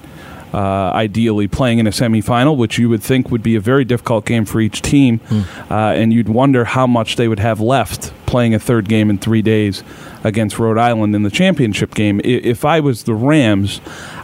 Uh, 0.54 0.92
ideally, 0.94 1.48
playing 1.48 1.80
in 1.80 1.88
a 1.88 1.90
semifinal, 1.90 2.56
which 2.56 2.78
you 2.78 2.88
would 2.88 3.02
think 3.02 3.32
would 3.32 3.42
be 3.42 3.56
a 3.56 3.60
very 3.60 3.84
difficult 3.84 4.24
game 4.24 4.46
for 4.46 4.62
each 4.62 4.84
team, 4.84 5.20
uh, 5.72 5.74
and 5.74 6.14
you'd 6.14 6.30
wonder 6.30 6.64
how 6.64 6.86
much 6.86 7.16
they 7.16 7.28
would 7.28 7.40
have 7.40 7.60
left 7.60 8.14
playing 8.34 8.56
a 8.56 8.60
third 8.60 8.90
game 8.90 9.12
in 9.12 9.18
three 9.20 9.44
days 9.44 9.84
against 10.24 10.58
Rhode 10.58 10.80
Island 10.80 11.16
in 11.16 11.22
the 11.22 11.30
championship 11.30 11.94
game. 11.94 12.20
If 12.24 12.66
I 12.66 12.80
was 12.80 13.04
the 13.04 13.14
Rams, 13.14 13.80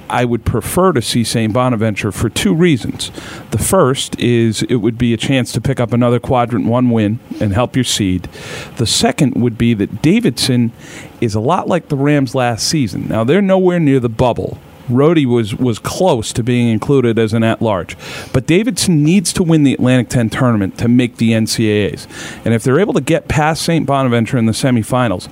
I 0.10 0.26
would 0.26 0.46
prefer 0.46 0.92
to 0.94 1.02
see 1.02 1.24
St. 1.24 1.54
Bonaventure 1.54 2.12
for 2.12 2.30
two 2.30 2.54
reasons. 2.54 3.12
The 3.52 3.58
first 3.58 4.20
is 4.20 4.64
it 4.64 4.78
would 4.78 4.98
be 4.98 5.14
a 5.14 5.18
chance 5.18 5.52
to 5.54 5.62
pick 5.62 5.80
up 5.80 5.94
another 5.94 6.20
quadrant 6.20 6.66
one 6.66 6.90
win 6.90 7.20
and 7.40 7.54
help 7.54 7.76
your 7.76 7.86
seed. 7.86 8.24
The 8.78 8.88
second 8.88 9.36
would 9.42 9.58
be 9.58 9.74
that 9.76 10.02
Davidson 10.02 10.72
is 11.22 11.36
a 11.36 11.40
lot 11.40 11.68
like 11.68 11.90
the 11.90 11.98
Rams 11.98 12.36
last 12.36 12.68
season. 12.68 13.08
Now, 13.08 13.24
they're 13.24 13.42
nowhere 13.42 13.80
near 13.80 14.00
the 14.00 14.10
bubble. 14.10 14.58
Rhody 14.90 15.26
was 15.26 15.56
was 15.56 15.78
close 15.78 16.34
to 16.34 16.44
being 16.44 16.68
included 16.68 17.20
as 17.20 17.34
an 17.34 17.44
at 17.44 17.62
large, 17.62 17.96
but 18.34 18.48
Davidson 18.48 19.04
needs 19.04 19.32
to 19.34 19.44
win 19.44 19.64
the 19.64 19.74
Atlantic 19.74 20.10
10 20.10 20.32
tournament 20.32 20.80
to 20.80 20.88
make 20.88 21.18
the 21.18 21.32
NCAAs. 21.32 22.08
And 22.44 22.54
if 22.56 22.64
they're 22.64 22.80
able 22.80 22.94
to 22.94 23.02
get 23.02 23.28
past 23.28 23.62
St. 23.62 23.86
Bonaventure 23.86 24.38
in 24.38 24.48
the 24.48 24.52
semifinals, 24.52 25.30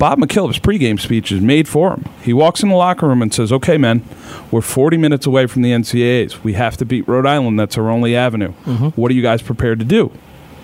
Bob 0.00 0.18
McKillop's 0.18 0.58
pregame 0.58 0.98
speech 0.98 1.30
is 1.30 1.42
made 1.42 1.68
for 1.68 1.90
him. 1.92 2.06
He 2.22 2.32
walks 2.32 2.62
in 2.62 2.70
the 2.70 2.74
locker 2.74 3.06
room 3.06 3.20
and 3.20 3.34
says, 3.34 3.52
"Okay, 3.52 3.76
men, 3.76 4.02
we're 4.50 4.62
40 4.62 4.96
minutes 4.96 5.26
away 5.26 5.46
from 5.46 5.60
the 5.60 5.72
NCAAs. 5.72 6.42
We 6.42 6.54
have 6.54 6.78
to 6.78 6.86
beat 6.86 7.06
Rhode 7.06 7.26
Island. 7.26 7.60
That's 7.60 7.76
our 7.76 7.90
only 7.90 8.16
avenue. 8.16 8.52
What 8.96 9.10
are 9.10 9.14
you 9.14 9.20
guys 9.20 9.42
prepared 9.42 9.78
to 9.78 9.84
do?" 9.84 10.10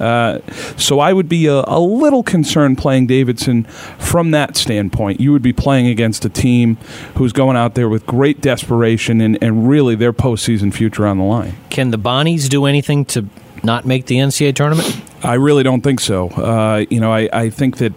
Uh, 0.00 0.38
so 0.78 1.00
I 1.00 1.12
would 1.12 1.28
be 1.28 1.46
a, 1.46 1.64
a 1.66 1.78
little 1.78 2.22
concerned 2.22 2.78
playing 2.78 3.06
Davidson 3.08 3.64
from 3.98 4.30
that 4.30 4.56
standpoint. 4.56 5.20
You 5.20 5.32
would 5.32 5.42
be 5.42 5.52
playing 5.52 5.86
against 5.86 6.24
a 6.24 6.28
team 6.30 6.78
who's 7.16 7.32
going 7.32 7.56
out 7.58 7.74
there 7.74 7.88
with 7.90 8.06
great 8.06 8.40
desperation 8.40 9.20
and, 9.20 9.38
and 9.42 9.68
really 9.68 9.94
their 9.94 10.12
postseason 10.14 10.72
future 10.72 11.06
on 11.06 11.18
the 11.18 11.24
line. 11.24 11.54
Can 11.70 11.90
the 11.90 11.98
Bonnies 11.98 12.48
do 12.48 12.64
anything 12.66 13.04
to 13.06 13.26
not 13.62 13.84
make 13.84 14.06
the 14.06 14.16
NCAA 14.16 14.54
tournament? 14.54 15.00
I 15.22 15.34
really 15.34 15.62
don't 15.62 15.80
think 15.80 16.00
so. 16.00 16.28
Uh, 16.28 16.84
you 16.90 17.00
know, 17.00 17.12
I, 17.12 17.28
I 17.32 17.50
think 17.50 17.78
that 17.78 17.92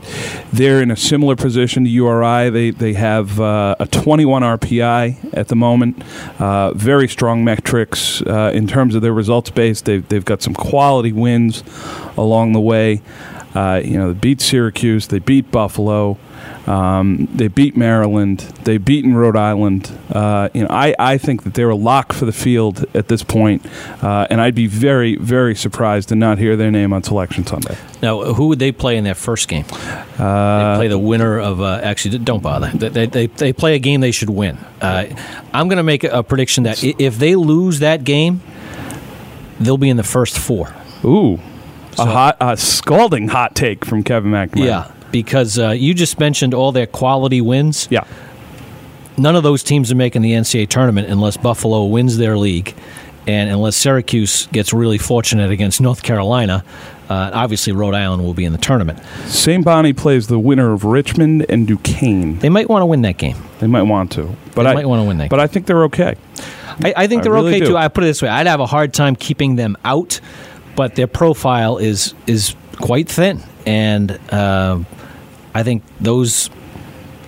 they're 0.54 0.82
in 0.82 0.90
a 0.90 0.96
similar 0.96 1.36
position 1.36 1.84
to 1.84 1.90
URI. 1.90 2.50
They 2.50 2.72
they 2.72 2.94
have 2.94 3.40
uh, 3.40 3.76
a 3.80 3.88
21 3.88 4.42
RPI 4.42 5.34
at 5.34 5.50
the 5.50 5.56
moment. 5.56 6.02
Uh, 6.40 6.74
very 6.74 7.08
strong 7.08 7.44
metrics 7.44 8.22
uh, 8.22 8.52
in 8.54 8.68
terms 8.68 8.96
of 8.96 9.02
their 9.02 9.14
results 9.14 9.50
base. 9.50 9.82
They've 9.82 10.08
they've 10.08 10.26
got 10.26 10.42
some 10.42 10.54
quality 10.54 11.12
wins 11.12 11.64
along 12.18 12.54
the 12.54 12.62
way. 12.62 13.02
Uh, 13.56 13.82
you 13.84 13.98
know, 13.98 14.14
they 14.14 14.20
beat 14.20 14.42
Syracuse. 14.42 15.08
They 15.08 15.20
beat 15.20 15.52
Buffalo. 15.52 16.18
Um, 16.68 17.28
they 17.34 17.48
beat 17.48 17.76
Maryland. 17.76 18.42
They've 18.64 18.84
beaten 18.84 19.16
Rhode 19.16 19.36
Island. 19.36 19.92
Uh, 20.12 20.50
you 20.54 20.62
know, 20.62 20.68
I, 20.70 20.94
I 21.00 21.18
think 21.18 21.44
that 21.44 21.56
they're 21.56 21.70
a 21.70 21.76
lock 21.76 22.14
for 22.14 22.26
the 22.26 22.32
field 22.32 22.86
at 22.94 23.08
this 23.08 23.24
point, 23.24 23.66
uh, 24.04 24.28
and 24.30 24.40
I'd 24.40 24.54
be 24.56 24.68
very, 24.68 25.16
very 25.16 25.56
surprised 25.56 26.10
to 26.10 26.16
not 26.16 26.38
hear 26.38 26.56
their 26.56 26.70
name 26.70 26.94
on 26.94 27.02
Selection 27.02 27.46
Sunday. 27.46 27.76
Now, 28.02 28.34
who 28.34 28.48
would 28.50 28.60
they 28.60 28.72
play 28.72 28.98
in 28.98 29.04
their 29.04 29.16
first 29.16 29.48
game? 29.48 29.66
Uh, 30.18 30.74
they 30.74 30.78
play 30.78 30.88
the 30.88 31.00
winner 31.00 31.40
of. 31.40 31.60
Uh, 31.60 31.80
actually, 31.84 32.20
don't 32.20 32.44
bother. 32.44 32.70
They, 32.74 32.90
they, 32.90 33.06
they, 33.08 33.26
they 33.28 33.54
play 33.54 33.76
a 33.76 33.80
game 33.80 34.02
they 34.02 34.12
should 34.12 34.30
win. 34.30 34.58
Uh, 34.80 35.08
I'm 35.54 35.68
going 35.68 35.78
to 35.78 35.84
make 35.84 36.04
a, 36.04 36.20
a 36.20 36.24
prediction 36.24 36.64
that 36.64 36.84
if 36.84 37.18
they 37.18 37.36
lose 37.36 37.80
that 37.80 38.04
game, 38.04 38.42
they'll 39.60 39.78
be 39.78 39.90
in 39.90 39.98
the 39.98 40.04
first 40.04 40.38
four. 40.38 40.74
Ooh, 41.04 41.40
So- 41.96 42.04
a 42.04 42.06
hot, 42.08 42.38
a 42.40 42.56
scalding 42.58 43.28
hot 43.28 43.56
take 43.56 43.86
from 43.86 44.04
Kevin 44.04 44.32
McNamara. 44.32 44.66
Yeah, 44.66 44.92
because 45.12 45.58
uh, 45.60 45.70
you 45.70 45.94
just 45.94 46.20
mentioned 46.20 46.54
all 46.54 46.72
their 46.72 46.88
quality 46.88 47.42
wins. 47.42 47.88
yeah. 47.90 48.04
None 49.18 49.36
of 49.36 49.44
those 49.44 49.64
teams 49.64 49.92
are 49.92 49.96
making 49.96 50.22
the 50.22 50.32
NCAA 50.32 50.70
tournament 50.70 51.10
unless 51.10 51.36
Buffalo 51.36 51.84
wins 51.86 52.18
their 52.18 52.38
league, 52.38 52.74
and 53.28 53.50
unless 53.50 53.76
Syracuse 53.76 54.48
gets 54.48 54.72
really 54.72 54.98
fortunate 54.98 55.52
against 55.52 55.82
North 55.82 56.04
Carolina. 56.04 56.64
Uh, 57.10 57.32
obviously, 57.34 57.74
Rhode 57.74 57.96
Island 57.96 58.24
will 58.24 58.34
be 58.36 58.46
in 58.46 58.52
the 58.54 58.58
tournament. 58.60 59.00
St. 59.26 59.66
Bonnie 59.66 59.92
plays 59.94 60.28
the 60.28 60.40
winner 60.40 60.72
of 60.72 60.86
Richmond 60.86 61.46
and 61.50 61.68
Duquesne. 61.68 62.38
They 62.40 62.50
might 62.50 62.70
want 62.70 62.84
to 62.84 62.86
win 62.86 63.02
that 63.02 63.18
game. 63.18 63.36
They 63.60 63.68
might 63.68 63.82
want 63.82 64.12
to, 64.14 64.34
but 64.56 64.64
They 64.64 64.70
I 64.70 64.74
might 64.76 64.86
wanna 64.86 65.04
win 65.06 65.18
that 65.18 65.30
But 65.30 65.40
I 65.42 65.48
think 65.48 65.66
they're 65.66 65.84
okay. 65.86 66.16
I, 66.82 66.94
I 66.96 67.08
think 67.08 67.24
they're 67.24 67.34
really 67.34 67.56
okay 67.56 67.60
do. 67.62 67.66
too. 67.72 67.78
I 67.78 67.88
put 67.90 68.04
it 68.06 68.08
this 68.08 68.22
way: 68.22 68.30
I'd 68.30 68.48
have 68.48 68.62
a 68.62 68.66
hard 68.68 68.94
time 68.94 69.16
keeping 69.18 69.56
them 69.58 69.76
out, 69.84 70.22
but 70.76 70.96
their 70.96 71.08
profile 71.08 71.78
is 71.78 72.14
is 72.28 72.56
quite 72.78 73.10
thin, 73.10 73.42
and 73.66 74.12
uh, 74.32 74.80
I 75.54 75.64
think 75.64 75.84
those 76.00 76.50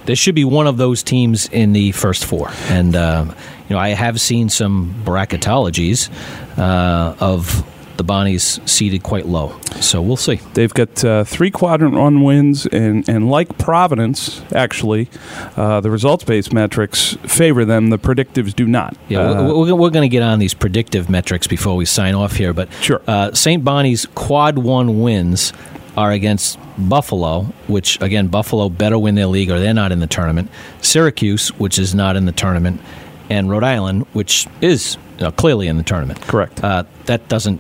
there 0.06 0.16
should 0.16 0.36
be 0.36 0.46
one 0.46 0.68
of 0.68 0.78
those 0.78 1.04
teams 1.04 1.48
in 1.50 1.74
the 1.74 1.92
first 1.92 2.26
four. 2.26 2.52
And 2.70 2.96
uh, 2.96 3.26
you 3.70 3.76
know, 3.76 3.80
I 3.80 3.90
have 3.90 4.20
seen 4.20 4.50
some 4.50 4.96
bracketologies 5.06 6.10
uh, 6.58 7.16
of 7.20 7.66
the 8.02 8.14
Bonnies 8.14 8.68
seated 8.68 9.04
quite 9.04 9.28
low, 9.28 9.60
so 9.80 10.02
we'll 10.02 10.16
see. 10.18 10.36
They've 10.56 10.74
got 10.74 11.04
uh, 11.06 11.24
three 11.24 11.52
quadrant 11.52 11.94
one 11.94 12.24
wins, 12.24 12.66
and, 12.66 13.08
and 13.08 13.30
like 13.30 13.58
Providence, 13.60 14.42
actually, 14.56 15.08
uh, 15.56 15.82
the 15.82 15.92
results 15.92 16.24
based 16.24 16.52
metrics 16.52 17.14
favor 17.24 17.64
them. 17.66 17.90
The 17.92 18.00
predictives 18.00 18.56
do 18.56 18.66
not. 18.66 18.98
Yeah, 19.08 19.20
Uh, 19.20 19.44
we're, 19.48 19.60
we're, 19.66 19.76
we're 19.76 19.90
going 19.92 20.10
to 20.10 20.12
get 20.12 20.24
on 20.24 20.40
these 20.40 20.54
predictive 20.54 21.10
metrics 21.10 21.46
before 21.48 21.76
we 21.76 21.86
sign 21.86 22.16
off 22.16 22.34
here, 22.38 22.54
but 22.54 22.72
Sure. 22.82 23.02
uh, 23.08 23.32
St. 23.34 23.64
Bonnie's 23.64 24.06
quad 24.16 24.58
one 24.58 25.02
wins 25.02 25.54
are 25.98 26.12
against 26.12 26.58
Buffalo, 26.78 27.44
which 27.68 28.02
again 28.02 28.28
Buffalo 28.30 28.70
better 28.70 28.98
win 28.98 29.16
their 29.16 29.28
league 29.28 29.52
or 29.52 29.60
they're 29.60 29.74
not 29.74 29.92
in 29.92 30.00
the 30.00 30.08
tournament. 30.08 30.50
Syracuse, 30.82 31.50
which 31.60 31.78
is 31.78 31.94
not 31.94 32.16
in 32.16 32.26
the 32.26 32.32
tournament, 32.32 32.82
and 33.30 33.50
Rhode 33.50 33.64
Island, 33.66 34.06
which 34.14 34.48
is 34.62 34.98
you 35.18 35.26
know, 35.26 35.32
clearly 35.32 35.68
in 35.68 35.78
the 35.78 35.84
tournament. 35.84 36.22
Correct. 36.22 36.64
Uh, 36.64 36.84
that 37.06 37.28
doesn't. 37.28 37.60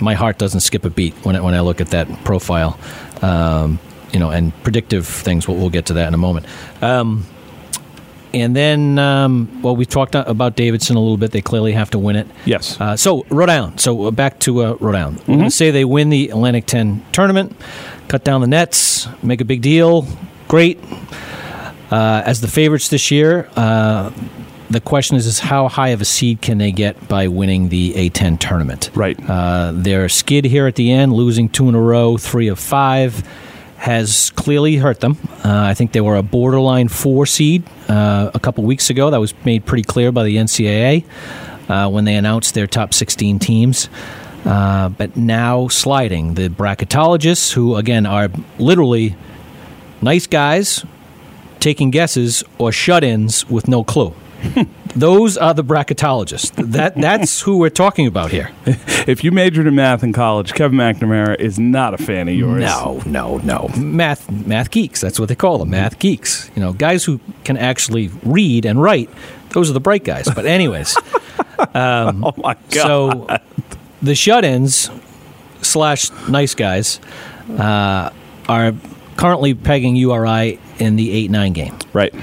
My 0.00 0.14
heart 0.14 0.38
doesn't 0.38 0.60
skip 0.60 0.84
a 0.84 0.90
beat 0.90 1.14
when 1.24 1.36
I, 1.36 1.40
when 1.40 1.54
I 1.54 1.60
look 1.60 1.80
at 1.80 1.88
that 1.90 2.08
profile. 2.24 2.78
Um, 3.22 3.78
you 4.12 4.20
know, 4.20 4.30
and 4.30 4.52
predictive 4.62 5.06
things. 5.08 5.48
We'll, 5.48 5.56
we'll 5.56 5.70
get 5.70 5.86
to 5.86 5.94
that 5.94 6.06
in 6.06 6.14
a 6.14 6.18
moment. 6.18 6.46
Um, 6.80 7.26
and 8.32 8.54
then, 8.54 8.98
um, 8.98 9.60
well, 9.62 9.74
we 9.76 9.86
talked 9.86 10.14
about 10.14 10.56
Davidson 10.56 10.96
a 10.96 11.00
little 11.00 11.16
bit. 11.16 11.30
They 11.32 11.40
clearly 11.40 11.72
have 11.72 11.90
to 11.90 11.98
win 11.98 12.16
it. 12.16 12.26
yes. 12.44 12.80
Uh, 12.80 12.96
so 12.96 13.24
Rhode 13.28 13.48
Island. 13.50 13.80
So 13.80 14.04
uh, 14.06 14.10
back 14.12 14.38
to 14.40 14.62
uh, 14.64 14.76
Rhode 14.80 14.94
Island. 14.96 15.24
To 15.26 15.50
say 15.50 15.70
they 15.72 15.84
win 15.84 16.10
the 16.10 16.30
Atlantic 16.30 16.66
10 16.66 17.04
tournament, 17.12 17.56
cut 18.08 18.24
down 18.24 18.40
the 18.40 18.46
nets, 18.46 19.08
make 19.22 19.40
a 19.40 19.44
big 19.44 19.62
deal. 19.62 20.06
Great. 20.48 20.78
Uh, 21.90 22.22
as 22.24 22.40
the 22.40 22.48
favorites 22.48 22.88
this 22.88 23.10
year, 23.10 23.48
uh, 23.56 24.10
the 24.74 24.80
question 24.80 25.16
is, 25.16 25.26
is 25.26 25.38
how 25.38 25.68
high 25.68 25.88
of 25.88 26.00
a 26.00 26.04
seed 26.04 26.42
can 26.42 26.58
they 26.58 26.72
get 26.72 27.08
by 27.08 27.28
winning 27.28 27.68
the 27.68 27.92
A10 27.94 28.38
tournament? 28.40 28.90
Right. 28.94 29.18
Uh, 29.28 29.72
their 29.72 30.08
skid 30.08 30.44
here 30.44 30.66
at 30.66 30.74
the 30.74 30.90
end, 30.90 31.12
losing 31.12 31.48
two 31.48 31.68
in 31.68 31.74
a 31.74 31.80
row, 31.80 32.16
three 32.16 32.48
of 32.48 32.58
five, 32.58 33.26
has 33.76 34.30
clearly 34.30 34.76
hurt 34.76 35.00
them. 35.00 35.16
Uh, 35.44 35.62
I 35.62 35.74
think 35.74 35.92
they 35.92 36.00
were 36.00 36.16
a 36.16 36.22
borderline 36.22 36.88
four 36.88 37.26
seed 37.26 37.62
uh, 37.88 38.30
a 38.34 38.40
couple 38.40 38.64
weeks 38.64 38.90
ago. 38.90 39.10
That 39.10 39.20
was 39.20 39.34
made 39.44 39.64
pretty 39.64 39.84
clear 39.84 40.10
by 40.10 40.24
the 40.24 40.36
NCAA 40.36 41.04
uh, 41.68 41.90
when 41.90 42.04
they 42.04 42.16
announced 42.16 42.54
their 42.54 42.66
top 42.66 42.94
16 42.94 43.38
teams. 43.38 43.88
Uh, 44.44 44.88
but 44.90 45.16
now 45.16 45.68
sliding. 45.68 46.34
The 46.34 46.48
bracketologists, 46.48 47.52
who 47.52 47.76
again 47.76 48.06
are 48.06 48.28
literally 48.58 49.16
nice 50.02 50.26
guys 50.26 50.84
taking 51.60 51.90
guesses 51.90 52.44
or 52.58 52.70
shut 52.72 53.02
ins 53.02 53.48
with 53.48 53.68
no 53.68 53.82
clue. 53.84 54.14
Those 54.96 55.36
are 55.36 55.54
the 55.54 55.64
bracketologists. 55.64 56.54
That 56.72 56.94
that's 56.94 57.40
who 57.40 57.58
we're 57.58 57.70
talking 57.70 58.06
about 58.06 58.30
here. 58.30 58.50
if 59.06 59.24
you 59.24 59.32
majored 59.32 59.66
in 59.66 59.74
math 59.74 60.04
in 60.04 60.12
college, 60.12 60.54
Kevin 60.54 60.78
McNamara 60.78 61.38
is 61.40 61.58
not 61.58 61.94
a 61.94 61.98
fan 61.98 62.28
of 62.28 62.34
yours. 62.34 62.60
No, 62.60 63.02
no, 63.04 63.38
no. 63.38 63.68
Math 63.76 64.30
math 64.30 64.70
geeks, 64.70 65.00
that's 65.00 65.18
what 65.18 65.28
they 65.28 65.34
call 65.34 65.58
them, 65.58 65.70
math 65.70 65.98
geeks. 65.98 66.50
You 66.54 66.62
know, 66.62 66.72
guys 66.72 67.04
who 67.04 67.20
can 67.42 67.56
actually 67.56 68.08
read 68.22 68.64
and 68.64 68.80
write 68.80 69.10
Those 69.50 69.68
are 69.68 69.72
the 69.72 69.80
bright 69.80 70.04
guys. 70.04 70.28
But 70.32 70.46
anyways, 70.46 70.96
oh 71.74 72.32
my 72.36 72.56
god! 72.70 72.72
so 72.72 73.38
the 74.02 74.14
shut-ins 74.14 74.90
slash 75.62 76.10
nice 76.28 76.54
guys 76.54 77.00
uh, 77.58 78.10
are 78.48 78.72
currently 79.16 79.54
pegging 79.54 79.96
URI 79.96 80.60
in 80.78 80.96
the 80.96 81.10
eight 81.10 81.30
nine 81.30 81.52
game. 81.52 81.76
right. 81.92 82.14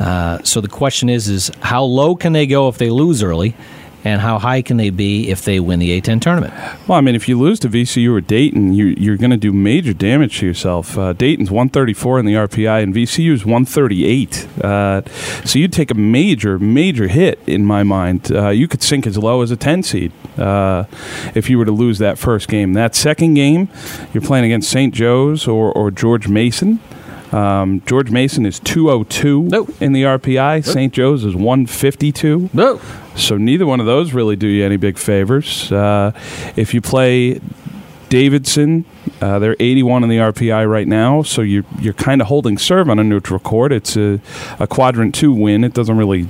Uh, 0.00 0.42
so 0.42 0.60
the 0.60 0.68
question 0.68 1.08
is, 1.08 1.28
is 1.28 1.50
how 1.60 1.84
low 1.84 2.16
can 2.16 2.32
they 2.32 2.46
go 2.46 2.68
if 2.68 2.78
they 2.78 2.90
lose 2.90 3.22
early, 3.22 3.54
and 4.04 4.20
how 4.20 4.38
high 4.38 4.62
can 4.62 4.76
they 4.76 4.90
be 4.90 5.28
if 5.28 5.44
they 5.44 5.60
win 5.60 5.78
the 5.78 6.00
A10 6.00 6.20
tournament? 6.20 6.54
Well, 6.88 6.96
I 6.96 7.00
mean, 7.00 7.14
if 7.14 7.28
you 7.28 7.38
lose 7.38 7.60
to 7.60 7.68
VCU 7.68 8.12
or 8.12 8.20
Dayton, 8.20 8.72
you, 8.72 8.86
you're 8.86 9.16
going 9.16 9.30
to 9.30 9.36
do 9.36 9.52
major 9.52 9.92
damage 9.92 10.38
to 10.38 10.46
yourself. 10.46 10.96
Uh, 10.96 11.12
Dayton's 11.12 11.50
134 11.50 12.20
in 12.20 12.26
the 12.26 12.34
RPI, 12.34 12.82
and 12.82 12.94
VCU's 12.94 13.44
138. 13.44 14.48
Uh, 14.64 15.02
so 15.44 15.58
you'd 15.58 15.72
take 15.72 15.90
a 15.90 15.94
major, 15.94 16.58
major 16.58 17.08
hit 17.08 17.38
in 17.46 17.64
my 17.64 17.82
mind. 17.82 18.32
Uh, 18.32 18.48
you 18.48 18.68
could 18.68 18.82
sink 18.82 19.06
as 19.06 19.18
low 19.18 19.42
as 19.42 19.50
a 19.50 19.56
10 19.56 19.82
seed 19.82 20.12
uh, 20.38 20.84
if 21.34 21.50
you 21.50 21.58
were 21.58 21.66
to 21.66 21.72
lose 21.72 21.98
that 21.98 22.18
first 22.18 22.48
game. 22.48 22.72
That 22.72 22.94
second 22.94 23.34
game, 23.34 23.68
you're 24.14 24.22
playing 24.22 24.46
against 24.46 24.70
St. 24.70 24.94
Joe's 24.94 25.46
or, 25.46 25.72
or 25.72 25.90
George 25.90 26.26
Mason. 26.26 26.80
Um, 27.32 27.82
George 27.86 28.10
Mason 28.10 28.44
is 28.44 28.58
202 28.60 29.42
Nope. 29.44 29.82
in 29.82 29.92
the 29.92 30.02
RPI. 30.02 30.64
St. 30.64 30.92
Joe's 30.92 31.24
is 31.24 31.34
152. 31.34 32.50
No. 32.52 32.80
So 33.16 33.36
neither 33.36 33.66
one 33.66 33.80
of 33.80 33.86
those 33.86 34.12
really 34.12 34.36
do 34.36 34.46
you 34.48 34.64
any 34.64 34.76
big 34.76 34.98
favors. 34.98 35.70
Uh, 35.70 36.12
if 36.56 36.74
you 36.74 36.80
play 36.80 37.40
Davidson, 38.08 38.84
uh, 39.20 39.38
they're 39.38 39.56
81 39.60 40.02
in 40.02 40.08
the 40.10 40.16
RPI 40.16 40.68
right 40.68 40.88
now, 40.88 41.22
so 41.22 41.42
you're 41.42 41.64
you're 41.80 41.94
kind 41.94 42.20
of 42.20 42.26
holding 42.26 42.58
serve 42.58 42.90
on 42.90 42.98
a 42.98 43.04
neutral 43.04 43.38
court. 43.38 43.72
It's 43.72 43.96
a, 43.96 44.20
a 44.58 44.66
quadrant 44.66 45.14
two 45.14 45.32
win. 45.32 45.62
It 45.62 45.74
doesn't 45.74 45.96
really 45.96 46.26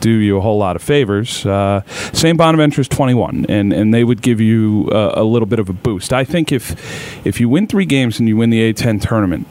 do 0.00 0.10
you 0.10 0.36
a 0.36 0.40
whole 0.40 0.58
lot 0.58 0.74
of 0.74 0.82
favors. 0.82 1.46
Uh, 1.46 1.82
St. 2.12 2.38
is 2.76 2.88
21, 2.88 3.46
and, 3.48 3.72
and 3.72 3.94
they 3.94 4.02
would 4.02 4.20
give 4.20 4.40
you 4.40 4.88
a, 4.90 5.22
a 5.22 5.24
little 5.24 5.46
bit 5.46 5.60
of 5.60 5.68
a 5.68 5.72
boost. 5.72 6.12
I 6.12 6.24
think 6.24 6.50
if 6.50 7.24
if 7.24 7.38
you 7.40 7.48
win 7.48 7.68
three 7.68 7.86
games 7.86 8.18
and 8.18 8.28
you 8.28 8.36
win 8.36 8.50
the 8.50 8.72
A10 8.72 9.00
tournament, 9.00 9.46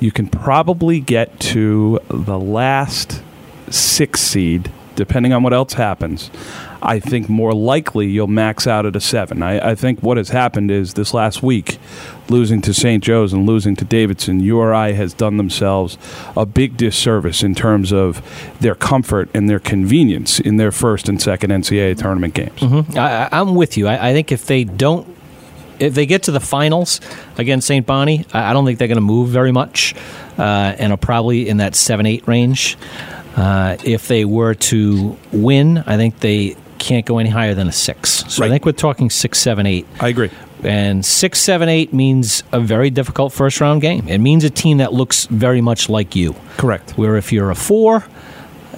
you 0.00 0.10
can 0.12 0.28
probably 0.28 1.00
get 1.00 1.38
to 1.40 1.98
the 2.08 2.38
last 2.38 3.22
six 3.70 4.20
seed, 4.20 4.70
depending 4.96 5.32
on 5.32 5.42
what 5.42 5.52
else 5.52 5.74
happens. 5.74 6.30
I 6.80 7.00
think 7.00 7.28
more 7.28 7.52
likely 7.54 8.06
you'll 8.06 8.28
max 8.28 8.64
out 8.68 8.86
at 8.86 8.94
a 8.94 9.00
seven. 9.00 9.42
I, 9.42 9.70
I 9.70 9.74
think 9.74 10.00
what 10.00 10.16
has 10.16 10.28
happened 10.28 10.70
is 10.70 10.94
this 10.94 11.12
last 11.12 11.42
week, 11.42 11.76
losing 12.28 12.62
to 12.62 12.72
St. 12.72 13.02
Joe's 13.02 13.32
and 13.32 13.46
losing 13.46 13.74
to 13.76 13.84
Davidson, 13.84 14.38
URI 14.38 14.92
has 14.94 15.12
done 15.12 15.38
themselves 15.38 15.98
a 16.36 16.46
big 16.46 16.76
disservice 16.76 17.42
in 17.42 17.56
terms 17.56 17.92
of 17.92 18.22
their 18.60 18.76
comfort 18.76 19.28
and 19.34 19.50
their 19.50 19.58
convenience 19.58 20.38
in 20.38 20.56
their 20.56 20.70
first 20.70 21.08
and 21.08 21.20
second 21.20 21.50
NCAA 21.50 21.98
tournament 21.98 22.34
games. 22.34 22.60
Mm-hmm. 22.60 22.96
I, 22.96 23.24
I- 23.26 23.40
I'm 23.40 23.56
with 23.56 23.76
you. 23.76 23.88
I, 23.88 24.10
I 24.10 24.12
think 24.12 24.30
if 24.30 24.46
they 24.46 24.62
don't, 24.62 25.17
if 25.78 25.94
they 25.94 26.06
get 26.06 26.24
to 26.24 26.32
the 26.32 26.40
finals 26.40 27.00
against 27.36 27.66
St. 27.66 27.86
Bonnie, 27.86 28.24
I, 28.32 28.52
don't 28.52 28.64
think 28.64 28.78
they're 28.78 28.88
going 28.88 28.96
to 28.96 29.00
move 29.00 29.28
very 29.28 29.52
much, 29.52 29.94
uh, 30.38 30.42
and 30.78 30.92
are 30.92 30.98
probably 30.98 31.48
in 31.48 31.58
that 31.58 31.74
seven 31.74 32.06
eight 32.06 32.26
range. 32.26 32.76
Uh, 33.36 33.76
if 33.84 34.08
they 34.08 34.24
were 34.24 34.54
to 34.54 35.16
win, 35.32 35.78
I 35.78 35.96
think 35.96 36.20
they 36.20 36.56
can't 36.78 37.06
go 37.06 37.18
any 37.18 37.30
higher 37.30 37.54
than 37.54 37.68
a 37.68 37.72
six. 37.72 38.24
So 38.28 38.44
I 38.44 38.48
think 38.48 38.64
we're 38.64 38.72
talking 38.72 39.10
six, 39.10 39.38
seven, 39.38 39.66
eight. 39.66 39.86
I 40.00 40.08
agree. 40.08 40.30
And 40.64 41.04
six, 41.04 41.38
seven, 41.38 41.68
eight 41.68 41.92
means 41.92 42.42
a 42.50 42.60
very 42.60 42.90
difficult 42.90 43.32
first 43.32 43.60
round 43.60 43.80
game. 43.80 44.08
It 44.08 44.18
means 44.18 44.42
a 44.44 44.50
team 44.50 44.78
that 44.78 44.92
looks 44.92 45.26
very 45.26 45.60
much 45.60 45.88
like 45.88 46.16
you. 46.16 46.34
Correct. 46.56 46.92
Where 46.98 47.16
if 47.16 47.32
you're 47.32 47.50
a 47.50 47.54
four, 47.54 48.04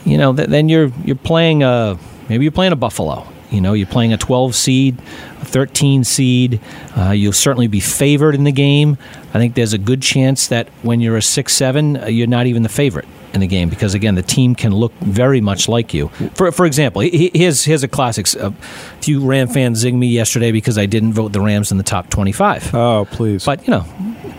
you 0.04 0.18
know, 0.18 0.34
th- 0.34 0.48
then 0.48 0.68
you're 0.68 0.92
you're 1.04 1.16
playing 1.16 1.62
a 1.62 1.98
maybe 2.28 2.44
you're 2.44 2.52
playing 2.52 2.72
a 2.72 2.76
Buffalo. 2.76 3.26
You 3.50 3.60
know, 3.60 3.72
you're 3.72 3.86
playing 3.86 4.12
a 4.12 4.16
12 4.16 4.54
seed, 4.54 4.98
a 5.40 5.44
13 5.44 6.04
seed. 6.04 6.60
Uh, 6.96 7.10
you'll 7.10 7.32
certainly 7.32 7.66
be 7.66 7.80
favored 7.80 8.34
in 8.34 8.44
the 8.44 8.52
game. 8.52 8.96
I 9.34 9.38
think 9.38 9.54
there's 9.54 9.72
a 9.72 9.78
good 9.78 10.02
chance 10.02 10.46
that 10.48 10.68
when 10.82 11.00
you're 11.00 11.16
a 11.16 11.22
six 11.22 11.52
seven, 11.52 11.96
uh, 11.96 12.06
you're 12.06 12.26
not 12.26 12.46
even 12.46 12.62
the 12.62 12.68
favorite 12.68 13.06
in 13.32 13.40
the 13.40 13.46
game 13.46 13.68
because 13.68 13.94
again, 13.94 14.16
the 14.16 14.22
team 14.22 14.54
can 14.56 14.72
look 14.74 14.92
very 15.00 15.40
much 15.40 15.68
like 15.68 15.94
you. 15.94 16.08
For 16.34 16.50
for 16.52 16.66
example, 16.66 17.00
he- 17.02 17.10
he- 17.10 17.38
here's 17.38 17.64
here's 17.64 17.82
a 17.84 17.88
classic. 17.88 18.26
A 18.34 18.52
few 19.00 19.20
Ram 19.20 19.46
fans 19.48 19.78
zing 19.78 19.98
me 19.98 20.08
yesterday 20.08 20.50
because 20.52 20.76
I 20.78 20.86
didn't 20.86 21.12
vote 21.12 21.32
the 21.32 21.40
Rams 21.40 21.70
in 21.70 21.78
the 21.78 21.84
top 21.84 22.10
25. 22.10 22.74
Oh, 22.74 23.06
please. 23.12 23.44
But 23.44 23.66
you 23.66 23.70
know, 23.72 23.84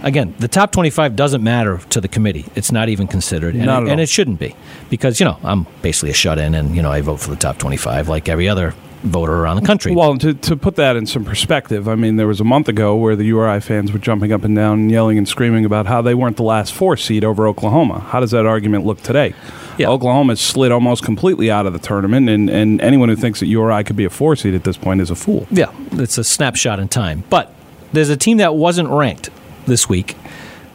again, 0.04 0.34
the 0.40 0.50
top 0.50 0.72
twenty-five 0.74 1.16
doesn't 1.16 1.42
matter 1.44 1.80
to 1.92 2.02
the 2.02 2.10
committee. 2.10 2.46
It's 2.56 2.72
not 2.72 2.90
even 2.90 3.08
considered, 3.08 3.56
and, 3.56 3.66
Not 3.66 3.84
at 3.84 3.90
and 3.90 4.02
it 4.02 4.10
shouldn't 4.10 4.40
be, 4.40 4.56
because 4.90 5.20
you 5.22 5.26
know 5.26 5.38
I'm 5.44 5.68
basically 5.82 6.10
a 6.12 6.14
shut-in, 6.14 6.54
and 6.54 6.76
you 6.76 6.82
know 6.82 6.92
I 6.92 7.00
vote 7.02 7.22
for 7.22 7.30
the 7.30 7.38
top 7.38 7.58
twenty-five 7.60 8.10
like 8.10 8.28
every 8.28 8.50
other 8.50 8.74
voter 9.04 9.34
around 9.34 9.56
the 9.58 9.66
country. 9.66 9.96
Well, 9.96 10.18
to, 10.20 10.34
to 10.34 10.56
put 10.56 10.76
that 10.76 10.96
in 10.96 11.06
some 11.06 11.26
perspective, 11.26 11.88
I 11.88 11.96
mean, 11.96 12.18
there 12.18 12.28
was 12.28 12.40
a 12.40 12.44
month 12.44 12.68
ago 12.68 12.96
where 12.96 13.16
the 13.16 13.26
URI 13.26 13.60
fans 13.60 13.92
were 13.92 14.00
jumping 14.00 14.32
up 14.32 14.44
and 14.44 14.56
down 14.56 14.80
and 14.80 14.92
yelling 14.92 15.18
and 15.18 15.28
screaming 15.28 15.66
about 15.66 15.88
how 15.88 16.02
they 16.02 16.14
weren't 16.14 16.38
the 16.38 16.44
last 16.44 16.74
four 16.74 16.98
seed 16.98 17.24
over 17.24 17.48
Oklahoma. 17.48 18.00
How 18.00 18.20
does 18.20 18.32
that 18.32 18.46
argument 18.46 18.86
look 18.86 19.02
today? 19.02 19.34
Yeah. 19.78 19.88
Oklahoma 19.90 20.34
has 20.34 20.42
slid 20.42 20.72
almost 20.72 21.04
completely 21.04 21.50
out 21.50 21.66
of 21.66 21.74
the 21.74 21.80
tournament, 21.80 22.30
and, 22.30 22.50
and 22.50 22.80
anyone 22.82 23.10
who 23.10 23.16
thinks 23.16 23.40
that 23.40 23.48
URI 23.48 23.84
could 23.84 23.96
be 23.96 24.06
a 24.06 24.10
four 24.10 24.36
seed 24.36 24.54
at 24.54 24.64
this 24.64 24.78
point 24.78 25.02
is 25.02 25.10
a 25.10 25.16
fool. 25.16 25.48
yeah, 25.50 25.72
it's 25.94 26.18
a 26.18 26.24
snapshot 26.24 26.80
in 26.80 26.88
time. 26.88 27.24
But 27.30 27.52
there's 27.94 28.10
a 28.10 28.18
team 28.18 28.38
that 28.38 28.56
wasn't 28.56 28.90
ranked 28.90 29.30
this 29.66 29.90
week 29.90 30.16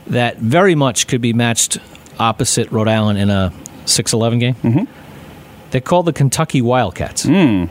that 0.08 0.38
very 0.38 0.74
much 0.74 1.06
could 1.06 1.20
be 1.20 1.32
matched 1.32 1.78
opposite 2.18 2.70
Rhode 2.72 2.88
Island 2.88 3.18
in 3.18 3.30
a 3.30 3.52
6-11 3.84 4.40
game. 4.40 4.54
Mm-hmm. 4.56 5.70
They're 5.70 5.80
called 5.80 6.06
the 6.06 6.12
Kentucky 6.12 6.62
Wildcats. 6.62 7.24
Hmm. 7.24 7.64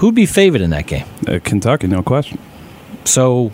Who'd 0.00 0.14
be 0.14 0.24
favored 0.24 0.62
in 0.62 0.70
that 0.70 0.86
game? 0.86 1.04
Uh, 1.28 1.40
Kentucky, 1.44 1.86
no 1.86 2.02
question. 2.02 2.38
So 3.04 3.52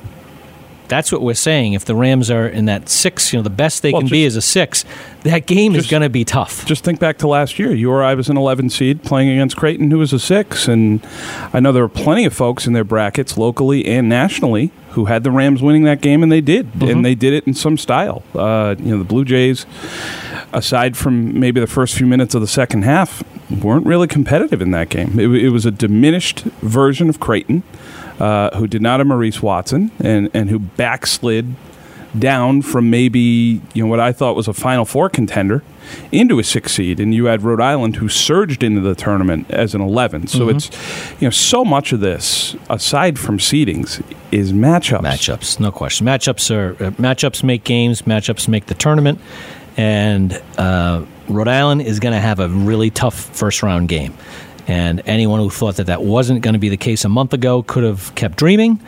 that's 0.89 1.11
what 1.13 1.23
we're 1.23 1.35
saying. 1.35 1.73
If 1.75 1.85
the 1.85 1.95
Rams 1.95 2.31
are 2.31 2.47
in 2.47 2.67
that 2.67 2.89
six, 2.89 3.33
you 3.33 3.39
know, 3.39 3.43
the 3.43 3.51
best 3.51 3.83
they 3.83 3.93
Well, 3.93 4.03
can 4.03 4.11
be 4.11 4.25
is 4.25 4.37
a 4.37 4.43
six. 4.43 4.85
That 5.23 5.47
game 5.47 5.75
is 5.75 5.87
going 5.89 6.03
to 6.03 6.09
be 6.09 6.25
tough. 6.25 6.65
Just 6.67 6.85
think 6.85 7.01
back 7.01 7.19
to 7.19 7.27
last 7.29 7.59
year. 7.59 7.73
URI 7.73 8.15
was 8.15 8.29
an 8.29 8.37
11 8.37 8.71
seed 8.71 9.03
playing 9.03 9.29
against 9.31 9.57
Creighton, 9.57 9.91
who 9.91 9.99
was 9.99 10.13
a 10.13 10.19
six. 10.21 10.69
And 10.69 11.05
I 11.53 11.61
know 11.61 11.73
there 11.73 11.83
were 11.83 11.89
plenty 11.89 12.25
of 12.25 12.33
folks 12.33 12.67
in 12.67 12.73
their 12.73 12.85
brackets, 12.85 13.37
locally 13.37 13.85
and 13.87 14.09
nationally, 14.09 14.71
who 14.91 15.07
had 15.07 15.25
the 15.25 15.31
Rams 15.31 15.63
winning 15.63 15.83
that 15.85 16.01
game, 16.01 16.23
and 16.23 16.31
they 16.31 16.41
did. 16.41 16.69
And 16.83 17.05
they 17.05 17.15
did 17.15 17.33
it 17.35 17.47
in 17.47 17.55
some 17.55 17.77
style. 17.77 18.23
Uh, 18.35 18.77
you 18.79 18.93
know, 18.93 18.99
the 18.99 19.05
Blue 19.05 19.25
Jays, 19.25 19.67
aside 20.53 20.97
from 20.97 21.39
maybe 21.39 21.61
the 21.61 21.67
first 21.67 21.95
few 21.97 22.07
minutes 22.07 22.35
of 22.35 22.41
the 22.41 22.47
second 22.47 22.83
half, 22.83 23.23
weren't 23.51 23.87
really 23.87 24.07
competitive 24.09 24.63
in 24.63 24.71
that 24.73 24.89
game. 24.89 25.19
It, 25.19 25.29
it 25.45 25.51
was 25.51 25.67
a 25.67 25.71
diminished 25.71 26.41
version 26.63 27.09
of 27.09 27.21
Creighton, 27.21 27.63
uh, 28.19 28.57
who 28.57 28.67
did 28.67 28.83
not 28.83 29.01
have 29.01 29.07
Maurice 29.07 29.43
Watson 29.43 29.91
and, 29.99 30.31
and 30.33 30.51
who 30.51 30.59
backslid 30.59 31.55
down 32.19 32.63
from 32.63 32.89
maybe 32.91 33.61
you 33.75 33.83
know 33.83 33.87
what 33.89 34.01
I 34.01 34.13
thought 34.13 34.37
was 34.37 34.49
a 34.49 34.53
Final 34.53 34.85
Four 34.85 35.09
contender 35.11 35.63
into 36.11 36.39
a 36.39 36.45
six 36.45 36.73
seed, 36.73 36.99
and 36.99 37.15
you 37.15 37.27
had 37.27 37.43
Rhode 37.43 37.61
Island 37.61 37.97
who 37.97 38.09
surged 38.09 38.63
into 38.63 38.81
the 38.81 38.95
tournament 38.95 39.51
as 39.51 39.75
an 39.75 39.81
eleven. 39.81 40.27
So 40.27 40.49
it's 40.49 40.71
you 41.21 41.27
know 41.27 41.31
so 41.31 41.65
much 41.65 41.93
of 41.93 42.01
this, 42.01 42.57
aside 42.71 43.19
from 43.19 43.39
seedings, 43.39 44.03
is 44.33 44.53
matchups. 44.53 45.03
matchups, 45.03 45.61
no 45.61 45.71
question. 45.71 46.07
Matchups 46.07 46.55
are 46.55 46.73
uh, 46.83 46.91
matchups 46.93 47.43
make 47.43 47.65
games. 47.65 48.03
Matchups 48.03 48.49
make 48.49 48.67
the 48.67 48.75
tournament, 48.75 49.21
and 49.77 50.41
uh, 50.59 51.05
Rhode 51.29 51.49
Island 51.49 51.83
is 51.83 52.01
going 52.01 52.15
to 52.15 52.21
have 52.21 52.41
a 52.41 52.49
really 52.49 52.91
tough 52.91 53.15
first 53.15 53.63
round 53.63 53.89
game. 53.89 54.15
And 54.67 55.03
anyone 55.07 55.41
who 55.41 55.51
thought 55.51 55.77
that 55.77 55.87
that 55.87 56.03
wasn't 56.03 56.43
going 56.43 56.55
to 56.55 56.59
be 56.59 56.69
the 56.69 56.77
case 56.77 57.05
a 57.05 57.09
month 57.09 57.33
ago 57.33 57.63
could 57.63 57.85
have 57.85 58.15
kept 58.15 58.37
dreaming. 58.37 58.81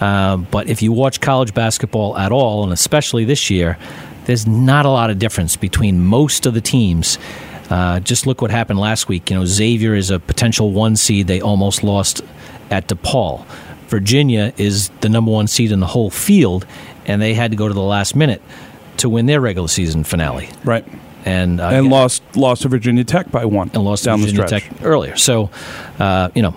Uh, 0.00 0.38
but 0.38 0.68
if 0.68 0.80
you 0.80 0.92
watch 0.92 1.20
college 1.20 1.52
basketball 1.54 2.16
at 2.16 2.32
all, 2.32 2.64
and 2.64 2.72
especially 2.72 3.24
this 3.24 3.50
year, 3.50 3.76
there's 4.24 4.46
not 4.46 4.86
a 4.86 4.90
lot 4.90 5.10
of 5.10 5.18
difference 5.18 5.56
between 5.56 6.04
most 6.04 6.46
of 6.46 6.54
the 6.54 6.60
teams. 6.60 7.18
Uh, 7.70 8.00
just 8.00 8.26
look 8.26 8.40
what 8.40 8.50
happened 8.50 8.78
last 8.78 9.08
week. 9.08 9.30
You 9.30 9.36
know, 9.36 9.44
Xavier 9.44 9.94
is 9.94 10.10
a 10.10 10.18
potential 10.18 10.72
one 10.72 10.96
seed. 10.96 11.26
They 11.26 11.40
almost 11.40 11.82
lost 11.82 12.22
at 12.70 12.88
DePaul. 12.88 13.44
Virginia 13.88 14.52
is 14.56 14.90
the 15.00 15.08
number 15.08 15.30
one 15.30 15.46
seed 15.46 15.72
in 15.72 15.80
the 15.80 15.86
whole 15.86 16.10
field, 16.10 16.66
and 17.06 17.20
they 17.20 17.34
had 17.34 17.50
to 17.50 17.56
go 17.56 17.68
to 17.68 17.74
the 17.74 17.82
last 17.82 18.14
minute 18.14 18.42
to 18.98 19.08
win 19.08 19.26
their 19.26 19.40
regular 19.40 19.68
season 19.68 20.04
finale. 20.04 20.48
right? 20.64 20.84
And, 21.28 21.60
uh, 21.60 21.68
And 21.68 21.90
lost 21.90 22.22
lost 22.34 22.62
to 22.62 22.68
Virginia 22.68 23.04
Tech 23.04 23.30
by 23.30 23.44
one 23.44 23.70
and 23.74 23.84
lost 23.84 24.04
down 24.04 24.18
to 24.18 24.24
Virginia 24.24 24.42
the 24.42 24.48
stretch. 24.48 24.64
Tech 24.64 24.82
earlier. 24.82 25.16
So, 25.16 25.50
uh, 25.98 26.30
you 26.34 26.42
know, 26.42 26.54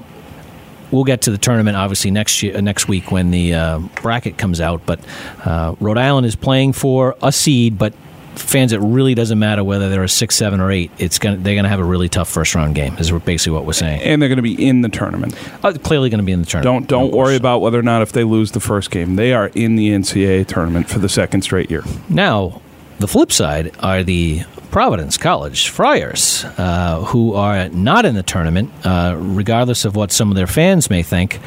we'll 0.92 1.04
get 1.04 1.22
to 1.24 1.32
the 1.32 1.38
tournament 1.38 1.78
obviously 1.78 2.12
next 2.12 2.42
year, 2.44 2.62
next 2.62 2.88
week 2.88 3.12
when 3.12 3.32
the 3.32 3.54
uh, 3.54 3.80
bracket 4.02 4.38
comes 4.38 4.62
out. 4.62 4.86
But 4.86 5.00
uh, 5.46 5.76
Rhode 5.80 5.98
Island 5.98 6.26
is 6.26 6.36
playing 6.36 6.74
for 6.74 7.16
a 7.22 7.32
seed, 7.32 7.78
but 7.78 7.94
fans, 8.36 8.72
it 8.72 8.80
really 8.80 9.14
doesn't 9.14 9.40
matter 9.40 9.64
whether 9.64 9.90
they're 9.90 10.04
a 10.04 10.10
six, 10.10 10.36
seven, 10.36 10.62
or 10.62 10.72
eight. 10.72 10.92
It's 10.98 11.20
gonna 11.20 11.38
they're 11.38 11.56
gonna 11.56 11.70
have 11.70 11.80
a 11.80 11.84
really 11.84 12.10
tough 12.10 12.30
first 12.30 12.56
round 12.56 12.76
game. 12.76 12.96
Is 12.98 13.12
basically 13.12 13.54
what 13.54 13.66
we're 13.66 13.74
saying. 13.74 14.02
And 14.02 14.22
they're 14.22 14.30
going 14.30 14.38
to 14.38 14.44
be 14.44 14.68
in 14.68 14.82
the 14.82 14.90
tournament. 14.90 15.36
Uh, 15.64 15.74
clearly 15.74 16.10
going 16.10 16.20
to 16.20 16.26
be 16.26 16.32
in 16.32 16.40
the 16.40 16.46
tournament. 16.46 16.88
Don't 16.88 17.10
don't 17.10 17.14
worry 17.18 17.36
about 17.36 17.60
whether 17.60 17.80
or 17.80 17.84
not 17.84 18.02
if 18.02 18.12
they 18.12 18.24
lose 18.24 18.52
the 18.52 18.60
first 18.60 18.92
game. 18.92 19.16
They 19.16 19.34
are 19.34 19.48
in 19.54 19.76
the 19.76 19.90
NCAA 19.90 20.48
tournament 20.48 20.90
for 20.90 21.00
the 21.00 21.10
second 21.10 21.42
straight 21.42 21.70
year. 21.70 21.84
Now, 22.10 22.62
the 23.00 23.08
flip 23.08 23.32
side 23.32 23.72
are 23.80 24.04
the 24.04 24.44
Providence 24.72 25.18
College 25.18 25.70
Friars, 25.70 26.46
uh, 26.58 27.04
who 27.08 27.34
are 27.34 27.68
not 27.70 28.06
in 28.06 28.16
the 28.16 28.24
tournament, 28.24 28.72
uh, 28.86 29.16
regardless 29.18 29.84
of 29.84 29.96
what 29.96 30.12
some 30.12 30.32
of 30.32 30.36
their 30.36 30.48
fans 30.48 30.90
may 30.90 31.04
think. 31.04 31.40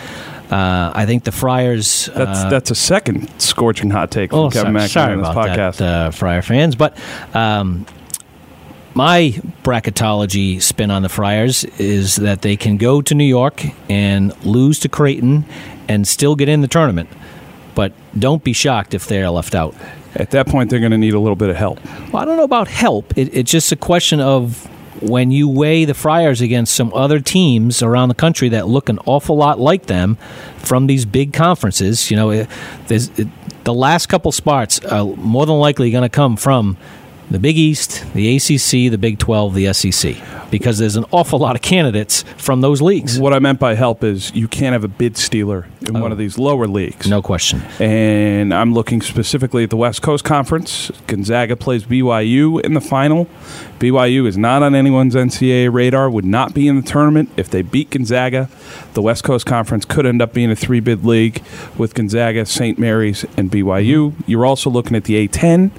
Uh, 0.51 0.93
I 0.95 1.07
think 1.07 1.25
the 1.25 1.33
Friars. 1.33 2.11
That's 2.15 2.45
uh, 2.45 2.51
that's 2.51 2.71
a 2.71 2.75
second 2.75 3.31
scorching 3.41 3.89
hot 3.91 4.11
take 4.11 4.31
from 4.31 4.41
oh, 4.41 4.51
Kevin 4.51 4.75
sorry, 4.75 4.89
sorry 4.89 5.13
in 5.15 5.21
this 5.21 5.29
about 5.31 5.49
podcast. 5.49 5.77
that, 5.79 6.07
uh, 6.07 6.11
Friar 6.11 6.43
fans. 6.43 6.77
But 6.77 6.99
um, 7.35 7.87
my 8.93 9.41
bracketology 9.65 10.61
spin 10.61 10.91
on 10.91 11.03
the 11.03 11.09
Friars 11.09 11.65
is 11.65 12.17
that 12.17 12.43
they 12.43 12.57
can 12.57 12.77
go 12.77 13.01
to 13.01 13.15
New 13.15 13.25
York 13.25 13.65
and 13.89 14.37
lose 14.45 14.79
to 14.81 14.89
Creighton 14.89 15.47
and 15.89 16.07
still 16.07 16.37
get 16.37 16.51
in 16.51 16.61
the 16.61 16.69
tournament. 16.69 17.09
But 17.75 17.93
don't 18.17 18.45
be 18.45 18.53
shocked 18.53 18.93
if 18.93 19.07
they're 19.07 19.31
left 19.31 19.55
out. 19.55 19.75
At 20.17 20.31
that 20.31 20.47
point, 20.47 20.71
they're 20.71 20.81
going 20.81 20.93
to 20.93 20.99
need 20.99 21.15
a 21.15 21.19
little 21.19 21.37
bit 21.37 21.51
of 21.51 21.57
help. 21.57 21.85
Well, 22.13 22.23
I 22.23 22.25
don't 22.25 22.37
know 22.37 22.45
about 22.45 22.69
help. 22.69 23.17
It, 23.19 23.35
it's 23.35 23.51
just 23.51 23.73
a 23.73 23.77
question 23.77 24.21
of 24.21 24.69
when 25.03 25.31
you 25.31 25.49
weigh 25.49 25.85
the 25.85 25.95
Friars 25.95 26.41
against 26.41 26.75
some 26.75 26.93
other 26.95 27.21
teams 27.21 27.83
around 27.83 28.09
the 28.09 28.15
country 28.15 28.49
that 28.51 28.69
look 28.69 28.89
an 28.89 28.99
awful 29.07 29.37
lot 29.37 29.59
like 29.59 29.87
them 29.87 30.17
from 30.59 30.87
these 30.87 31.05
big 31.05 31.33
conferences. 31.33 32.11
You 32.11 32.17
know, 32.17 32.31
it, 32.31 32.49
it, 32.89 33.29
the 33.65 33.75
last 33.75 34.07
couple 34.07 34.31
spots 34.33 34.79
are 34.85 35.05
more 35.05 35.47
than 35.47 35.57
likely 35.57 35.91
going 35.91 36.03
to 36.03 36.09
come 36.09 36.37
from 36.37 36.77
the 37.31 37.39
Big 37.39 37.57
East, 37.57 38.05
the 38.15 38.37
ACC, 38.37 38.91
the 38.91 38.99
Big 38.99 39.19
12, 39.19 39.55
the 39.55 39.73
SEC, 39.73 40.17
because 40.51 40.79
there's 40.79 40.97
an 40.97 41.05
awful 41.11 41.39
lot 41.39 41.57
of 41.57 41.63
candidates 41.63 42.23
from 42.37 42.61
those 42.61 42.83
leagues. 42.83 43.19
What 43.19 43.33
I 43.33 43.39
meant 43.39 43.59
by 43.59 43.75
help 43.75 44.05
is 44.05 44.35
you 44.35 44.49
can't 44.49 44.73
have 44.73 44.85
a 44.85 44.89
bid 44.89 45.17
stealer 45.17 45.67
in 45.83 46.01
one 46.01 46.13
of 46.13 46.19
oh. 46.19 46.21
these 46.21 46.39
lower 46.39 46.67
leagues. 46.67 47.07
Oh. 47.07 47.11
No 47.11 47.23
question. 47.23 47.63
And 47.81 48.53
I'm 48.53 48.75
looking 48.75 49.03
specifically 49.03 49.65
at 49.65 49.71
the 49.71 49.77
West 49.77 50.03
Coast 50.03 50.25
Conference. 50.25 50.91
Gonzaga 51.07 51.57
plays 51.57 51.85
BYU 51.85 52.61
in 52.61 52.75
the 52.75 52.81
final. 52.81 53.29
BYU 53.85 54.27
is 54.27 54.39
not 54.39 54.63
on 54.63 54.75
anyone's 54.75 55.15
NCAA 55.15 55.71
radar, 55.71 56.09
would 56.09 56.25
not 56.25 56.55
be 56.55 56.69
in 56.69 56.77
the 56.77 56.83
tournament. 56.83 57.29
If 57.37 57.51
they 57.51 57.61
beat 57.61 57.91
Gonzaga, 57.91 58.49
the 58.95 59.03
West 59.03 59.25
Coast 59.25 59.45
Conference 59.45 59.85
could 59.85 60.07
end 60.07 60.23
up 60.23 60.33
being 60.33 60.51
a 60.51 60.57
three 60.57 60.81
bid 60.81 61.05
league 61.05 61.43
with 61.77 61.93
Gonzaga, 61.93 62.47
St. 62.47 62.79
Mary's, 62.79 63.27
and 63.37 63.51
BYU. 63.51 64.15
You're 64.27 64.47
also 64.47 64.71
looking 64.71 64.97
at 64.97 65.05
the 65.05 65.29
A10. 65.29 65.71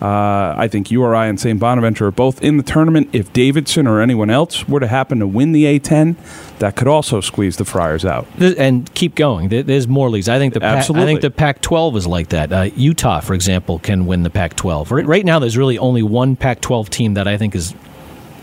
Uh, 0.00 0.54
I 0.58 0.68
think 0.68 0.90
URI 0.90 1.28
and 1.28 1.38
St. 1.38 1.60
Bonaventure 1.60 2.06
are 2.06 2.10
both 2.10 2.42
in 2.42 2.56
the 2.56 2.62
tournament. 2.62 3.10
If 3.12 3.30
Davidson 3.34 3.86
or 3.86 4.00
anyone 4.00 4.30
else 4.30 4.66
were 4.66 4.80
to 4.80 4.86
happen 4.86 5.18
to 5.18 5.26
win 5.26 5.52
the 5.52 5.64
A10, 5.64 6.16
that 6.60 6.76
could 6.76 6.88
also 6.88 7.20
squeeze 7.20 7.56
the 7.56 7.64
Friars 7.64 8.04
out. 8.04 8.26
And 8.38 8.92
keep 8.94 9.14
going. 9.14 9.48
There's 9.48 9.88
more 9.88 10.10
leagues. 10.10 10.28
I 10.28 10.38
think 10.38 10.54
the 10.54 10.60
Pa- 10.60 10.76
I 10.76 10.82
think 10.82 11.22
the 11.22 11.30
Pac-12 11.30 11.96
is 11.96 12.06
like 12.06 12.28
that. 12.28 12.52
Uh, 12.52 12.62
Utah, 12.76 13.20
for 13.20 13.34
example, 13.34 13.78
can 13.78 14.06
win 14.06 14.22
the 14.22 14.30
Pac-12. 14.30 14.90
Right, 14.90 15.06
right 15.06 15.24
now, 15.24 15.38
there's 15.38 15.56
really 15.56 15.78
only 15.78 16.02
one 16.02 16.36
Pac-12 16.36 16.88
team 16.90 17.14
that 17.14 17.26
I 17.26 17.38
think 17.38 17.54
is 17.54 17.74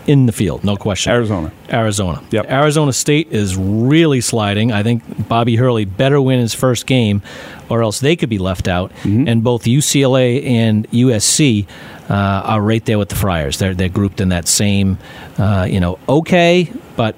in 0.08 0.24
the 0.24 0.32
field, 0.32 0.64
no 0.64 0.74
question. 0.74 1.12
Arizona. 1.12 1.52
Arizona. 1.70 2.22
Yep. 2.30 2.50
Arizona 2.50 2.94
State 2.94 3.30
is 3.30 3.56
really 3.56 4.22
sliding. 4.22 4.72
I 4.72 4.82
think 4.82 5.28
Bobby 5.28 5.54
Hurley 5.54 5.84
better 5.84 6.20
win 6.20 6.40
his 6.40 6.54
first 6.54 6.86
game, 6.86 7.22
or 7.68 7.82
else 7.82 8.00
they 8.00 8.16
could 8.16 8.30
be 8.30 8.38
left 8.38 8.68
out. 8.68 8.90
Mm-hmm. 9.02 9.28
And 9.28 9.44
both 9.44 9.64
UCLA 9.64 10.44
and 10.46 10.90
USC 10.92 11.66
uh, 12.08 12.14
are 12.14 12.62
right 12.62 12.82
there 12.86 12.98
with 12.98 13.10
the 13.10 13.16
Friars. 13.16 13.58
They're 13.58 13.74
they're 13.74 13.90
grouped 13.90 14.22
in 14.22 14.30
that 14.30 14.48
same, 14.48 14.96
uh, 15.36 15.68
you 15.70 15.78
know, 15.78 15.98
okay, 16.08 16.72
but 16.96 17.14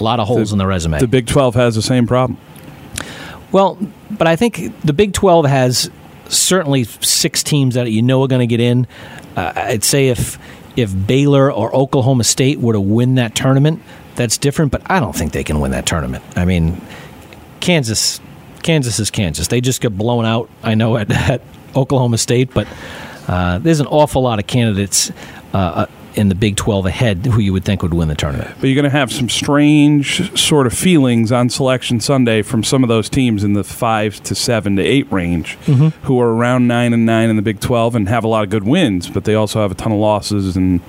a 0.00 0.04
lot 0.04 0.20
of 0.20 0.28
holes 0.28 0.52
in 0.52 0.58
the 0.58 0.66
resume. 0.66 0.98
The 0.98 1.06
Big 1.06 1.26
12 1.26 1.54
has 1.54 1.74
the 1.74 1.82
same 1.82 2.06
problem. 2.06 2.38
Well, 3.52 3.78
but 4.10 4.26
I 4.26 4.36
think 4.36 4.80
the 4.82 4.92
Big 4.92 5.12
12 5.12 5.46
has 5.46 5.90
certainly 6.28 6.84
six 6.84 7.42
teams 7.42 7.74
that 7.74 7.90
you 7.90 8.02
know 8.02 8.22
are 8.22 8.28
going 8.28 8.40
to 8.40 8.46
get 8.46 8.60
in. 8.60 8.86
Uh, 9.36 9.52
I'd 9.54 9.84
say 9.84 10.08
if 10.08 10.38
if 10.76 10.94
Baylor 11.06 11.52
or 11.52 11.74
Oklahoma 11.74 12.24
State 12.24 12.60
were 12.60 12.72
to 12.72 12.80
win 12.80 13.16
that 13.16 13.34
tournament, 13.34 13.82
that's 14.14 14.38
different. 14.38 14.72
But 14.72 14.82
I 14.86 15.00
don't 15.00 15.14
think 15.14 15.32
they 15.32 15.44
can 15.44 15.60
win 15.60 15.72
that 15.72 15.86
tournament. 15.86 16.24
I 16.36 16.44
mean, 16.44 16.80
Kansas, 17.60 18.20
Kansas 18.62 18.98
is 18.98 19.10
Kansas. 19.10 19.48
They 19.48 19.60
just 19.60 19.80
get 19.80 19.96
blown 19.96 20.24
out. 20.24 20.48
I 20.62 20.74
know 20.74 20.96
at, 20.96 21.10
at 21.30 21.42
Oklahoma 21.74 22.18
State, 22.18 22.54
but 22.54 22.68
uh, 23.28 23.58
there's 23.58 23.80
an 23.80 23.86
awful 23.86 24.22
lot 24.22 24.38
of 24.38 24.46
candidates. 24.46 25.10
Uh, 25.52 25.56
uh, 25.56 25.86
in 26.16 26.28
the 26.28 26.34
Big 26.34 26.56
12 26.56 26.86
ahead, 26.86 27.24
who 27.26 27.40
you 27.40 27.52
would 27.52 27.64
think 27.64 27.82
would 27.82 27.94
win 27.94 28.08
the 28.08 28.14
tournament. 28.14 28.50
But 28.60 28.66
you're 28.66 28.74
going 28.74 28.84
to 28.90 28.90
have 28.90 29.12
some 29.12 29.28
strange 29.28 30.36
sort 30.38 30.66
of 30.66 30.72
feelings 30.72 31.30
on 31.30 31.48
Selection 31.50 32.00
Sunday 32.00 32.42
from 32.42 32.64
some 32.64 32.82
of 32.82 32.88
those 32.88 33.08
teams 33.08 33.44
in 33.44 33.52
the 33.52 33.62
five 33.64 34.20
to 34.24 34.34
seven 34.34 34.76
to 34.76 34.82
eight 34.82 35.10
range, 35.12 35.56
Mm-hmm. 35.66 36.04
who 36.06 36.20
are 36.20 36.34
around 36.34 36.66
nine 36.66 36.92
and 36.92 37.06
nine 37.06 37.30
in 37.30 37.36
the 37.36 37.42
Big 37.42 37.60
Twelve 37.60 37.94
and 37.94 38.08
have 38.08 38.24
a 38.24 38.28
lot 38.28 38.42
of 38.44 38.50
good 38.50 38.64
wins, 38.64 39.08
but 39.08 39.24
they 39.24 39.34
also 39.34 39.60
have 39.60 39.70
a 39.70 39.74
ton 39.74 39.92
of 39.92 39.98
losses 39.98 40.56
and 40.56 40.80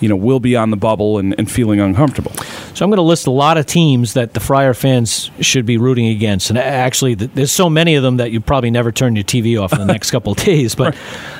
you 0.00 0.08
know 0.08 0.16
will 0.16 0.40
be 0.40 0.56
on 0.56 0.70
the 0.70 0.76
bubble 0.76 1.18
and, 1.18 1.34
and 1.38 1.50
feeling 1.50 1.80
uncomfortable. 1.80 2.32
So 2.74 2.84
I'm 2.84 2.90
going 2.90 2.96
to 2.98 3.02
list 3.02 3.26
a 3.26 3.30
lot 3.30 3.56
of 3.58 3.66
teams 3.66 4.14
that 4.14 4.34
the 4.34 4.40
Friar 4.40 4.74
fans 4.74 5.30
should 5.40 5.64
be 5.66 5.76
rooting 5.78 6.06
against, 6.08 6.50
and 6.50 6.58
actually, 6.58 7.16
th- 7.16 7.30
there's 7.34 7.52
so 7.52 7.70
many 7.70 7.94
of 7.94 8.02
them 8.02 8.18
that 8.18 8.30
you 8.30 8.40
probably 8.40 8.70
never 8.70 8.92
turn 8.92 9.16
your 9.16 9.24
TV 9.24 9.60
off 9.60 9.72
in 9.72 9.78
the 9.78 9.86
next 9.86 10.10
couple 10.12 10.32
of 10.32 10.38
days. 10.38 10.74
But 10.74 10.96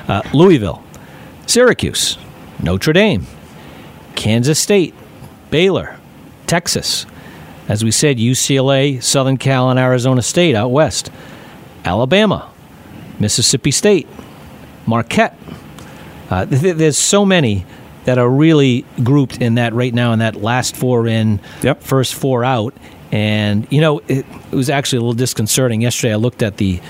uh, 0.08 0.22
Louisville, 0.32 0.82
Syracuse, 1.46 2.16
Notre 2.62 2.92
Dame, 2.92 3.26
Kansas 4.16 4.58
State, 4.58 4.94
Baylor, 5.50 5.98
Texas. 6.46 7.06
As 7.68 7.84
we 7.84 7.90
said, 7.90 8.18
UCLA, 8.18 9.02
Southern 9.02 9.36
Cal, 9.36 9.70
and 9.70 9.78
Arizona 9.78 10.22
State 10.22 10.54
out 10.54 10.70
west. 10.70 11.10
Alabama, 11.84 12.50
Mississippi 13.18 13.70
State, 13.70 14.08
Marquette. 14.86 15.38
Uh, 16.28 16.46
th- 16.46 16.60
th- 16.60 16.76
there's 16.76 16.98
so 16.98 17.24
many 17.24 17.64
that 18.04 18.18
are 18.18 18.28
really 18.28 18.84
grouped 19.02 19.38
in 19.38 19.54
that 19.54 19.72
right 19.72 19.94
now 19.94 20.12
in 20.12 20.18
that 20.18 20.36
last 20.36 20.74
four 20.76 21.06
in, 21.06 21.40
Yep. 21.62 21.82
first 21.82 22.14
four 22.14 22.44
out. 22.44 22.74
And, 23.12 23.66
you 23.70 23.80
know, 23.80 23.98
it, 24.08 24.24
it 24.50 24.54
was 24.54 24.70
actually 24.70 24.98
a 24.98 25.00
little 25.00 25.14
disconcerting. 25.14 25.80
Yesterday 25.80 26.12
I 26.12 26.16
looked 26.16 26.42
at 26.42 26.56
the 26.56 26.80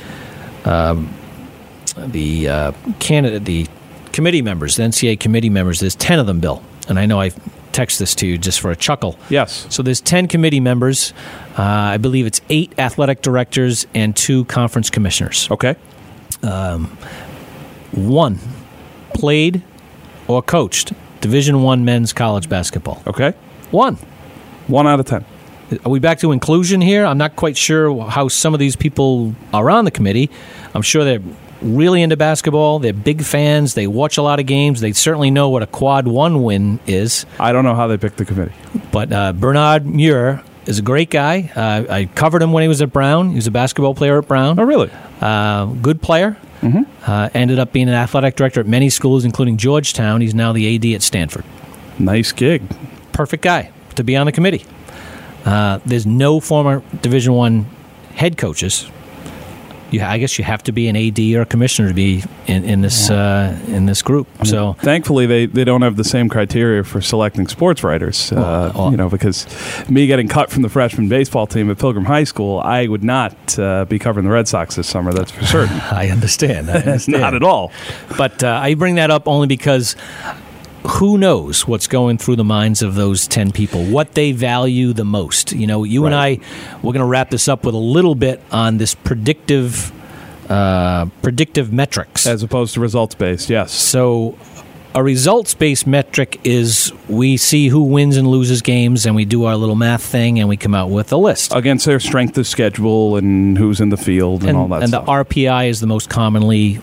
um, 0.65 1.13
the 1.97 2.49
uh, 2.49 2.73
candidate, 2.99 3.45
the 3.45 3.67
committee 4.21 4.43
members, 4.43 4.77
the 4.77 4.83
NCAA 4.83 5.19
committee 5.19 5.49
members. 5.49 5.81
There's 5.81 5.95
10 5.95 6.19
of 6.19 6.27
them, 6.27 6.41
Bill. 6.41 6.63
And 6.91 6.99
I 6.99 7.07
know 7.07 7.19
I 7.19 7.31
text 7.73 7.99
this 7.99 8.15
to 8.17 8.27
you 8.27 8.37
just 8.37 8.61
for 8.61 8.71
a 8.71 8.77
chuckle. 8.77 9.19
Yes. 9.31 9.67
So 9.71 9.83
there's 9.83 10.03
10 10.03 10.29
committee 10.29 10.61
members. 10.61 11.15
Uh, 11.57 11.63
I 11.63 11.97
believe 11.97 12.27
it's 12.27 12.43
eight 12.51 12.79
athletic 12.79 13.23
directors 13.23 13.87
and 13.95 14.15
two 14.15 14.45
conference 14.45 14.91
commissioners. 14.91 15.51
Okay. 15.51 15.75
One 17.93 18.39
played 19.15 19.63
or 20.29 20.43
coached 20.43 20.93
Division 21.23 21.63
One 21.63 21.87
men's 21.87 22.13
college 22.13 22.47
basketball. 22.47 23.03
Okay. 23.07 23.33
One. 23.71 23.97
One 24.67 24.87
out 24.87 25.01
of 25.01 25.07
ten. 25.07 25.25
Are 25.87 25.91
we 25.91 25.99
back 25.99 26.19
to 26.19 26.33
inclusion 26.33 26.83
here? 26.83 27.07
I'm 27.07 27.17
not 27.17 27.37
quite 27.37 27.57
sure 27.57 28.05
how 28.05 28.29
some 28.29 28.53
of 28.53 28.61
these 28.61 28.77
people 28.77 29.35
are 29.55 29.71
on 29.71 29.87
the 29.87 29.91
committee. 29.91 30.29
I'm 30.75 30.83
sure 30.83 31.05
they're 31.05 31.23
really 31.63 32.03
into 32.03 32.17
basketball. 32.17 32.79
They're 32.79 32.93
big 32.93 33.23
fans. 33.23 33.75
They 33.75 33.87
watch 33.87 34.17
a 34.19 34.23
lot 34.23 34.41
of 34.41 34.47
games. 34.47 34.81
They 34.81 34.93
certainly 34.93 35.31
know 35.31 35.49
what 35.51 35.63
a 35.63 35.67
quad 35.67 36.07
one 36.07 36.43
win 36.43 36.81
is. 36.87 37.27
I 37.39 37.53
don't 37.53 37.65
know 37.65 37.75
how 37.75 37.87
they 37.87 37.97
picked 37.99 38.17
the 38.17 38.25
committee. 38.25 38.53
But 38.93 39.13
uh, 39.13 39.33
Bernard 39.33 39.87
Muir 39.87 40.43
is 40.67 40.79
a 40.79 40.83
great 40.83 41.11
guy. 41.11 41.51
Uh, 41.55 41.93
I 41.93 42.05
covered 42.07 42.43
him 42.43 42.53
when 42.53 42.63
he 42.63 42.69
was 42.69 42.83
at 42.83 42.93
Brown. 42.93 43.31
He 43.31 43.37
was 43.37 43.47
a 43.47 43.51
basketball 43.51 43.95
player 43.95 44.19
at 44.19 44.29
Brown. 44.29 44.59
Oh, 44.59 44.65
really? 44.65 44.91
Uh, 45.21 45.67
good 45.67 46.01
player. 46.03 46.37
Uh, 46.63 47.31
ended 47.33 47.59
up 47.59 47.73
being 47.73 47.89
an 47.89 47.95
athletic 47.95 48.37
director 48.37 48.61
at 48.61 48.67
many 48.67 48.91
schools, 48.91 49.25
including 49.25 49.57
Georgetown. 49.57 50.21
He's 50.21 50.35
now 50.35 50.53
the 50.53 50.77
AD 50.77 50.85
at 50.95 51.03
Stanford. 51.03 51.45
Nice 51.99 52.33
gig. 52.33 52.63
Perfect 53.13 53.43
guy 53.43 53.71
to 53.97 54.05
be 54.05 54.15
on 54.15 54.27
the 54.27 54.33
committee. 54.33 54.67
Uh, 55.47 55.81
there's 55.87 56.05
no 56.07 56.39
former 56.39 56.83
Division 57.01 57.33
One 57.33 57.65
head 58.15 58.37
coaches. 58.37 58.91
You, 59.91 60.03
I 60.03 60.19
guess 60.19 60.39
you 60.39 60.45
have 60.45 60.63
to 60.65 60.73
be 60.73 60.89
an 60.89 60.97
AD 60.97 61.19
or 61.35 61.43
a 61.43 61.47
commissioner 61.47 61.89
to 61.89 61.95
be 61.95 62.23
in, 62.47 62.65
in 62.65 62.81
this 62.81 63.11
uh, 63.11 63.59
in 63.69 63.87
this 63.87 64.03
group. 64.03 64.27
So 64.45 64.75
Thankfully, 64.75 65.27
they, 65.27 65.47
they 65.47 65.65
don't 65.65 65.83
have 65.83 65.97
the 65.97 66.05
same 66.05 66.29
criteria 66.29 66.85
for 66.85 67.01
selecting 67.01 67.49
sports 67.49 67.83
writers. 67.83 68.31
uh, 68.33 68.73
well- 68.75 68.91
you 68.91 68.97
know, 68.97 69.09
because 69.09 69.47
me 69.89 70.07
getting 70.07 70.29
cut 70.29 70.51
from 70.51 70.63
the 70.63 70.69
freshman 70.69 71.09
baseball 71.09 71.47
team 71.47 71.71
at 71.71 71.79
Pilgrim 71.79 72.05
High 72.05 72.25
School, 72.25 72.61
I 72.61 72.87
would 72.87 73.03
not 73.05 73.59
uh, 73.59 73.85
be 73.85 73.99
covering 73.99 74.25
the 74.27 74.33
Red 74.33 74.49
Sox 74.49 74.77
this 74.77 74.87
summer. 74.89 75.13
That's 75.13 75.31
for 75.31 75.45
certain. 75.45 75.77
I 75.91 76.09
understand. 76.09 76.71
I 76.71 76.75
understand. 76.81 77.21
not 77.21 77.35
at 77.35 77.43
all. 77.43 77.73
But 78.17 78.43
uh, 78.45 78.61
I 78.63 78.75
bring 78.75 78.95
that 78.97 79.11
up 79.11 79.27
only 79.27 79.47
because 79.49 79.97
who 80.87 81.19
knows 81.19 81.67
what's 81.67 81.87
going 81.87 82.19
through 82.19 82.37
the 82.37 82.45
minds 82.45 82.83
of 82.83 82.95
those 82.95 83.27
10 83.27 83.53
people, 83.53 83.85
what 83.85 84.15
they 84.15 84.33
value 84.33 84.93
the 84.93 85.05
most. 85.05 85.53
You 85.53 85.67
know, 85.67 85.85
you 85.85 86.07
and 86.07 86.15
I, 86.15 86.39
we're 86.77 86.93
going 86.93 86.99
to 86.99 87.05
wrap 87.05 87.31
this 87.31 87.49
up 87.49 87.65
with 87.65 87.75
a 87.75 87.79
little 87.79 88.15
bit 88.15 88.41
on 88.51 88.79
this 88.79 88.95
predictive, 88.95 89.93
uh, 90.51 91.07
predictive 91.23 91.73
metrics. 91.73 92.27
As 92.27 92.43
opposed 92.43 92.75
to 92.75 92.81
results 92.81 93.15
based, 93.15 93.51
yes. 93.51 93.73
so, 93.73 94.39
a 94.93 95.03
results 95.03 95.55
based 95.55 95.87
metric 95.87 96.41
is 96.43 96.93
we 97.09 97.37
see 97.37 97.69
who 97.69 97.83
wins 97.85 98.17
and 98.17 98.27
loses 98.27 98.61
games, 98.61 99.07
and 99.07 99.15
we 99.15 99.25
do 99.25 99.45
our 99.45 99.57
little 99.57 99.77
math 99.77 100.03
thing, 100.03 100.41
and 100.41 100.49
we 100.49 100.57
come 100.57 100.75
out 100.75 100.91
with 100.91 101.13
a 101.13 101.17
list. 101.17 101.55
Against 101.55 101.87
their 101.87 102.01
strength 102.01 102.37
of 102.39 102.47
schedule 102.47 103.17
and 103.17 103.57
who's 103.57 103.81
in 103.81 103.91
the 103.91 103.97
field 103.97 104.43
and, 104.45 104.57
all 104.57 104.67
that 104.69 104.83
and 104.83 104.89
stuff. 104.89 105.07
the 105.07 105.13
RPI 105.13 105.69
is 105.69 105.81
the 105.81 105.87
most 105.87 106.09
commonly 106.09 106.81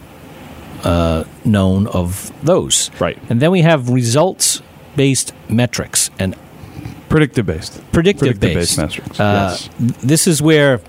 uh, 0.84 1.24
known 1.46 1.88
of 1.88 2.32
those. 2.44 2.92
Right. 3.00 3.18
And 3.30 3.42
then 3.42 3.52
we 3.52 3.62
have 3.62 3.90
results 3.90 4.62
based 4.96 5.34
metrics 5.50 6.10
and 6.20 6.36
Predictive 7.10 7.46
based. 7.46 7.80
predictive 7.94 8.38
Predictive-based 8.38 8.78
metrics, 8.78 9.20
Uh, 9.20 9.58
yes. 9.58 9.70
This 10.04 10.28
is 10.28 10.42
where 10.42 10.82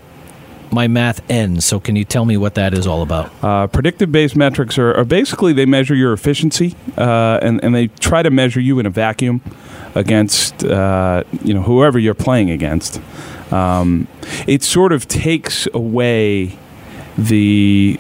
my 0.73 0.89
math 0.89 1.21
ends. 1.31 1.65
So, 1.65 1.79
can 1.79 1.95
you 1.95 2.05
tell 2.05 2.25
me 2.25 2.37
what 2.37 2.55
that 2.57 2.75
is 2.75 2.87
all 2.87 3.03
about? 3.03 3.31
Uh, 3.41 3.69
predictive 3.69 4.11
based 4.11 4.35
metrics 4.35 4.79
are, 4.79 4.93
are 4.95 5.05
basically 5.05 5.53
they 5.53 5.65
measure 5.65 5.95
your 5.95 6.13
efficiency 6.13 6.75
uh, 6.97 7.39
and, 7.41 7.63
and 7.63 7.73
they 7.75 7.87
try 7.87 8.23
to 8.25 8.31
measure 8.31 8.61
you 8.61 8.81
in 8.81 8.87
a 8.87 8.91
vacuum 8.91 9.41
against 9.95 10.65
uh, 10.65 11.23
you 11.45 11.55
know 11.55 11.63
whoever 11.63 11.99
you're 12.01 12.15
playing 12.15 12.51
against. 12.51 13.01
Um, 13.53 14.09
it 14.47 14.63
sort 14.65 14.93
of 14.93 15.07
takes 15.07 15.69
away 15.73 16.59
the 17.17 17.99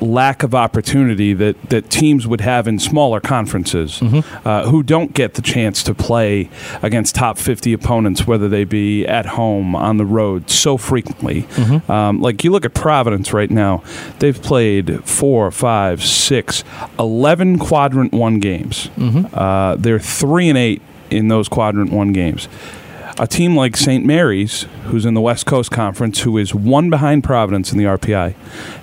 lack 0.00 0.42
of 0.42 0.54
opportunity 0.54 1.34
that, 1.34 1.60
that 1.70 1.90
teams 1.90 2.26
would 2.26 2.40
have 2.40 2.66
in 2.66 2.78
smaller 2.78 3.20
conferences 3.20 4.00
uh, 4.44 4.68
who 4.68 4.82
don't 4.82 5.12
get 5.14 5.34
the 5.34 5.42
chance 5.42 5.82
to 5.82 5.94
play 5.94 6.48
against 6.82 7.14
top 7.14 7.36
50 7.38 7.72
opponents, 7.72 8.26
whether 8.26 8.48
they 8.48 8.64
be 8.64 9.06
at 9.06 9.26
home, 9.26 9.76
on 9.76 9.96
the 9.98 10.04
road, 10.06 10.48
so 10.50 10.76
frequently. 10.76 11.46
Um, 11.90 12.20
like 12.20 12.44
you 12.44 12.50
look 12.50 12.64
at 12.64 12.72
Providence 12.74 13.32
right 13.32 13.50
now, 13.50 13.82
they've 14.20 14.40
played 14.40 15.04
four, 15.04 15.50
five, 15.50 16.02
six, 16.02 16.64
11 16.98 17.58
quadrant 17.58 18.12
one 18.12 18.38
games. 18.40 18.88
Uh, 19.34 19.76
they're 19.78 19.98
three 19.98 20.48
and 20.48 20.56
eight 20.58 20.80
in 21.10 21.28
those 21.28 21.48
quadrant 21.48 21.92
one 21.92 22.12
games 22.12 22.48
a 23.20 23.26
team 23.26 23.54
like 23.54 23.76
St. 23.76 24.04
Mary's, 24.04 24.62
who's 24.86 25.04
in 25.04 25.12
the 25.12 25.20
West 25.20 25.44
Coast 25.44 25.70
Conference, 25.70 26.20
who 26.20 26.38
is 26.38 26.54
one 26.54 26.88
behind 26.88 27.22
Providence 27.22 27.70
in 27.70 27.76
the 27.76 27.84
RPI, 27.84 28.34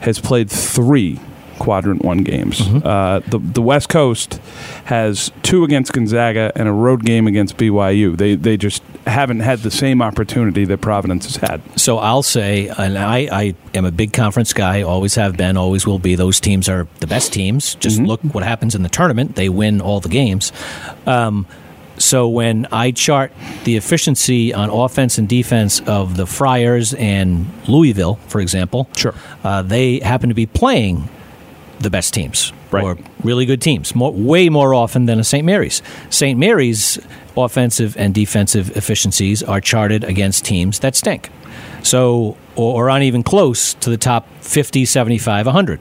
has 0.01 0.19
played 0.19 0.49
three 0.49 1.19
quadrant 1.57 2.05
one 2.05 2.19
games. 2.19 2.61
Uh, 2.61 3.19
the 3.27 3.39
the 3.39 3.63
West 3.63 3.89
Coast 3.89 4.39
has 4.85 5.31
two 5.41 5.63
against 5.63 5.91
Gonzaga 5.91 6.51
and 6.55 6.67
a 6.67 6.71
road 6.71 7.03
game 7.03 7.25
against 7.25 7.57
BYU. 7.57 8.15
They 8.15 8.35
they 8.35 8.57
just 8.57 8.83
haven't 9.07 9.39
had 9.39 9.59
the 9.59 9.71
same 9.71 10.03
opportunity 10.03 10.65
that 10.65 10.81
Providence 10.81 11.25
has 11.25 11.37
had. 11.37 11.61
So 11.79 11.97
I'll 11.97 12.21
say, 12.21 12.67
and 12.67 12.95
I, 12.95 13.27
I 13.31 13.55
am 13.73 13.85
a 13.85 13.91
big 13.91 14.13
conference 14.13 14.53
guy, 14.53 14.83
always 14.83 15.15
have 15.15 15.35
been, 15.35 15.57
always 15.57 15.87
will 15.87 15.99
be. 15.99 16.13
Those 16.13 16.39
teams 16.39 16.69
are 16.69 16.87
the 16.99 17.07
best 17.07 17.33
teams. 17.33 17.73
Just 17.75 17.99
look 17.99 18.21
what 18.21 18.43
happens 18.43 18.75
in 18.75 18.83
the 18.83 18.89
tournament; 18.89 19.35
they 19.35 19.49
win 19.49 19.81
all 19.81 19.99
the 19.99 20.09
games. 20.09 20.51
Um, 21.07 21.47
so 21.97 22.27
when 22.27 22.67
I 22.71 22.91
chart 22.91 23.31
the 23.63 23.75
efficiency 23.75 24.53
on 24.53 24.69
offense 24.69 25.17
and 25.17 25.27
defense 25.27 25.79
of 25.81 26.17
the 26.17 26.25
Friars 26.25 26.93
and 26.93 27.47
Louisville, 27.67 28.15
for 28.27 28.39
example, 28.41 28.87
Sure. 28.95 29.13
uh, 29.43 29.61
they 29.61 29.99
happen 29.99 30.29
to 30.29 30.35
be 30.35 30.45
playing 30.45 31.09
the 31.79 31.89
best 31.89 32.13
teams 32.13 32.53
Right. 32.71 32.83
or 32.83 32.97
really 33.23 33.45
good 33.45 33.61
teams, 33.61 33.95
more, 33.95 34.11
way 34.11 34.49
more 34.49 34.73
often 34.73 35.05
than 35.05 35.19
a 35.19 35.23
St. 35.23 35.45
Mary's. 35.45 35.81
St. 36.09 36.37
Mary's 36.37 36.99
offensive 37.37 37.95
and 37.97 38.13
defensive 38.13 38.75
efficiencies 38.75 39.41
are 39.43 39.61
charted 39.61 40.03
against 40.03 40.43
teams 40.45 40.79
that 40.79 40.95
stink. 40.95 41.29
So, 41.83 42.35
or, 42.55 42.83
or 42.83 42.89
aren't 42.89 43.03
even 43.05 43.23
close 43.23 43.73
to 43.75 43.89
the 43.89 43.97
top 43.97 44.27
50, 44.41 44.85
75, 44.85 45.45
100. 45.45 45.79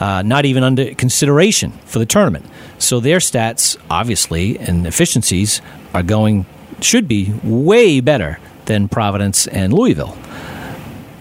Uh, 0.00 0.22
not 0.22 0.46
even 0.46 0.64
under 0.64 0.94
consideration 0.94 1.70
for 1.84 1.98
the 1.98 2.06
tournament. 2.06 2.46
So 2.78 3.00
their 3.00 3.18
stats, 3.18 3.76
obviously, 3.90 4.58
and 4.58 4.86
efficiencies 4.86 5.60
are 5.92 6.02
going, 6.02 6.46
should 6.80 7.06
be 7.06 7.34
way 7.44 8.00
better 8.00 8.38
than 8.64 8.88
Providence 8.88 9.46
and 9.46 9.74
Louisville. 9.74 10.16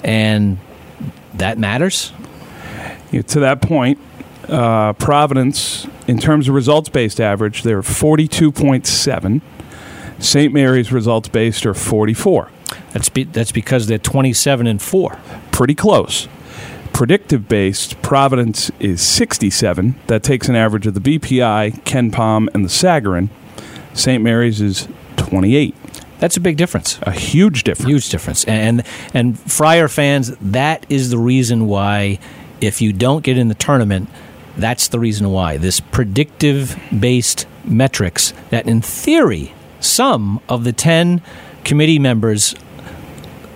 And 0.01 0.59
that 1.33 1.57
matters. 1.57 2.13
Yeah, 3.11 3.23
to 3.23 3.41
that 3.41 3.61
point, 3.61 3.99
uh, 4.47 4.93
Providence, 4.93 5.87
in 6.07 6.17
terms 6.17 6.47
of 6.47 6.55
results 6.55 6.89
based 6.89 7.19
average, 7.19 7.63
they're 7.63 7.81
42.7. 7.81 9.41
St. 10.19 10.53
Mary's 10.53 10.91
results 10.91 11.27
based 11.27 11.65
are 11.65 11.73
44. 11.73 12.49
That's 12.91 13.09
be, 13.09 13.23
that's 13.23 13.51
because 13.51 13.87
they're 13.87 13.97
27 13.97 14.67
and 14.67 14.81
4. 14.81 15.19
Pretty 15.51 15.75
close. 15.75 16.27
Predictive 16.99 17.47
based, 17.47 18.01
Providence 18.01 18.71
is 18.77 19.01
67. 19.01 19.95
That 20.07 20.21
takes 20.21 20.49
an 20.49 20.57
average 20.57 20.85
of 20.85 20.95
the 20.95 20.99
BPI, 20.99 21.85
KenPom, 21.85 22.53
and 22.53 22.65
the 22.65 22.69
Sagarin. 22.69 23.29
St. 23.93 24.21
Mary's 24.21 24.59
is 24.59 24.89
28. 25.15 25.73
That's 26.19 26.35
a 26.35 26.41
big 26.41 26.57
difference. 26.57 26.99
A 27.03 27.13
huge 27.13 27.63
difference. 27.63 27.89
Huge 27.89 28.09
difference. 28.09 28.43
And 28.43 28.83
and 29.13 29.39
Friar 29.39 29.87
fans, 29.87 30.35
that 30.41 30.85
is 30.89 31.09
the 31.09 31.17
reason 31.17 31.67
why 31.67 32.19
if 32.59 32.81
you 32.81 32.91
don't 32.91 33.23
get 33.23 33.37
in 33.37 33.47
the 33.47 33.55
tournament, 33.55 34.09
that's 34.57 34.89
the 34.89 34.99
reason 34.99 35.31
why. 35.31 35.55
This 35.55 35.79
predictive 35.79 36.77
based 36.99 37.47
metrics 37.63 38.33
that 38.49 38.67
in 38.67 38.81
theory 38.81 39.53
some 39.79 40.41
of 40.49 40.65
the 40.65 40.73
10 40.73 41.21
committee 41.63 41.97
members 41.97 42.55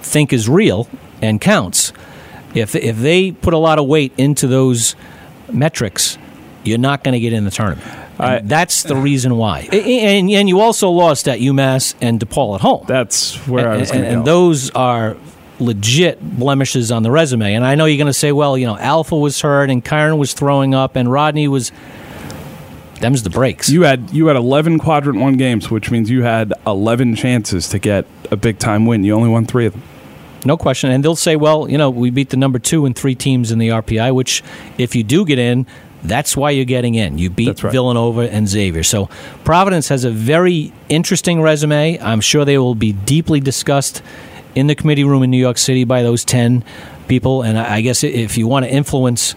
think 0.01 0.32
is 0.32 0.47
real 0.47 0.88
and 1.21 1.41
counts. 1.41 1.91
If 2.54 2.76
if 2.76 2.98
they 2.98 3.32
put 3.32 3.54
a 3.54 3.58
lot 3.58 3.80
of 3.80 3.86
weight 3.88 4.13
into 4.18 4.48
those 4.48 4.96
metrics, 5.52 6.18
you're 6.63 6.78
not 6.78 7.04
going 7.04 7.13
to 7.13 7.20
get 7.20 7.34
in 7.34 7.46
the 7.46 7.52
tournament. 7.52 7.88
I- 8.20 8.39
that's 8.44 8.84
the 8.84 8.96
reason 8.96 9.36
why. 9.38 9.68
And, 9.72 10.30
and 10.30 10.48
you 10.48 10.60
also 10.60 10.89
lost 10.92 11.28
at 11.28 11.39
UMass 11.39 11.96
and 12.00 12.20
DePaul 12.20 12.56
at 12.56 12.62
home. 12.62 12.86
That's 12.88 13.36
where 13.48 13.70
I 13.70 13.78
was 13.78 13.92
going 13.92 14.04
to 14.04 14.10
and 14.10 14.26
those 14.26 14.70
are 14.72 15.18
legit 15.60 16.22
blemishes 16.22 16.92
on 16.92 17.04
the 17.04 17.10
resume. 17.12 17.54
And 17.54 17.66
I 17.66 17.76
know 17.76 17.86
you're 17.86 17.98
going 17.98 18.08
to 18.08 18.13
say, 18.13 18.32
well, 18.32 18.58
you 18.58 18.66
know, 18.68 18.78
Alpha 18.78 19.16
was 19.18 19.42
hurt 19.42 19.70
and 19.70 19.84
Kyron 19.84 20.18
was 20.18 20.34
throwing 20.34 20.74
up 20.76 20.96
and 20.96 21.12
Rodney 21.12 21.48
was. 21.48 21.72
Them's 23.00 23.24
the 23.24 23.30
breaks. 23.30 23.70
you 23.70 23.82
had 23.82 24.12
you 24.12 24.28
had 24.28 24.38
11 24.38 24.80
quadrant 24.80 25.20
one 25.20 25.36
games, 25.36 25.70
which 25.70 25.92
means 25.92 26.10
you 26.10 26.24
had 26.24 26.54
11 26.66 27.16
chances 27.16 27.68
to 27.70 27.80
get 27.80 28.06
a 28.32 28.38
big 28.38 28.60
time 28.60 28.86
win. 28.86 29.04
You 29.04 29.13
only 29.16 29.28
won 29.30 29.46
three 29.46 29.66
of 29.66 29.74
them. 29.74 29.84
No 30.45 30.58
question. 30.58 30.91
And 30.91 31.03
they'll 31.03 31.15
say, 31.15 31.36
well, 31.36 31.69
you 31.69 31.77
know, 31.77 31.89
we 31.89 32.10
beat 32.10 32.29
the 32.29 32.38
number 32.38 32.60
two 32.60 32.86
and 32.86 32.95
three 32.95 33.15
teams 33.15 33.51
in 33.51 33.60
the 33.60 33.69
RPI, 33.69 34.13
which 34.13 34.43
if 34.77 34.95
you 34.95 35.03
do 35.03 35.25
get 35.25 35.39
in, 35.39 35.65
that's 36.03 36.36
why 36.36 36.51
you're 36.51 36.65
getting 36.65 36.95
in. 36.95 37.17
You 37.17 37.29
beat 37.29 37.63
right. 37.63 37.71
Villanova 37.71 38.29
and 38.29 38.47
Xavier. 38.47 38.84
So 38.84 39.10
Providence 39.45 39.88
has 39.88 40.03
a 40.03 40.12
very 40.12 40.73
interesting 40.89 41.41
resume. 41.41 41.97
I'm 41.99 42.21
sure 42.21 42.43
they 42.43 42.58
will 42.58 42.75
be 42.75 42.91
deeply 42.91 43.39
discussed 43.39 44.01
in 44.53 44.67
the 44.67 44.75
committee 44.75 45.03
room 45.03 45.23
in 45.23 45.32
New 45.32 45.38
York 45.38 45.58
City 45.58 45.84
by 45.86 46.03
those 46.03 46.25
10 46.25 46.63
people. 47.08 47.41
And 47.41 47.58
I 47.58 47.75
I 47.75 47.82
guess 47.82 48.03
if 48.03 48.38
you 48.38 48.47
want 48.47 48.65
to 48.65 48.71
influence 48.71 49.36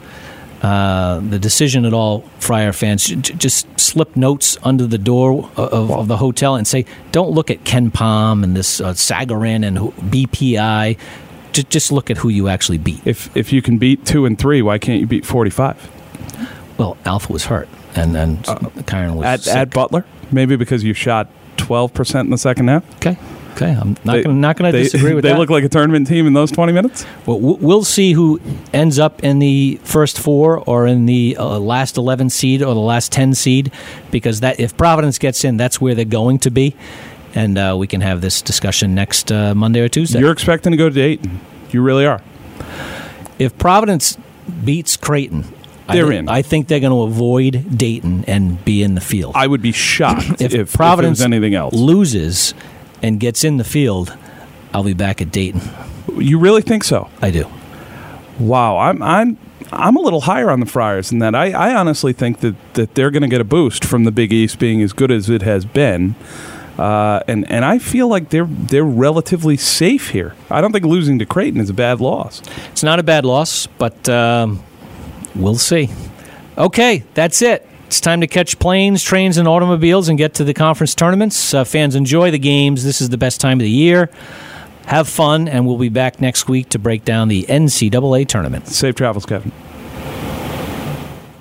uh, 0.66 1.20
the 1.20 1.38
decision 1.38 1.84
at 1.84 1.92
all, 1.94 2.20
Friar 2.38 2.72
fans, 2.72 3.04
j- 3.06 3.16
j- 3.16 3.34
just 3.34 3.66
slip 3.78 4.16
notes 4.16 4.56
under 4.62 4.86
the 4.86 4.98
door 4.98 5.48
of, 5.56 5.90
of 5.90 6.08
the 6.08 6.16
hotel 6.16 6.56
and 6.56 6.66
say, 6.66 6.84
don't 7.12 7.30
look 7.30 7.50
at 7.50 7.64
KenPom 7.64 8.42
and 8.44 8.56
this 8.56 8.80
uh, 8.80 8.92
Sagarin 8.94 9.64
and 9.66 9.76
BPI. 10.10 10.98
Just, 11.52 11.70
just 11.70 11.92
look 11.92 12.10
at 12.10 12.18
who 12.18 12.28
you 12.28 12.48
actually 12.48 12.78
beat. 12.78 13.00
If 13.06 13.34
if 13.36 13.52
you 13.52 13.62
can 13.62 13.78
beat 13.78 14.04
two 14.04 14.26
and 14.26 14.38
three, 14.38 14.60
why 14.62 14.78
can't 14.78 15.00
you 15.00 15.06
beat 15.06 15.24
45 15.24 15.76
Well, 16.78 16.96
Alpha 17.04 17.32
was 17.32 17.46
hurt, 17.46 17.68
and 17.94 18.14
then 18.14 18.38
Kyron 18.84 19.14
was 19.16 19.24
Uh, 19.24 19.28
at 19.28 19.46
at 19.48 19.70
Butler? 19.70 20.04
Maybe 20.30 20.56
because 20.56 20.84
you 20.84 20.92
shot 20.94 21.28
12 21.56 21.94
percent 21.94 22.26
in 22.26 22.30
the 22.30 22.38
second 22.38 22.68
half. 22.68 22.84
okay, 22.96 23.16
okay. 23.56 23.72
I'm 23.72 23.96
not 24.04 24.22
going 24.22 24.40
not 24.40 24.56
going 24.56 24.72
to 24.72 24.78
disagree 24.78 25.14
with 25.14 25.22
they 25.24 25.30
that. 25.30 25.34
They 25.34 25.38
look 25.38 25.50
like 25.50 25.64
a 25.64 25.68
tournament 25.68 26.06
team 26.06 26.26
in 26.26 26.32
those 26.32 26.50
20 26.50 26.72
minutes. 26.72 27.04
Well, 27.24 27.40
we'll 27.40 27.84
see 27.84 28.12
who 28.12 28.40
ends 28.72 28.98
up 28.98 29.24
in 29.24 29.38
the 29.38 29.80
first 29.82 30.18
four 30.18 30.58
or 30.58 30.86
in 30.86 31.06
the 31.06 31.36
uh, 31.38 31.58
last 31.58 31.96
11 31.96 32.30
seed 32.30 32.62
or 32.62 32.74
the 32.74 32.80
last 32.80 33.12
10 33.12 33.34
seed, 33.34 33.72
because 34.10 34.40
that 34.40 34.60
if 34.60 34.76
Providence 34.76 35.18
gets 35.18 35.44
in, 35.44 35.56
that's 35.56 35.80
where 35.80 35.94
they're 35.94 36.04
going 36.04 36.38
to 36.40 36.50
be. 36.50 36.74
And 37.34 37.58
uh, 37.58 37.76
we 37.78 37.86
can 37.86 38.00
have 38.00 38.20
this 38.20 38.40
discussion 38.40 38.94
next 38.94 39.30
uh, 39.30 39.54
Monday 39.54 39.80
or 39.80 39.88
Tuesday. 39.88 40.20
You're 40.20 40.32
expecting 40.32 40.72
to 40.72 40.76
go 40.78 40.88
to 40.88 40.94
Dayton. 40.94 41.40
You 41.70 41.82
really 41.82 42.06
are. 42.06 42.22
if 43.38 43.56
Providence 43.58 44.16
beats 44.64 44.96
Creighton, 44.96 45.44
I 45.88 45.96
They're 45.96 46.08
thi- 46.08 46.16
in. 46.16 46.28
I 46.28 46.42
think 46.42 46.68
they're 46.68 46.80
going 46.80 46.92
to 46.92 47.02
avoid 47.02 47.76
Dayton 47.76 48.24
and 48.26 48.64
be 48.64 48.82
in 48.82 48.94
the 48.94 49.00
field. 49.00 49.32
I 49.36 49.46
would 49.46 49.62
be 49.62 49.72
shocked 49.72 50.40
if, 50.40 50.40
if, 50.40 50.54
if, 50.54 50.72
Providence 50.72 51.18
was 51.18 51.24
anything 51.24 51.54
else. 51.54 51.74
loses 51.74 52.54
and 53.02 53.20
gets 53.20 53.44
in 53.44 53.56
the 53.56 53.64
field, 53.64 54.16
I'll 54.72 54.84
be 54.84 54.94
back 54.94 55.20
at 55.20 55.30
Dayton. 55.30 55.60
You 56.16 56.38
really 56.38 56.62
think 56.62 56.84
so? 56.84 57.08
I 57.20 57.30
do. 57.30 57.46
Wow, 58.38 58.78
I'm 58.78 59.02
I'm 59.02 59.38
I'm 59.72 59.96
a 59.96 60.00
little 60.00 60.22
higher 60.22 60.50
on 60.50 60.60
the 60.60 60.66
Friars 60.66 61.10
than 61.10 61.18
that. 61.20 61.34
I, 61.34 61.50
I 61.50 61.74
honestly 61.74 62.12
think 62.12 62.40
that, 62.40 62.54
that 62.74 62.94
they're 62.94 63.10
going 63.10 63.22
to 63.22 63.28
get 63.28 63.40
a 63.40 63.44
boost 63.44 63.84
from 63.84 64.04
the 64.04 64.12
Big 64.12 64.32
East 64.32 64.58
being 64.58 64.82
as 64.82 64.92
good 64.92 65.10
as 65.10 65.28
it 65.28 65.42
has 65.42 65.64
been, 65.64 66.14
uh, 66.78 67.20
and 67.26 67.50
and 67.50 67.64
I 67.64 67.78
feel 67.78 68.08
like 68.08 68.30
they're 68.30 68.46
they're 68.46 68.84
relatively 68.84 69.56
safe 69.56 70.10
here. 70.10 70.34
I 70.50 70.60
don't 70.60 70.72
think 70.72 70.84
losing 70.84 71.18
to 71.18 71.26
Creighton 71.26 71.60
is 71.60 71.70
a 71.70 71.74
bad 71.74 72.00
loss. 72.00 72.42
It's 72.72 72.82
not 72.82 72.98
a 72.98 73.02
bad 73.02 73.24
loss, 73.24 73.66
but 73.66 74.08
um, 74.08 74.62
we'll 75.34 75.56
see. 75.56 75.90
Okay, 76.58 77.04
that's 77.14 77.42
it. 77.42 77.66
It's 77.86 78.00
time 78.00 78.20
to 78.20 78.26
catch 78.26 78.58
planes, 78.58 79.02
trains, 79.04 79.38
and 79.38 79.46
automobiles 79.46 80.08
and 80.08 80.18
get 80.18 80.34
to 80.34 80.44
the 80.44 80.52
conference 80.52 80.94
tournaments. 80.94 81.54
Uh, 81.54 81.62
fans, 81.62 81.94
enjoy 81.94 82.32
the 82.32 82.38
games. 82.38 82.82
This 82.82 83.00
is 83.00 83.10
the 83.10 83.18
best 83.18 83.40
time 83.40 83.60
of 83.60 83.62
the 83.64 83.70
year. 83.70 84.10
Have 84.86 85.08
fun, 85.08 85.46
and 85.46 85.66
we'll 85.66 85.78
be 85.78 85.88
back 85.88 86.20
next 86.20 86.48
week 86.48 86.68
to 86.70 86.80
break 86.80 87.04
down 87.04 87.28
the 87.28 87.44
NCAA 87.44 88.26
tournament. 88.26 88.66
Safe 88.66 88.94
travels, 88.94 89.24
Kevin. 89.24 89.52